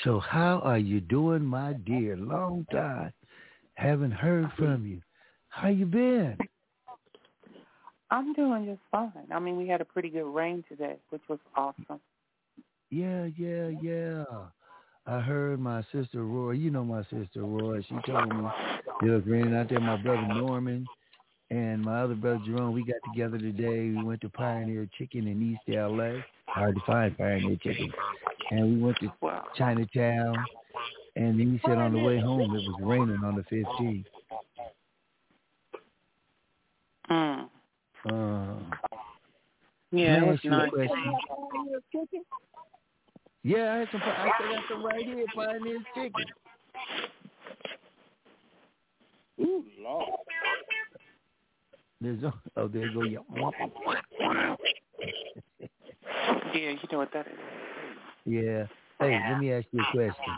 [0.04, 2.18] So how are you doing, my dear?
[2.18, 3.14] Long time.
[3.76, 5.02] Haven't heard from you.
[5.54, 6.36] How you been?
[8.10, 9.12] I'm doing just fine.
[9.32, 12.00] I mean, we had a pretty good rain today, which was awesome.
[12.90, 14.24] Yeah, yeah, yeah.
[15.06, 16.52] I heard my sister Roy.
[16.52, 17.82] You know my sister Roy.
[17.84, 18.50] She told me
[19.04, 19.80] it was raining out there.
[19.80, 20.88] My brother Norman
[21.52, 22.74] and my other brother Jerome.
[22.74, 23.90] We got together today.
[23.96, 26.22] We went to Pioneer Chicken in East LA.
[26.48, 27.92] Hard to find Pioneer Chicken.
[28.52, 29.12] And we went to
[29.56, 30.36] Chinatown.
[31.16, 34.06] And then he said on the way home it was raining on the 15th.
[37.10, 37.50] Mm.
[38.10, 38.76] Uh,
[39.92, 40.72] Yeah, Can was ask you a nice.
[43.44, 44.02] Yeah, I had some.
[44.02, 46.26] I still got some right here, Pioneer Chicken.
[49.42, 50.10] Ooh, Lord.
[52.00, 53.02] There's a, oh, there you go.
[53.02, 53.20] Yeah.
[56.54, 57.34] Yeah, you know what that is.
[58.26, 58.66] yeah.
[59.00, 60.38] Hey, let me ask you a question.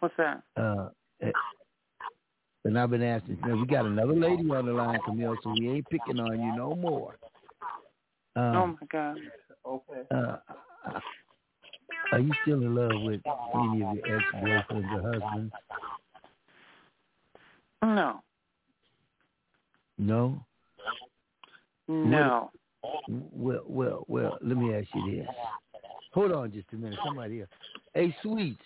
[0.00, 0.42] What's that?
[0.56, 0.88] Uh,
[1.22, 1.30] eh,
[2.64, 3.38] and I've been asking.
[3.44, 6.56] Now, we got another lady on the line, Camille, so we ain't picking on you
[6.56, 7.16] no more.
[8.36, 9.16] oh Um, my God.
[9.66, 10.02] Okay.
[10.14, 10.36] uh,
[12.12, 13.20] are you still in love with
[13.54, 15.52] any of your ex-boyfriends or husbands?
[17.82, 18.20] No.
[19.98, 20.44] No.
[21.88, 22.50] No.
[23.32, 24.38] Well, well, well.
[24.42, 25.28] Let me ask you this.
[26.12, 26.98] Hold on just a minute.
[27.04, 27.48] Somebody here.
[27.94, 28.60] Hey, Sweets.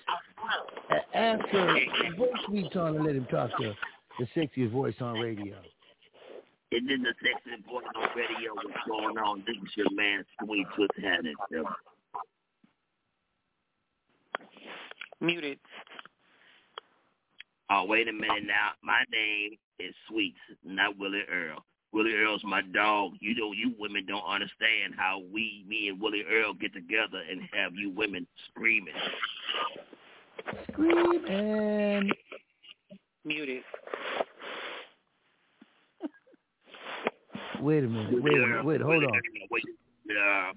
[0.91, 1.77] a- Ask her.
[2.17, 3.75] Put Sweets on and let him talk to
[4.19, 5.57] the sexiest voice on radio.
[6.73, 9.45] And then the sexy voice on radio, what's going on?
[9.47, 11.35] This is your man, Sweet, what's happening?
[15.21, 15.59] Muted.
[17.71, 18.73] Oh, wait a minute now.
[18.83, 21.65] My name is Sweets, not Willie Earl.
[21.95, 23.13] Willie Earl's my dog.
[23.21, 27.41] You know, you women don't understand how we, me and Willie Earl get together and
[27.53, 28.93] have you women screaming.
[30.73, 32.11] Screaming.
[33.25, 33.63] Muted.
[37.61, 38.23] Wait a minute.
[38.23, 38.65] Wait a minute.
[38.65, 38.81] Wait.
[38.81, 39.11] Hold on.
[39.51, 39.63] Wait,
[40.11, 40.53] uh,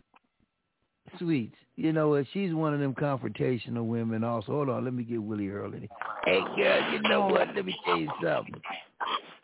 [1.20, 1.56] Sweets.
[1.76, 2.26] You know what?
[2.34, 4.24] She's one of them confrontational women.
[4.24, 4.84] Also, hold on.
[4.84, 5.82] Let me get Willie Earl in.
[5.82, 5.90] here.
[6.26, 6.92] Hey, girl.
[6.92, 7.56] You know what?
[7.56, 8.60] Let me tell you something.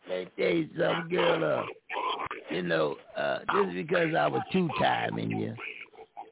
[0.09, 1.59] Let me tell you something, girl.
[1.59, 1.63] Uh,
[2.49, 5.55] you know, uh, just because I was two timing you,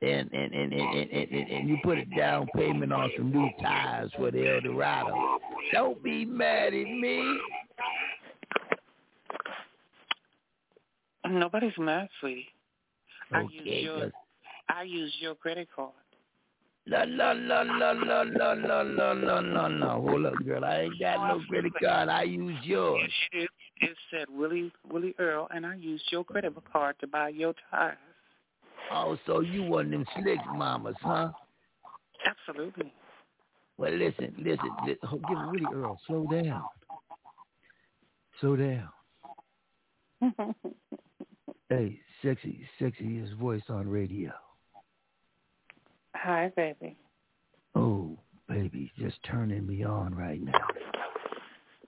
[0.01, 3.31] and and and and, and, and, and and you put a down payment on some
[3.31, 5.39] new tires for the Eldorado,
[5.71, 7.39] don't be mad at me.
[11.29, 12.47] Nobody's mad, sweetie.
[13.31, 14.11] I use your
[14.69, 15.91] I use your credit card.
[16.87, 20.05] No, no, no, no, no, no, no, no, no, no, no.
[20.07, 20.65] Hold up, girl.
[20.65, 22.09] I ain't got no credit card.
[22.09, 23.09] I use yours.
[23.31, 23.49] It,
[23.81, 27.97] it said Willie Willie Earl, and I used your credit card to buy your tires.
[28.91, 31.29] Oh, so you one of them slick mamas, huh?
[32.25, 32.91] Absolutely.
[33.77, 34.69] Well, listen, listen.
[34.85, 35.99] li- oh, Give it Willie Earl.
[36.07, 36.63] Slow down.
[38.39, 38.89] Slow down.
[41.69, 44.33] Hey, sexy, sexiest voice on radio.
[46.21, 46.95] Hi, baby.
[47.73, 48.17] Oh,
[48.47, 50.67] baby, just turning me on right now.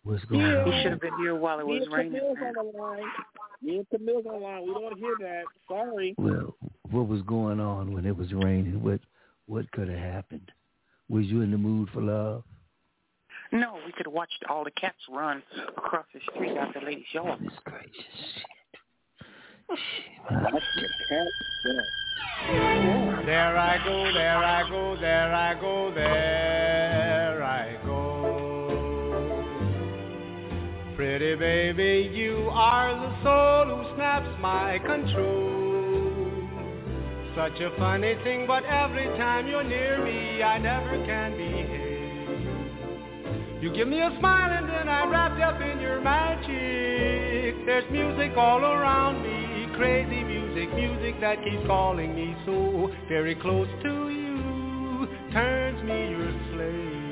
[0.03, 0.63] What's going Yeah.
[0.63, 0.71] on?
[0.71, 2.11] You should have been here while it Me was and raining.
[2.13, 3.11] Camille's on the line.
[3.61, 4.63] Me and Camille's on the line.
[4.63, 5.43] We don't hear that.
[5.67, 6.15] Sorry.
[6.17, 6.55] Well,
[6.89, 8.81] what was going on when it was raining?
[8.83, 9.01] What
[9.45, 10.51] what could have happened?
[11.09, 12.43] Was you in the mood for love?
[13.51, 15.43] No, we could have watched all the cats run
[15.77, 17.39] across the street out the lady's yard.
[17.39, 18.43] Goodness gracious.
[23.25, 28.03] There I go, there I go, there I go, there I go.
[30.95, 35.63] Pretty baby, you are the soul who snaps my control.
[37.35, 42.03] Such a funny thing, but every time you're near me, I never can behave.
[43.63, 47.65] You give me a smile and then I'm wrapped up in your magic.
[47.65, 49.52] There's music all around me,
[49.83, 56.31] crazy music, music that keeps calling me so very close to you, turns me your
[56.53, 57.03] slave.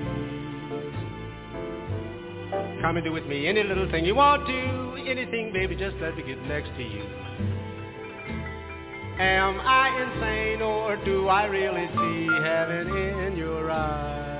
[2.81, 5.03] Come and do with me any little thing you want to.
[5.05, 7.03] Anything, baby, just let me get next to you.
[9.19, 12.87] Am I insane or do I really see heaven
[13.27, 14.30] in your eyes?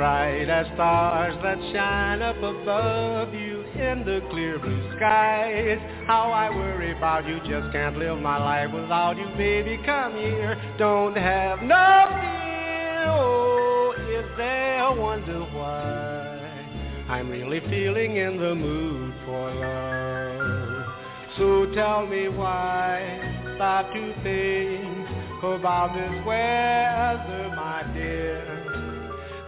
[0.00, 5.78] Bright as stars that shine up above you in the clear blue skies.
[6.06, 9.78] How I worry about you, just can't live my life without you, baby.
[9.84, 13.04] Come here, don't have no fear.
[13.08, 20.94] Oh, is there a wonder why I'm really feeling in the mood for love?
[21.36, 28.69] So tell me why stop to think about this weather, my dear.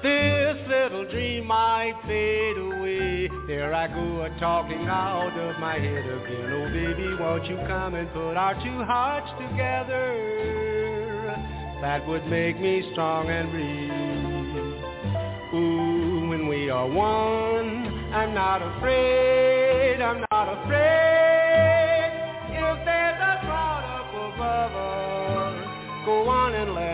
[0.02, 3.30] This little dream might fade away.
[3.46, 6.52] There I go a talking out of my head again.
[6.52, 10.42] Oh baby, won't you come and put our two hearts together?
[11.80, 13.92] That would make me strong and breathe.
[15.54, 21.01] Ooh, when we are one, I'm not afraid, I'm not afraid.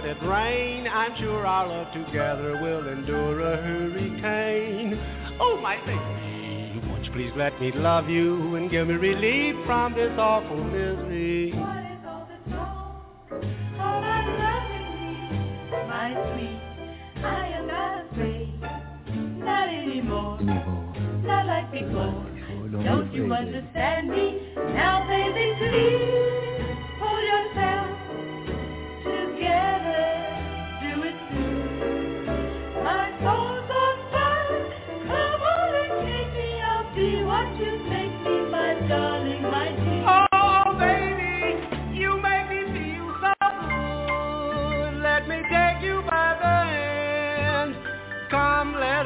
[0.08, 0.88] On it rain.
[0.88, 4.98] I'm sure our love together will endure a hurricane.
[5.40, 9.94] Oh, my baby, won't you please let me love you and give me relief from
[9.94, 11.52] this awful misery?
[15.88, 16.60] My sweet,
[17.24, 18.60] I am not afraid,
[19.38, 22.24] not anymore, not like before.
[22.84, 24.52] Don't you understand me?
[24.56, 26.57] Now, baby, please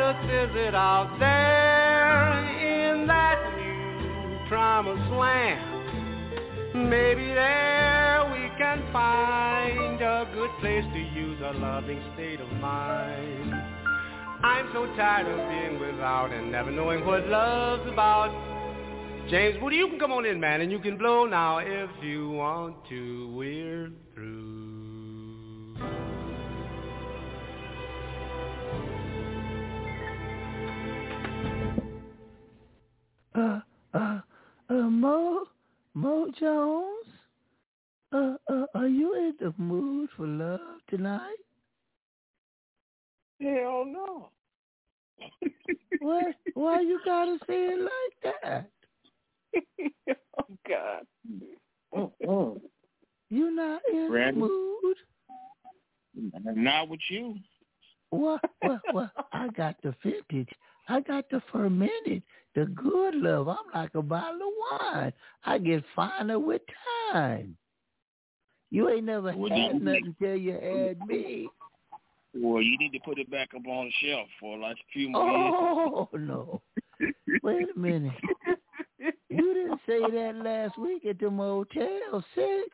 [0.01, 5.73] us visit out there in that new promised land.
[6.75, 13.53] Maybe there we can find a good place to use a loving state of mind.
[14.43, 18.31] I'm so tired of being without and never knowing what love's about.
[19.31, 22.31] James Woody, you can come on in, man, and you can blow now if you
[22.31, 23.29] want to.
[23.37, 26.12] We're through.
[33.35, 33.61] Uh,
[33.95, 34.21] uh,
[34.69, 35.45] uh, Mo,
[35.95, 37.07] Mo Jones,
[38.13, 41.37] uh, uh, are you in the mood for love tonight?
[43.41, 44.29] Hell no.
[46.01, 46.35] What?
[46.55, 48.71] Why you gotta say it like that?
[50.39, 51.07] oh God.
[51.95, 52.61] Mm-mm.
[53.31, 54.41] You not in Randy?
[54.41, 54.97] the mood?
[56.57, 57.37] Not with you.
[58.11, 58.41] What?
[58.61, 58.81] What?
[58.93, 59.11] What?
[59.33, 60.51] I got the vintage.
[60.89, 62.23] I got the fermented,
[62.55, 63.49] the good love.
[63.49, 65.13] I'm like a bottle of wine.
[65.45, 66.63] I get finer with
[67.13, 67.57] time.
[68.71, 71.49] You ain't never Well, had you- nothing till you had me.
[72.35, 75.11] Well, you need to put it back up on the shelf for like a few
[75.11, 75.53] more years.
[75.55, 76.63] Oh no!
[77.43, 78.13] Wait a minute.
[79.29, 82.69] You didn't say that last week at the Motel Six.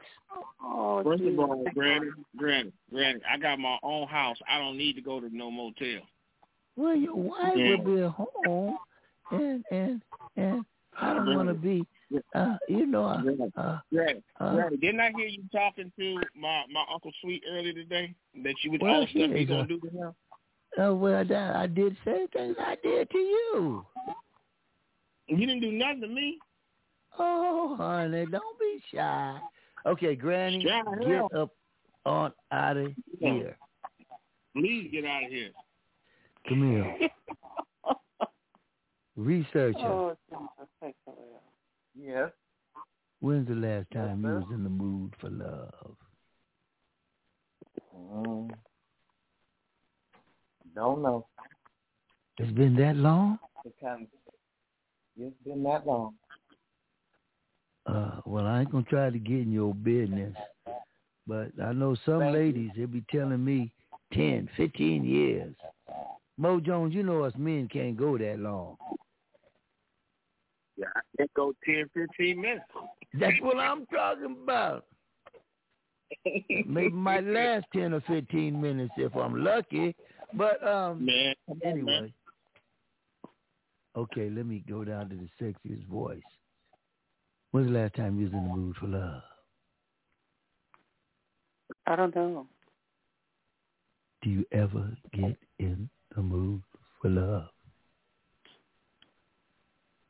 [0.62, 4.36] Oh, First of all, Granny, Granny, Granny, I got my own house.
[4.48, 6.02] I don't need to go to no motel.
[6.76, 7.76] Well, your wife Yeah.
[7.76, 8.78] will be at home,
[9.30, 10.02] and and
[10.36, 10.64] and
[11.00, 11.86] I don't want to be,
[12.34, 16.64] uh, you know, uh, uh, Granny, uh, Granny, didn't I hear you talking to my
[16.72, 19.62] my uncle Sweet earlier today that you would Well, all the stuff he he gonna
[19.62, 20.14] a- do to him?
[20.80, 23.86] uh, well, that, I did say things I did to you.
[25.28, 26.38] You didn't do nothing to me.
[27.18, 29.38] Oh, honey, don't be shy.
[29.86, 31.28] Okay, Granny, Shy hell.
[31.30, 31.50] get up
[32.06, 33.56] on out of here.
[34.56, 35.50] Please get out of here.
[36.48, 36.96] Come here.
[39.18, 40.94] Researcher, Oh, Jesus, take.
[42.00, 42.30] Yes.
[43.18, 45.96] when's the last time you was in the mood for love?
[47.96, 48.50] Mm.
[50.72, 51.26] Don't know.
[52.38, 53.40] It's been that long?
[53.64, 54.32] It kind of,
[55.18, 56.14] it's been that long.
[57.86, 60.36] Uh, well, I ain't gonna try to get in your business,
[61.26, 63.72] but I know some Thank ladies they be telling me
[64.12, 65.56] ten, fifteen years.
[66.36, 68.76] Mo Jones, you know us men can't go that long.
[70.78, 72.64] Yeah, I can go 10, 15 minutes.
[73.18, 74.84] That's what I'm talking about.
[76.66, 79.94] Maybe my last ten or fifteen minutes if I'm lucky.
[80.32, 81.72] But um, Man, come man.
[81.72, 82.12] anyway.
[83.96, 86.22] Okay, let me go down to the sexiest voice.
[87.50, 89.22] When's the last time you was in the mood for love?
[91.86, 92.46] I don't know.
[94.22, 96.62] Do you ever get in the mood
[97.00, 97.48] for love?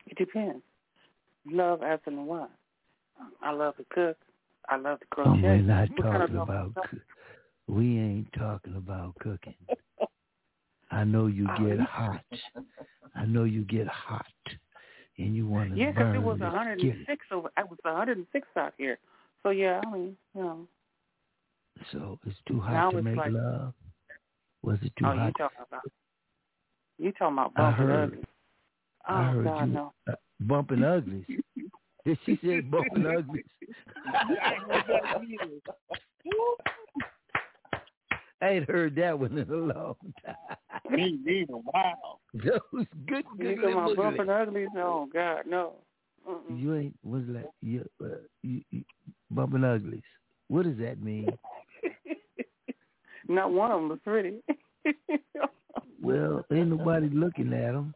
[0.08, 0.62] It depends.
[1.50, 2.50] Love as in what?
[3.42, 4.16] I love to cook.
[4.68, 5.30] I love to crochet.
[5.38, 6.74] Oh, we're not What kind of talking about.
[6.90, 7.00] coo-
[7.68, 9.54] We ain't talking about cooking.
[10.90, 12.22] I know you Oh, get hot.
[13.14, 14.24] I know you get hot,
[15.18, 16.16] and you want to Yeah, burn.
[16.16, 17.48] it was the 106 over.
[17.58, 18.98] It was 106 out here.
[19.42, 20.68] So yeah, I mean, you know.
[21.92, 23.74] So it's too hot Now to make like- love.
[24.62, 25.32] Was it too oh, you hot?
[25.38, 25.82] talking about?
[26.98, 28.26] You talking about I heard.
[29.08, 29.14] Ugly?
[29.14, 29.92] Oh I heard God, you no.
[30.08, 31.24] uh, bumping uglies.
[32.26, 33.44] she said bumping uglies.
[38.40, 40.36] I ain't heard that one in a long time.
[40.90, 41.54] Me neither.
[41.56, 42.18] Wow.
[42.34, 44.68] Those good, You good talking about little bumping uglies?
[44.76, 45.72] Oh God, no.
[46.28, 46.60] Mm-mm.
[46.60, 47.50] You ain't what's that?
[47.62, 48.08] You, uh,
[48.42, 48.84] you, you
[49.30, 50.02] bumping uglies.
[50.48, 51.28] What does that mean?
[53.28, 54.40] Not one of them was pretty.
[56.02, 57.94] Well, ain't nobody looking at them.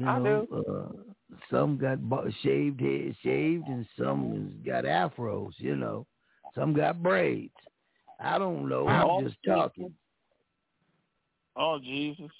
[0.00, 5.52] You I know, Uh, some got bo- shaved head, shaved, and some got afros.
[5.58, 6.06] You know,
[6.54, 7.52] some got braids.
[8.18, 8.86] I don't know.
[8.88, 9.92] Oh, I'm just talking.
[11.54, 12.30] Oh Jesus!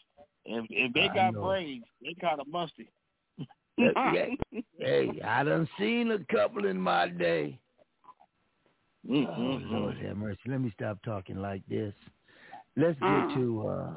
[0.46, 1.42] If if they I got know.
[1.42, 2.88] braids, they kind of musty.
[3.76, 4.26] Yeah.
[4.78, 7.58] Hey, I done seen a couple in my day.
[9.06, 9.74] Oh, Mm-hmm.
[9.74, 10.40] Lord have mercy.
[10.46, 11.92] Let me stop talking like this.
[12.78, 13.34] Let's get Mm.
[13.34, 13.94] to uh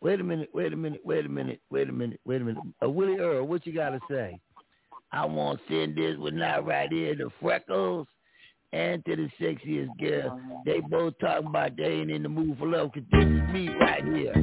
[0.00, 2.62] wait a minute, wait a minute, wait a minute, wait a minute, wait a minute.
[2.82, 4.40] Uh, Willie Earl, what you gotta say?
[5.12, 8.06] I want to send this one out right here to Freckles
[8.72, 10.38] and to the sexiest girl.
[10.66, 13.68] They both talking about they ain't in the mood for love 'cause this is me
[13.70, 14.34] right here.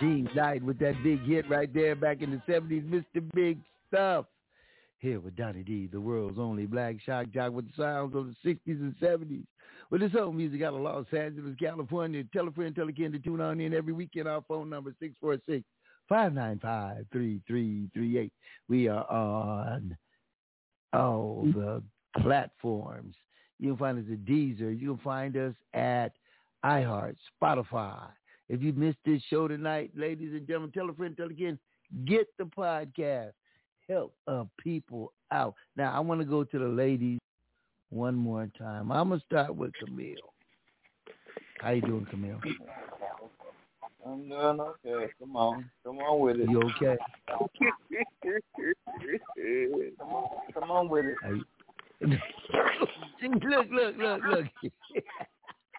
[0.00, 3.22] Jean Knight with that big hit right there back in the 70s, Mr.
[3.34, 3.58] Big
[3.88, 4.26] Stuff.
[4.98, 8.50] Here with Donnie D, the world's only black shock jock with the sounds of the
[8.50, 9.44] 60s and 70s.
[9.90, 12.24] With this own music out of Los Angeles, California.
[12.32, 14.26] Tell a friend, tell a kin to tune on in every weekend.
[14.26, 15.64] Our phone number is 646
[16.08, 18.32] 595 3338.
[18.68, 19.96] We are on
[20.92, 21.82] all the
[22.20, 23.14] platforms.
[23.58, 24.78] You can find us at Deezer.
[24.78, 26.12] You can find us at
[26.64, 28.06] iHeart, Spotify.
[28.54, 31.58] If you missed this show tonight, ladies and gentlemen, tell a friend, tell again,
[32.04, 33.32] get the podcast.
[33.88, 35.54] Help uh, people out.
[35.76, 37.18] Now, I want to go to the ladies
[37.90, 38.92] one more time.
[38.92, 40.14] I'm gonna start with Camille.
[41.60, 42.40] How you doing, Camille?
[44.06, 45.12] I'm doing okay.
[45.18, 45.68] Come on.
[45.84, 46.48] Come on with it.
[46.48, 46.96] You okay?
[49.98, 51.16] come, on, come on with it.
[53.20, 54.46] look, look, look, look.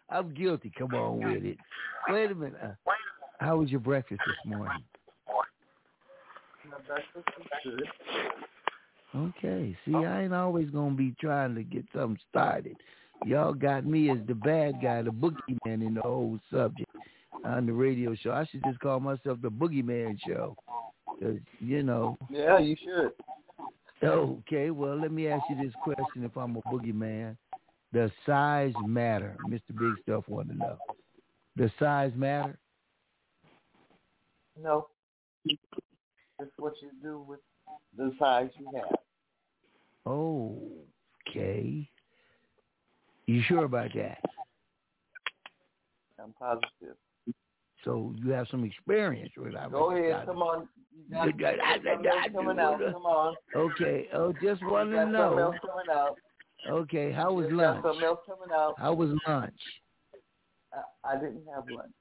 [0.10, 0.72] I'm guilty.
[0.78, 1.58] Come on with it.
[2.10, 2.60] Wait a minute.
[2.64, 2.92] Uh,
[3.40, 4.84] how was your breakfast this morning?
[6.70, 7.88] My breakfast was good.
[9.16, 9.78] Okay.
[9.86, 12.76] See, I ain't always gonna be trying to get something started.
[13.26, 16.90] Y'all got me as the bad guy, the boogeyman in the whole subject
[17.44, 18.32] on the radio show.
[18.32, 20.56] I should just call myself the boogeyman show.
[21.22, 22.18] Cause, you know.
[22.30, 23.12] Yeah, you should.
[24.04, 27.38] Okay, well, let me ask you this question if I'm a boogeyman.
[27.94, 29.38] Does size matter?
[29.50, 29.62] Mr.
[29.70, 30.78] Big Stuff want to know.
[31.58, 32.58] Does size matter?
[34.62, 34.88] No.
[35.46, 37.40] It's what you do with
[37.98, 39.00] the size you have.
[40.06, 40.62] Oh,
[41.28, 41.90] Okay.
[43.26, 44.20] You sure about that?
[46.22, 46.96] I'm positive.
[47.84, 49.72] So you have some experience with it.
[49.72, 50.68] Go ahead, come on.
[51.10, 51.58] You got,
[52.04, 52.80] got coming out.
[52.80, 53.36] Come on.
[53.56, 54.08] Okay.
[54.14, 55.54] Oh, just want to got know.
[56.66, 56.84] Something else coming out.
[56.84, 57.12] Okay.
[57.12, 57.84] How was You lunch?
[57.84, 58.76] Got something else coming out.
[58.78, 59.54] How was lunch?
[60.74, 61.92] I, I didn't have lunch.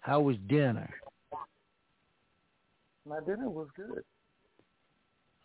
[0.00, 0.90] How was dinner?
[3.08, 4.02] My dinner was good.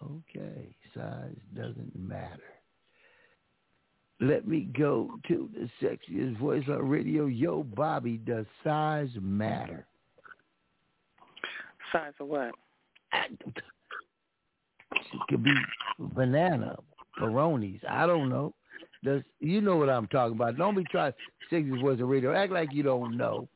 [0.03, 0.75] Okay.
[0.95, 2.41] Size doesn't matter.
[4.19, 7.25] Let me go to the sexiest voice on radio.
[7.25, 9.85] Yo, Bobby, does size matter?
[11.91, 12.51] Size of what?
[13.13, 13.63] It
[15.27, 15.53] could be
[15.99, 16.77] banana,
[17.21, 17.79] Peronis.
[17.89, 18.53] I don't know.
[19.03, 20.57] Does you know what I'm talking about?
[20.57, 21.13] Don't be trying
[21.51, 22.33] sexiest voice on radio.
[22.33, 23.47] Act like you don't know.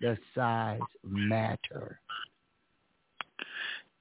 [0.00, 2.00] Does size matter?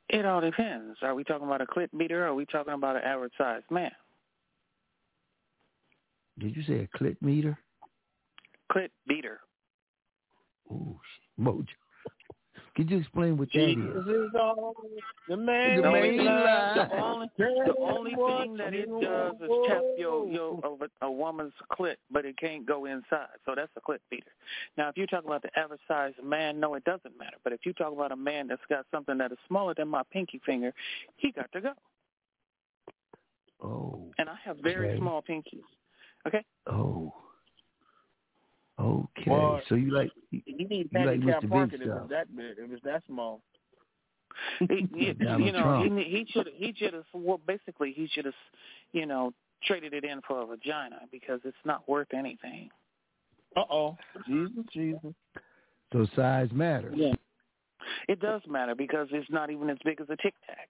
[0.10, 0.98] It all depends.
[1.02, 3.70] Are we talking about a clip beater or are we talking about an average sized
[3.72, 3.92] man?
[6.38, 7.58] Did you say a clip meter?
[8.72, 9.40] Clip beater.
[10.72, 11.00] Ooh,
[11.40, 11.66] Mojo.
[12.82, 14.08] Could you explain what that Jesus is?
[14.08, 14.74] is all
[15.28, 15.84] the man.
[15.84, 16.44] The main main line.
[16.46, 16.76] line.
[16.90, 21.54] The only, the only thing that it does is tap your your a, a woman's
[21.72, 23.28] clit, but it can't go inside.
[23.46, 24.32] So that's a clit beater.
[24.80, 27.38] Now, if you talk about the average size man, no, it doesn't matter.
[27.44, 30.02] But if you talk about a man that's got something that is smaller than my
[30.12, 30.74] pinky finger,
[31.18, 31.74] he got to go.
[33.64, 34.12] Oh.
[34.18, 34.98] And I have very Okay.
[34.98, 35.62] small pinkies.
[36.28, 36.44] Okay.
[36.66, 37.14] Oh.
[38.82, 39.30] Okay.
[39.30, 41.50] Boy, so you like you, You need you like handicap Mr.
[41.50, 42.02] parking Big if stuff.
[42.04, 43.42] it's that big, if it's that small.
[44.60, 45.98] He, he, you know, Trump.
[45.98, 48.34] he he should he should have well basically he should have,
[48.94, 49.34] you know,
[49.66, 52.70] traded it in for a vagina because it's not worth anything.
[53.58, 53.98] Uh oh.
[54.26, 55.14] Jesus, Jesus.
[55.92, 56.96] So size matters.
[56.98, 57.14] Yeah.
[58.08, 60.70] It does matter because it's not even as big as a tic tac.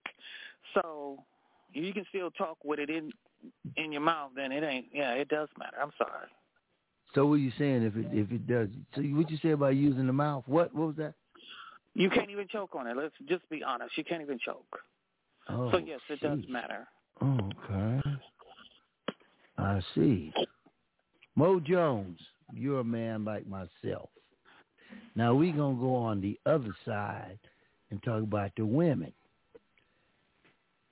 [0.73, 1.19] So
[1.71, 3.11] you can still talk with it in
[3.77, 4.87] in your mouth, then it ain't.
[4.91, 5.77] Yeah, it does matter.
[5.81, 6.27] I'm sorry.
[7.13, 8.69] So what are you saying if it if it does?
[8.95, 10.43] So what you say about using the mouth?
[10.47, 11.13] What what was that?
[11.93, 12.95] You can't even choke on it.
[12.95, 13.97] Let's just be honest.
[13.97, 14.79] You can't even choke.
[15.49, 16.87] Oh, so yes, it does matter.
[17.21, 18.01] Okay.
[19.57, 20.33] I see.
[21.35, 22.19] Mo Jones,
[22.53, 24.09] you're a man like myself.
[25.15, 27.39] Now we're gonna go on the other side
[27.89, 29.11] and talk about the women.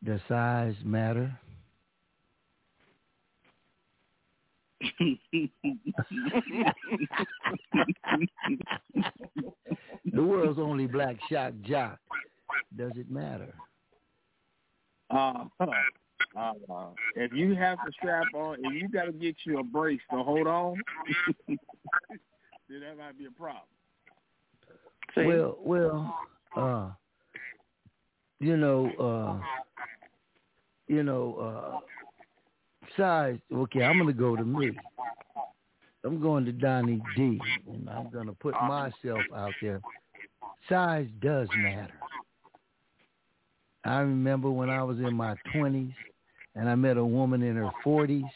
[0.03, 1.37] Does size matter?
[10.13, 11.99] the world's only black shock jock.
[12.77, 13.53] Does it matter?
[15.09, 15.71] Uh, uh,
[17.15, 20.23] if you have to strap on, if you got to get you a brace to
[20.23, 20.75] hold on,
[21.47, 23.63] then that might be a problem.
[25.17, 26.15] Well, well,
[26.55, 26.91] uh,
[28.39, 29.39] you know, uh,
[30.87, 31.79] you know, uh,
[32.99, 33.39] size.
[33.53, 34.71] Okay, I'm gonna go to me.
[36.03, 37.39] I'm going to Donnie D,
[37.71, 39.81] and I'm gonna put myself out there.
[40.67, 41.93] Size does matter.
[43.85, 45.93] I remember when I was in my 20s,
[46.55, 48.29] and I met a woman in her 40s.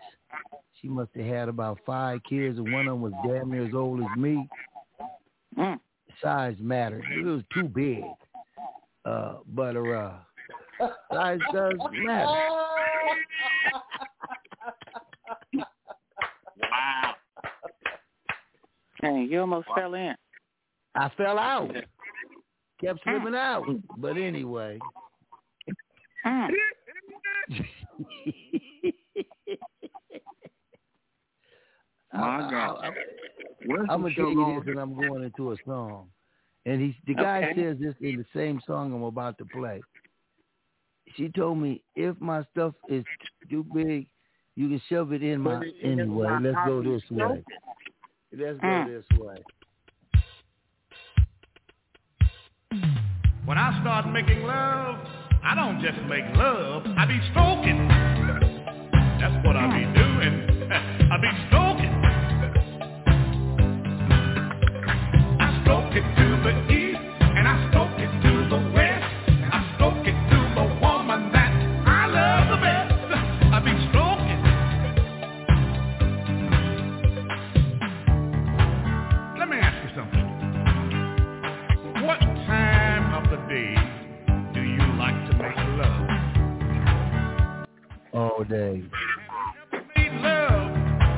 [0.82, 3.74] She must have had about five kids, and one of them was damn near as
[3.74, 4.48] old as me.
[6.22, 7.04] Size mattered.
[7.12, 8.04] It was too big.
[9.06, 10.14] Uh, but uh,
[11.12, 12.28] size does matter.
[16.74, 17.16] Wow.
[19.04, 20.16] Hey, you almost fell in.
[20.96, 21.70] I fell out.
[22.80, 23.68] Kept slipping out.
[23.98, 24.80] But anyway.
[26.26, 26.48] Mm.
[32.14, 32.94] My God.
[33.66, 36.08] Where's I'm gonna show tell you this, and I'm going into a song.
[36.66, 37.62] And he's the guy Okay.
[37.62, 39.82] says this in the same song I'm about to play.
[41.18, 43.04] She told me if my stuff is
[43.50, 44.08] too big,
[44.56, 46.38] You can shove it in my Put it in anyway.
[46.42, 47.44] Let's go this way.
[48.34, 48.46] Smoking.
[48.46, 48.86] Let's go Mm.
[48.88, 49.44] this way.
[53.46, 54.96] When I start making love,
[55.44, 57.88] I don't just make love, I be stroking.
[59.20, 60.72] That's what I be doing.
[61.12, 61.94] I be stroking.
[65.40, 67.93] I stroke it to the east, and I stroke
[88.36, 88.84] All day.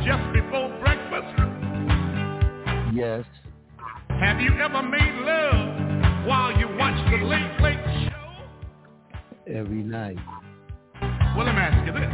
[0.03, 1.33] Just before breakfast?
[2.93, 3.23] Yes.
[4.09, 9.53] Have you ever made love while you watch the late late show?
[9.53, 10.17] Every night.
[11.37, 12.11] Well, let me ask you this.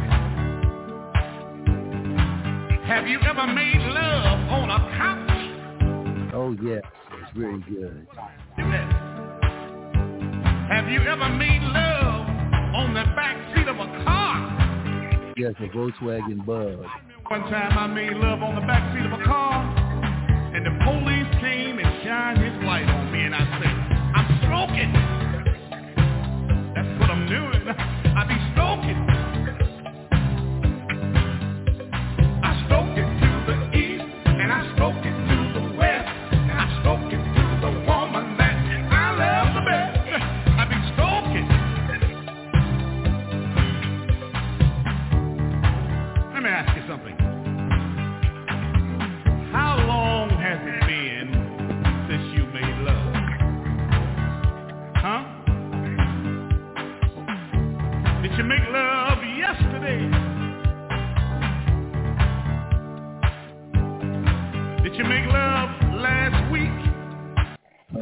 [2.86, 6.32] Have you ever made love on a couch?
[6.34, 6.82] Oh yes.
[7.20, 8.06] It's very good.
[10.70, 12.26] Have you ever made love
[12.76, 14.61] on the back seat of a car?
[15.36, 16.84] Yes, a Volkswagen Bug.
[17.28, 19.64] One time I made love on the back seat of a car,
[20.54, 23.72] and the police came and shined his light on me, and I said,
[24.14, 24.92] I'm stroking.
[26.74, 27.64] That's what I'm doing.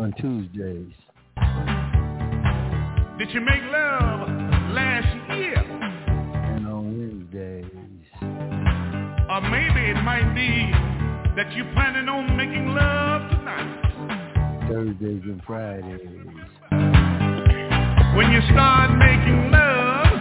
[0.01, 0.95] On Tuesdays.
[3.19, 4.29] Did you make love
[4.73, 5.59] last year?
[5.59, 7.67] And on Wednesdays.
[9.29, 10.73] Or maybe it might be
[11.37, 14.69] that you're planning on making love tonight.
[14.71, 16.01] Thursdays and Fridays.
[18.17, 20.17] When you start making love,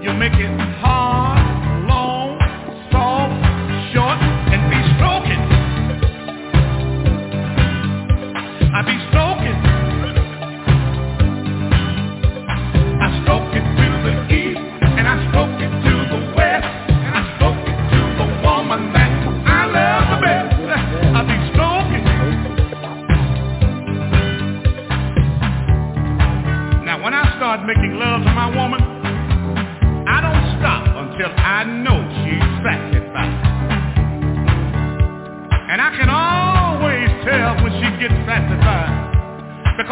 [0.00, 2.38] you make it hard, long,
[2.92, 3.34] soft,
[3.92, 4.31] short,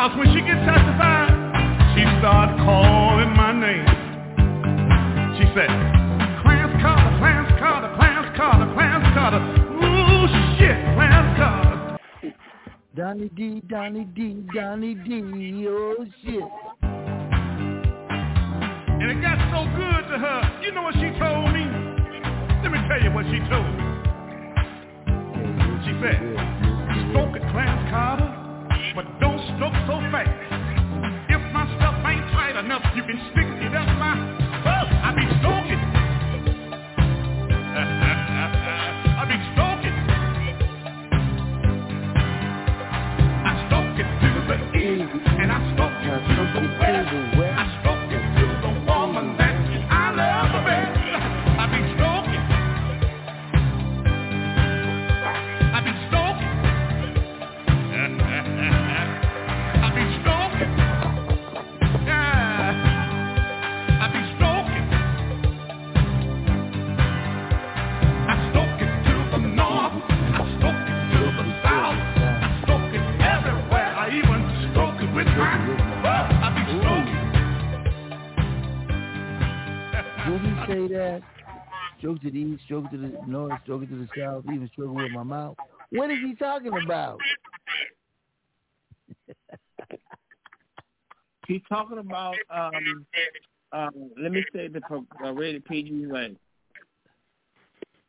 [0.00, 1.28] Because when she gets satisfied,
[1.92, 3.84] she starts calling my name.
[5.36, 5.68] She said,
[6.40, 9.44] Clarence Carter, Clarence Carter, Clarence Carter, Clarence Carter.
[9.76, 10.24] Ooh,
[10.56, 12.00] shit, Clarence Carter.
[12.96, 16.48] Donnie D, Donnie D, Donnie D, oh shit.
[19.04, 20.60] And it got so good to her.
[20.64, 21.68] You know what she told me?
[22.64, 23.84] Let me tell you what she told me.
[25.84, 26.16] She said,
[27.12, 28.39] stroke it, Clarence Carter,
[29.56, 30.30] stroke so fast.
[31.30, 34.14] If my stuff ain't tight enough, you can stick it up my
[34.64, 34.88] butt.
[34.90, 35.82] I be stroking.
[39.20, 39.96] I be stroking.
[43.30, 46.62] I stroke it to the east, and I stroke it to the
[47.40, 47.49] west.
[80.70, 81.22] Say that?
[81.98, 85.10] Stroke to the east, stroke to the north, stroke to the south, even stroke with
[85.12, 85.56] my mouth.
[85.90, 87.18] What is he talking about?
[91.46, 93.04] He's talking about um
[93.72, 96.36] um let me say the pro- uh, rated PG way.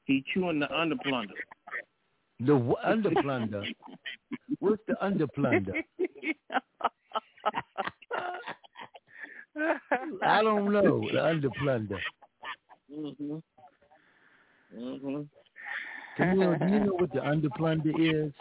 [0.06, 1.34] He chewing the underplunder.
[2.40, 3.66] The w- underplunder.
[4.60, 5.74] What's the underplunder?
[10.24, 11.02] I don't know.
[11.12, 12.00] The underplunder.
[12.94, 13.38] Hmm
[14.78, 15.22] Mm-hmm.
[16.16, 18.32] Camille, do you know what the underplunder is?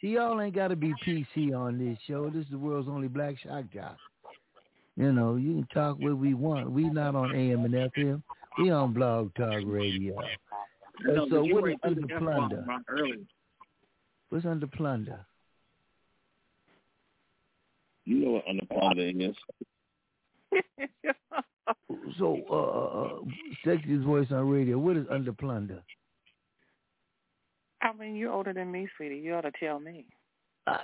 [0.02, 2.30] See, y'all ain't got to be PC on this show.
[2.30, 3.98] This is the world's only black shock jock.
[4.96, 6.72] You know, you can talk what we want.
[6.72, 8.24] We not on AM and FM.
[8.60, 10.16] We on Blog Talk Radio.
[11.06, 12.66] No, so what is under the plunder?
[14.30, 15.26] What's under plunder?
[18.06, 19.36] You know what underplunder is.
[22.20, 24.78] So, uh, uh, uh, voice on radio.
[24.78, 25.82] What is under plunder?
[27.82, 29.18] I mean, you're older than me, sweetie.
[29.18, 30.06] You ought to tell me.
[30.68, 30.78] Uh,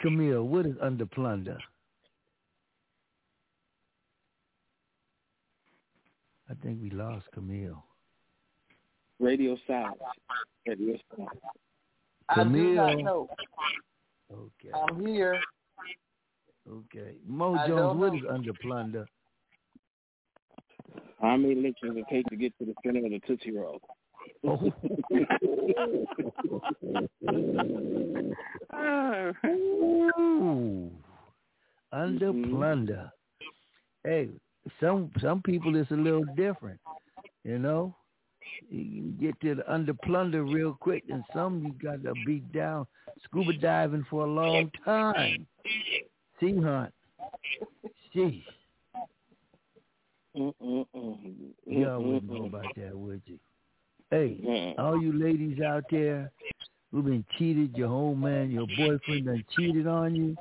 [0.00, 1.58] Camille, what is under plunder?
[6.50, 7.82] I think we lost Camille.
[9.20, 9.96] Radio silence.
[10.66, 11.40] Radio silence.
[12.28, 13.04] I do not Camille.
[13.04, 13.28] know.
[14.32, 14.70] Okay.
[14.74, 15.38] I'm here.
[16.70, 17.16] Okay.
[17.26, 18.18] Mo I Jones, don't what know.
[18.18, 19.06] is under plunder?
[21.20, 23.80] How many licks it take to get to the center of the Tootsie Roll?
[24.44, 24.72] Oh.
[29.48, 30.90] Ooh.
[31.92, 32.50] Under Mm-hmm.
[32.50, 33.12] plunder.
[34.02, 34.28] Hey,
[34.80, 36.80] some some people it's a little different.
[37.44, 37.94] You know?
[38.68, 42.40] You can get to the under plunder real quick and some you got to be
[42.52, 42.86] down
[43.24, 45.46] scuba diving for a long time.
[46.44, 46.92] Sea hunt.
[48.14, 48.42] Sheesh.
[50.36, 50.86] Mm-mm-mm.
[51.66, 53.38] Y'all wouldn't know about that, would you?
[54.10, 54.78] Hey, mm.
[54.78, 56.30] all you ladies out there
[56.90, 60.36] who've been cheated, your home man, your boyfriend done cheated on you.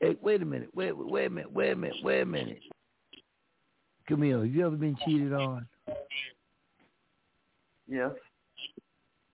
[0.00, 2.60] Hey, wait a minute, wait, wait, wait a minute, wait a minute, wait a minute.
[4.06, 5.68] Camille, have you ever been cheated on?
[7.86, 8.12] Yes.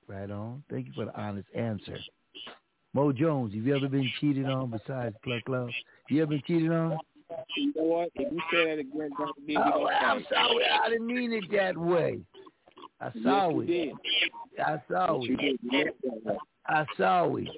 [0.07, 0.62] Right on.
[0.70, 1.99] Thank you for the honest answer.
[2.95, 5.71] Mo Jones, have you ever been cheated on besides Pluck Love?
[6.09, 6.97] You ever been cheated on?
[7.57, 8.09] You know what?
[8.15, 9.33] If you say that again, Dr.
[9.47, 12.21] We Oh, I'm sorry, I didn't mean it that way.
[13.01, 13.95] I Yes, saw you it.
[14.65, 15.41] I saw Yes, it.
[15.41, 15.59] did.
[15.63, 16.39] You meant that way.
[16.67, 17.49] I saw it.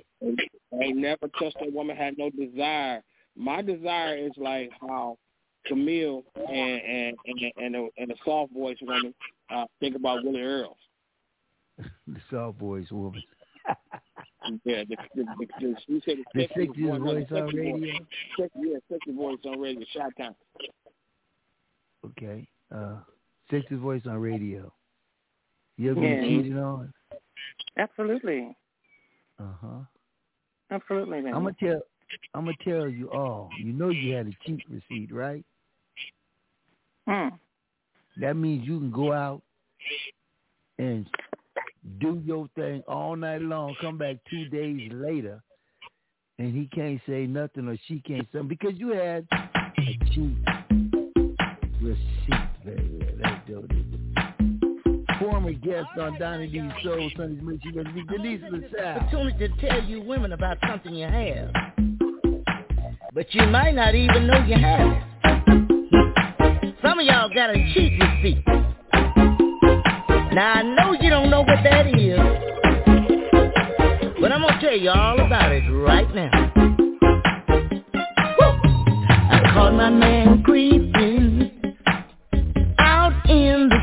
[0.80, 3.02] I never touched a woman had no desire.
[3.36, 5.18] My desire is like how
[5.66, 6.48] Camille and
[6.80, 9.14] and and and a, and a soft voice woman
[9.50, 10.78] uh, think about Willie Earls.
[12.06, 13.22] The soft voice woman.
[14.64, 17.94] Yeah, the, the, the, the, you said The sexy 60s voice on sexy radio?
[18.38, 19.84] Sexy, yeah, sexy voice on radio.
[19.94, 20.34] Shot time.
[22.04, 22.46] Okay.
[22.74, 22.96] Uh
[23.50, 24.72] Sexy voice on radio.
[25.76, 26.22] You ever been Yeah.
[26.42, 26.92] cheated on?
[27.76, 28.56] Absolutely.
[29.38, 29.78] Uh huh.
[30.70, 31.34] Absolutely, man.
[31.34, 31.80] I'm gonna tell
[32.34, 33.50] I'm gonna tell you all.
[33.58, 35.44] You know you had a cheat receipt, right?
[37.08, 37.28] Hmm.
[38.20, 39.42] That means you can go out
[40.78, 41.06] and
[42.00, 45.42] do your thing all night long, come back two days later,
[46.38, 50.36] and he can't say nothing or she can't say because you had a cheat
[51.80, 52.96] receipt, baby.
[55.20, 58.98] Former guest on Donnie D's Soul Sundays, make sure you Denise LaSalle.
[58.98, 61.50] opportunity to tell you women about something you have.
[63.14, 65.02] But you might not even know you have it.
[66.82, 68.65] Some of y'all got a cheat receipt.
[70.36, 72.18] Now I know you don't know what that is.
[74.20, 76.52] But I'm gonna tell you all about it right now.
[78.38, 78.46] Woo!
[79.08, 81.50] I caught my man creeping
[82.78, 83.75] out in the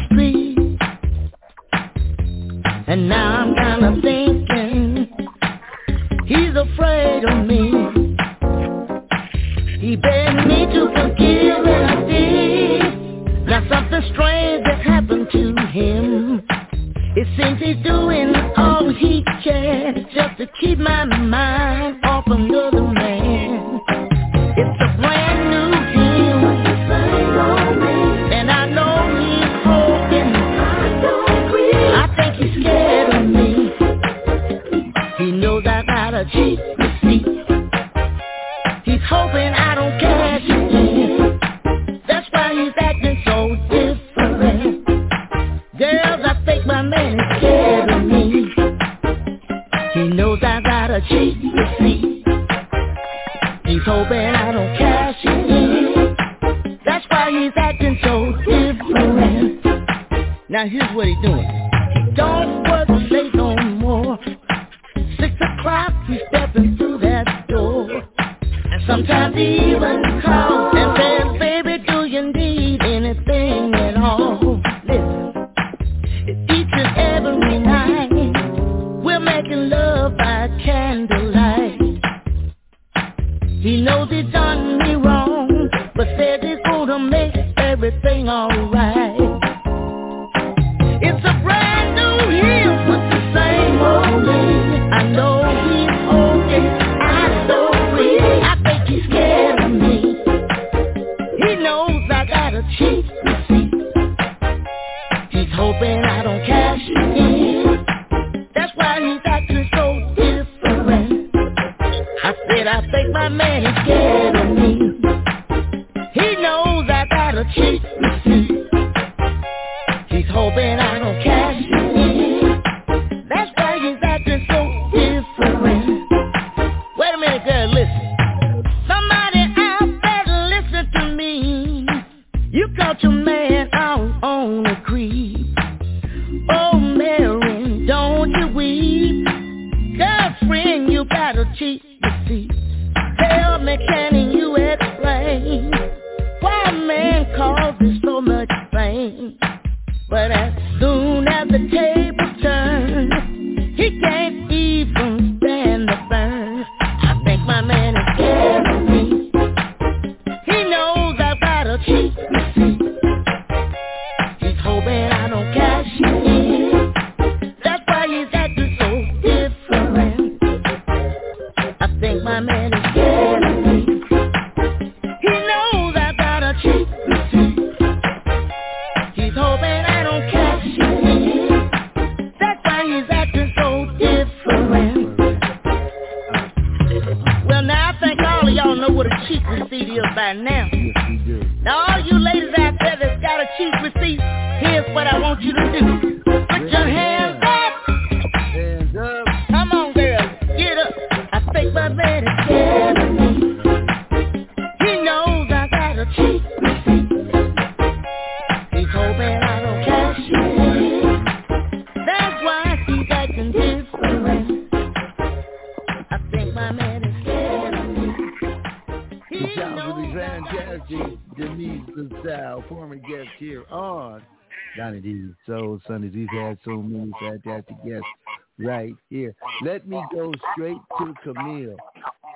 [230.33, 231.77] Let me go straight to Camille.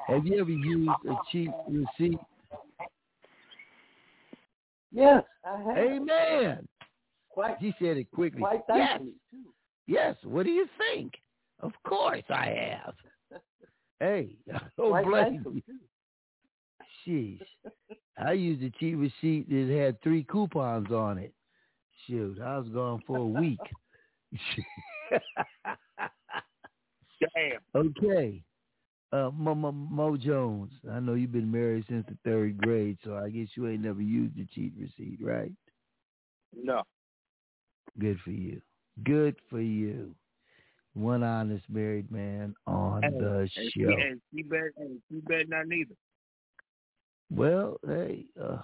[0.07, 2.19] Have you ever used a cheap receipt?
[4.91, 5.77] Yes, I have.
[5.77, 6.67] Amen.
[7.29, 8.39] Quite, She said it quickly.
[8.39, 8.99] quite yes.
[8.99, 9.13] too.
[9.85, 10.15] Yes.
[10.23, 11.13] What do you think?
[11.59, 12.93] Of course I have.
[13.99, 14.37] Hey,
[14.77, 15.63] oh, Quite blame thankful, me.
[17.07, 17.41] Sheesh.
[18.23, 21.33] I used a cheap receipt that had three coupons on it.
[22.05, 23.57] Shoot, I was gone for a week.
[27.21, 27.59] Damn.
[27.75, 28.43] okay.
[29.13, 33.15] Uh, Mo, Mo, Mo Jones, I know you've been married since the third grade, so
[33.15, 35.53] I guess you ain't never used a cheat receipt, right?
[36.53, 36.83] No.
[37.99, 38.61] Good for you.
[39.05, 40.13] Good for you.
[40.93, 43.95] One honest married man on Hey, the and she, show.
[43.97, 45.95] and she better, and she better not neither.
[47.33, 48.57] Well, hey, uh,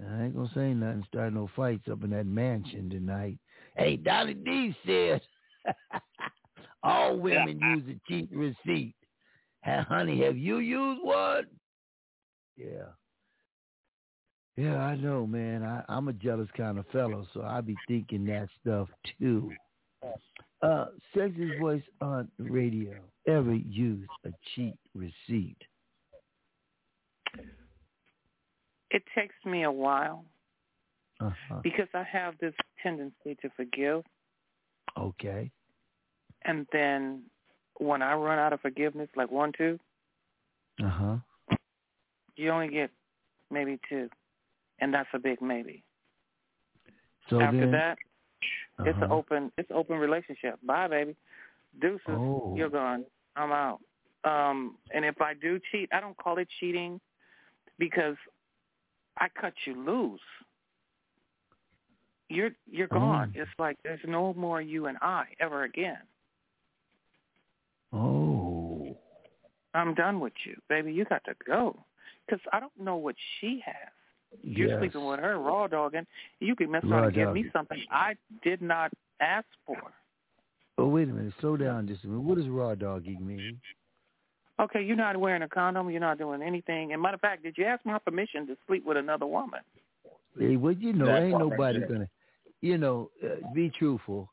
[0.00, 1.04] I ain't gonna say nothing.
[1.08, 3.38] Start no fights up in that mansion tonight.
[3.76, 5.20] Hey, Dolly D said
[6.82, 8.94] all women use a cheat receipt.
[9.64, 11.46] Ha- honey, have you used one?
[12.56, 12.86] Yeah.
[14.56, 15.62] Yeah, I know, man.
[15.62, 18.88] I, I'm a jealous kind of fellow, so I be thinking that stuff
[19.20, 19.52] too.
[20.62, 22.96] Uh, Sex's voice on radio.
[23.28, 25.58] Ever used a cheat receipt?
[28.90, 30.24] It takes me a while
[31.20, 31.60] Uh-huh.
[31.62, 34.02] because I have this tendency to forgive,
[34.96, 35.52] Okay.
[36.44, 37.22] And then
[37.78, 39.78] when I run out of forgiveness, like one, two,
[40.82, 41.16] Uh huh.
[42.36, 42.90] you only get
[43.50, 44.08] maybe two,
[44.80, 45.82] and that's a big maybe.
[47.28, 47.98] So After then, that,
[48.84, 49.14] it's an Uh-huh.
[49.14, 50.58] open, it's an open relationship.
[50.62, 51.16] Bye, baby.
[51.80, 52.54] Deuces, Oh.
[52.56, 53.04] you're gone.
[53.36, 53.80] I'm out.
[54.24, 57.00] Um, and if I do cheat, I don't call it cheating
[57.78, 58.16] because
[59.18, 60.20] I cut you loose.
[62.28, 63.30] You're you're gone.
[63.34, 65.98] It's like there's no more you and I ever again.
[67.92, 68.96] Oh,
[69.74, 70.92] I'm done with you, baby.
[70.92, 71.76] You got to go
[72.26, 73.74] because I don't know what she has.
[74.42, 74.78] You're yes.
[74.78, 76.06] sleeping with her raw dogging.
[76.40, 79.78] You can mess around and give me something I did not ask for.
[80.76, 81.32] Oh, wait a minute.
[81.40, 82.22] Slow down just a minute.
[82.22, 83.58] What does raw dogging mean?
[84.60, 85.88] Okay, you're not wearing a condom.
[85.90, 86.92] You're not doing anything.
[86.92, 89.60] And matter of fact, did you ask my permission to sleep with another woman?
[90.38, 92.08] Hey, well, you know, That ain't nobody gonna,
[92.60, 94.28] you know, uh, be truthful,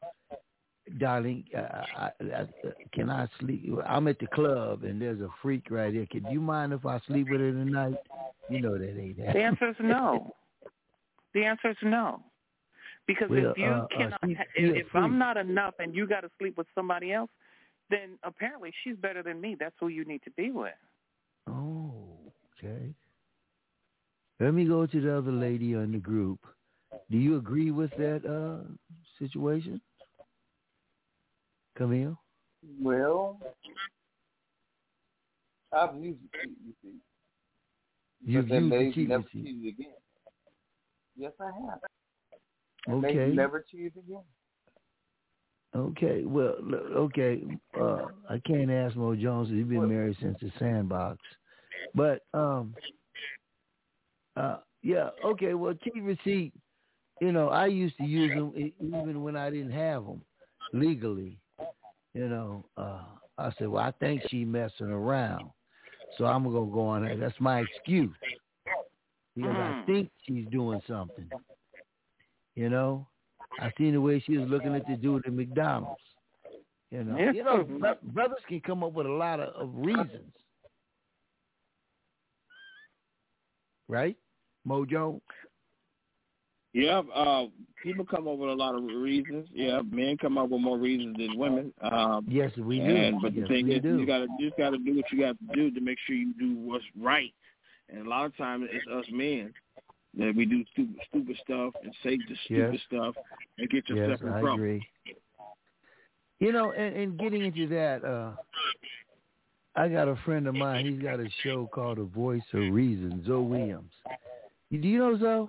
[0.99, 1.43] darling.
[1.55, 1.61] Uh,
[1.97, 2.47] I, I,
[2.93, 3.73] can I sleep?
[3.85, 6.07] I'm at the club and there's a freak right here.
[6.11, 7.95] Could you mind if I sleep with her tonight?
[8.49, 9.33] You know that ain't that.
[9.33, 10.33] The answer is no.
[11.33, 12.22] the answer is no.
[13.07, 15.95] Because Well, if you uh, uh, cannot, ha- she if, if I'm not enough and
[15.95, 17.30] you got to sleep with somebody else,
[17.89, 19.55] then apparently she's better than me.
[19.59, 20.73] That's who you need to be with.
[21.47, 21.93] Oh,
[22.57, 22.93] okay.
[24.39, 26.39] Let me go to the other lady in the group.
[27.11, 28.67] Do you agree with that uh
[29.19, 29.81] situation?
[31.75, 32.19] Camille?
[32.81, 33.39] Well,
[35.71, 37.01] I've used the cheat receipt.
[38.25, 39.43] You've used the cheat never receipt.
[39.45, 39.93] cheated again.
[41.17, 41.79] Yes, I have.
[42.87, 43.17] And Okay.
[43.27, 44.23] they've never cheated again.
[45.75, 46.55] Okay, well,
[46.95, 47.43] okay.
[47.77, 49.49] Uh, I can't ask Mo Jones.
[49.49, 51.19] He's been married since the sandbox,
[51.93, 52.73] but um,
[54.37, 55.53] uh, yeah, okay.
[55.53, 56.53] Well, cheat receipt.
[57.19, 60.21] You know, I used to use them even when I didn't have them
[60.71, 61.39] legally.
[62.15, 63.03] You know, uh,
[63.37, 65.51] I said, well, I think she messing around,
[66.17, 67.17] so I'm gonna go on her.
[67.17, 68.15] That's my excuse
[69.35, 69.85] because I Mm.
[69.85, 71.29] think she's doing something.
[72.55, 73.05] You know,
[73.59, 75.99] I seen the way she was looking at the dude at McDonald's.
[76.89, 77.31] You know, Yeah.
[77.33, 77.63] you know,
[78.03, 80.33] brothers can come up with a lot of, of reasons,
[83.89, 84.17] right?
[84.65, 85.19] Mojo.
[86.75, 87.45] Yeah, uh,
[87.81, 89.47] people come up with a lot of reasons.
[89.53, 91.71] Yeah, men come up with more reasons than women.
[91.81, 92.83] Um, Yes, we do.
[92.85, 93.97] and, But the Yes, thing is, do.
[93.97, 96.33] you gotta you just gotta do what you got to do to make sure you
[96.37, 97.33] do what's right.
[97.87, 99.53] And a lot of times it's us men
[100.17, 102.81] that we do stupid stupid stuff and say the stupid Yes.
[102.87, 103.15] stuff
[103.57, 104.53] and get Yes, yourself in I trouble.
[104.55, 104.87] agree.
[106.41, 108.31] You know, and, and getting into that, uh,
[109.77, 110.85] I got a friend of mine.
[110.85, 113.23] He's got a show called The Voice of Reason.
[113.25, 113.93] Zoe Williams.
[114.71, 115.47] You- Do you know Zoe?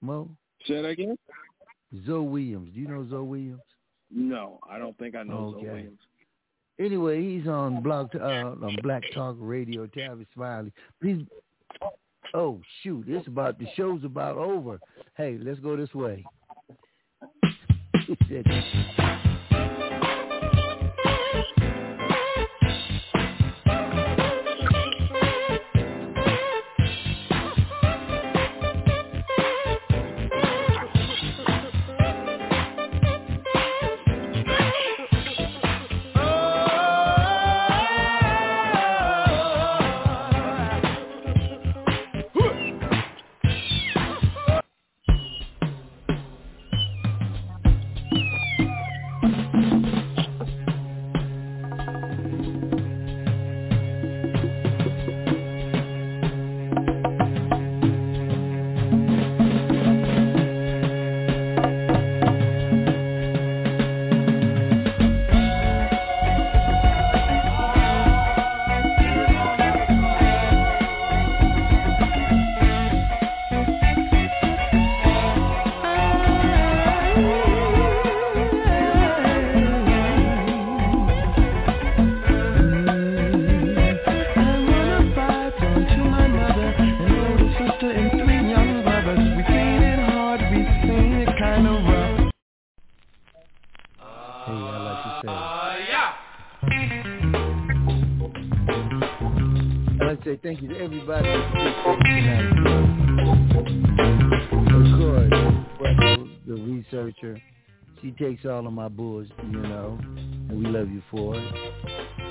[0.00, 0.28] Mo?
[0.66, 1.16] Say that again?
[2.06, 2.70] Zoe Williams.
[2.74, 3.60] Do you know Zoe Williams?
[4.10, 5.66] No, I don't think I know Okay.
[5.66, 5.98] Zoe Williams.
[6.78, 9.86] Anyway, he's on Blog uh, on Black Talk Radio.
[9.86, 10.72] Tavis Smiley.
[11.00, 11.26] Please.
[12.32, 13.04] Oh shoot!
[13.08, 14.78] It's about the show's about over.
[15.16, 16.24] Hey, let's go this way.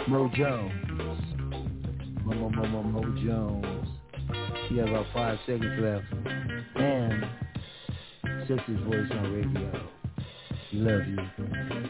[0.09, 0.73] Mo Jones.
[2.25, 3.87] Mo, Mo, Mo, Mo, Mo Jones.
[4.67, 6.05] He has about five seconds left.
[6.75, 7.25] And
[8.47, 9.71] check his voice on radio.
[10.73, 11.19] Love you.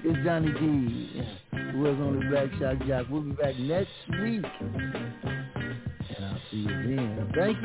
[0.04, 1.24] It's Donnie D.
[1.76, 3.08] We're on the Black Shot Jock.
[3.10, 3.90] We'll be back next
[4.22, 4.46] week.
[4.60, 7.32] And I'll see you then.
[7.34, 7.58] Thank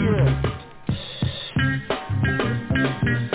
[3.19, 3.31] you.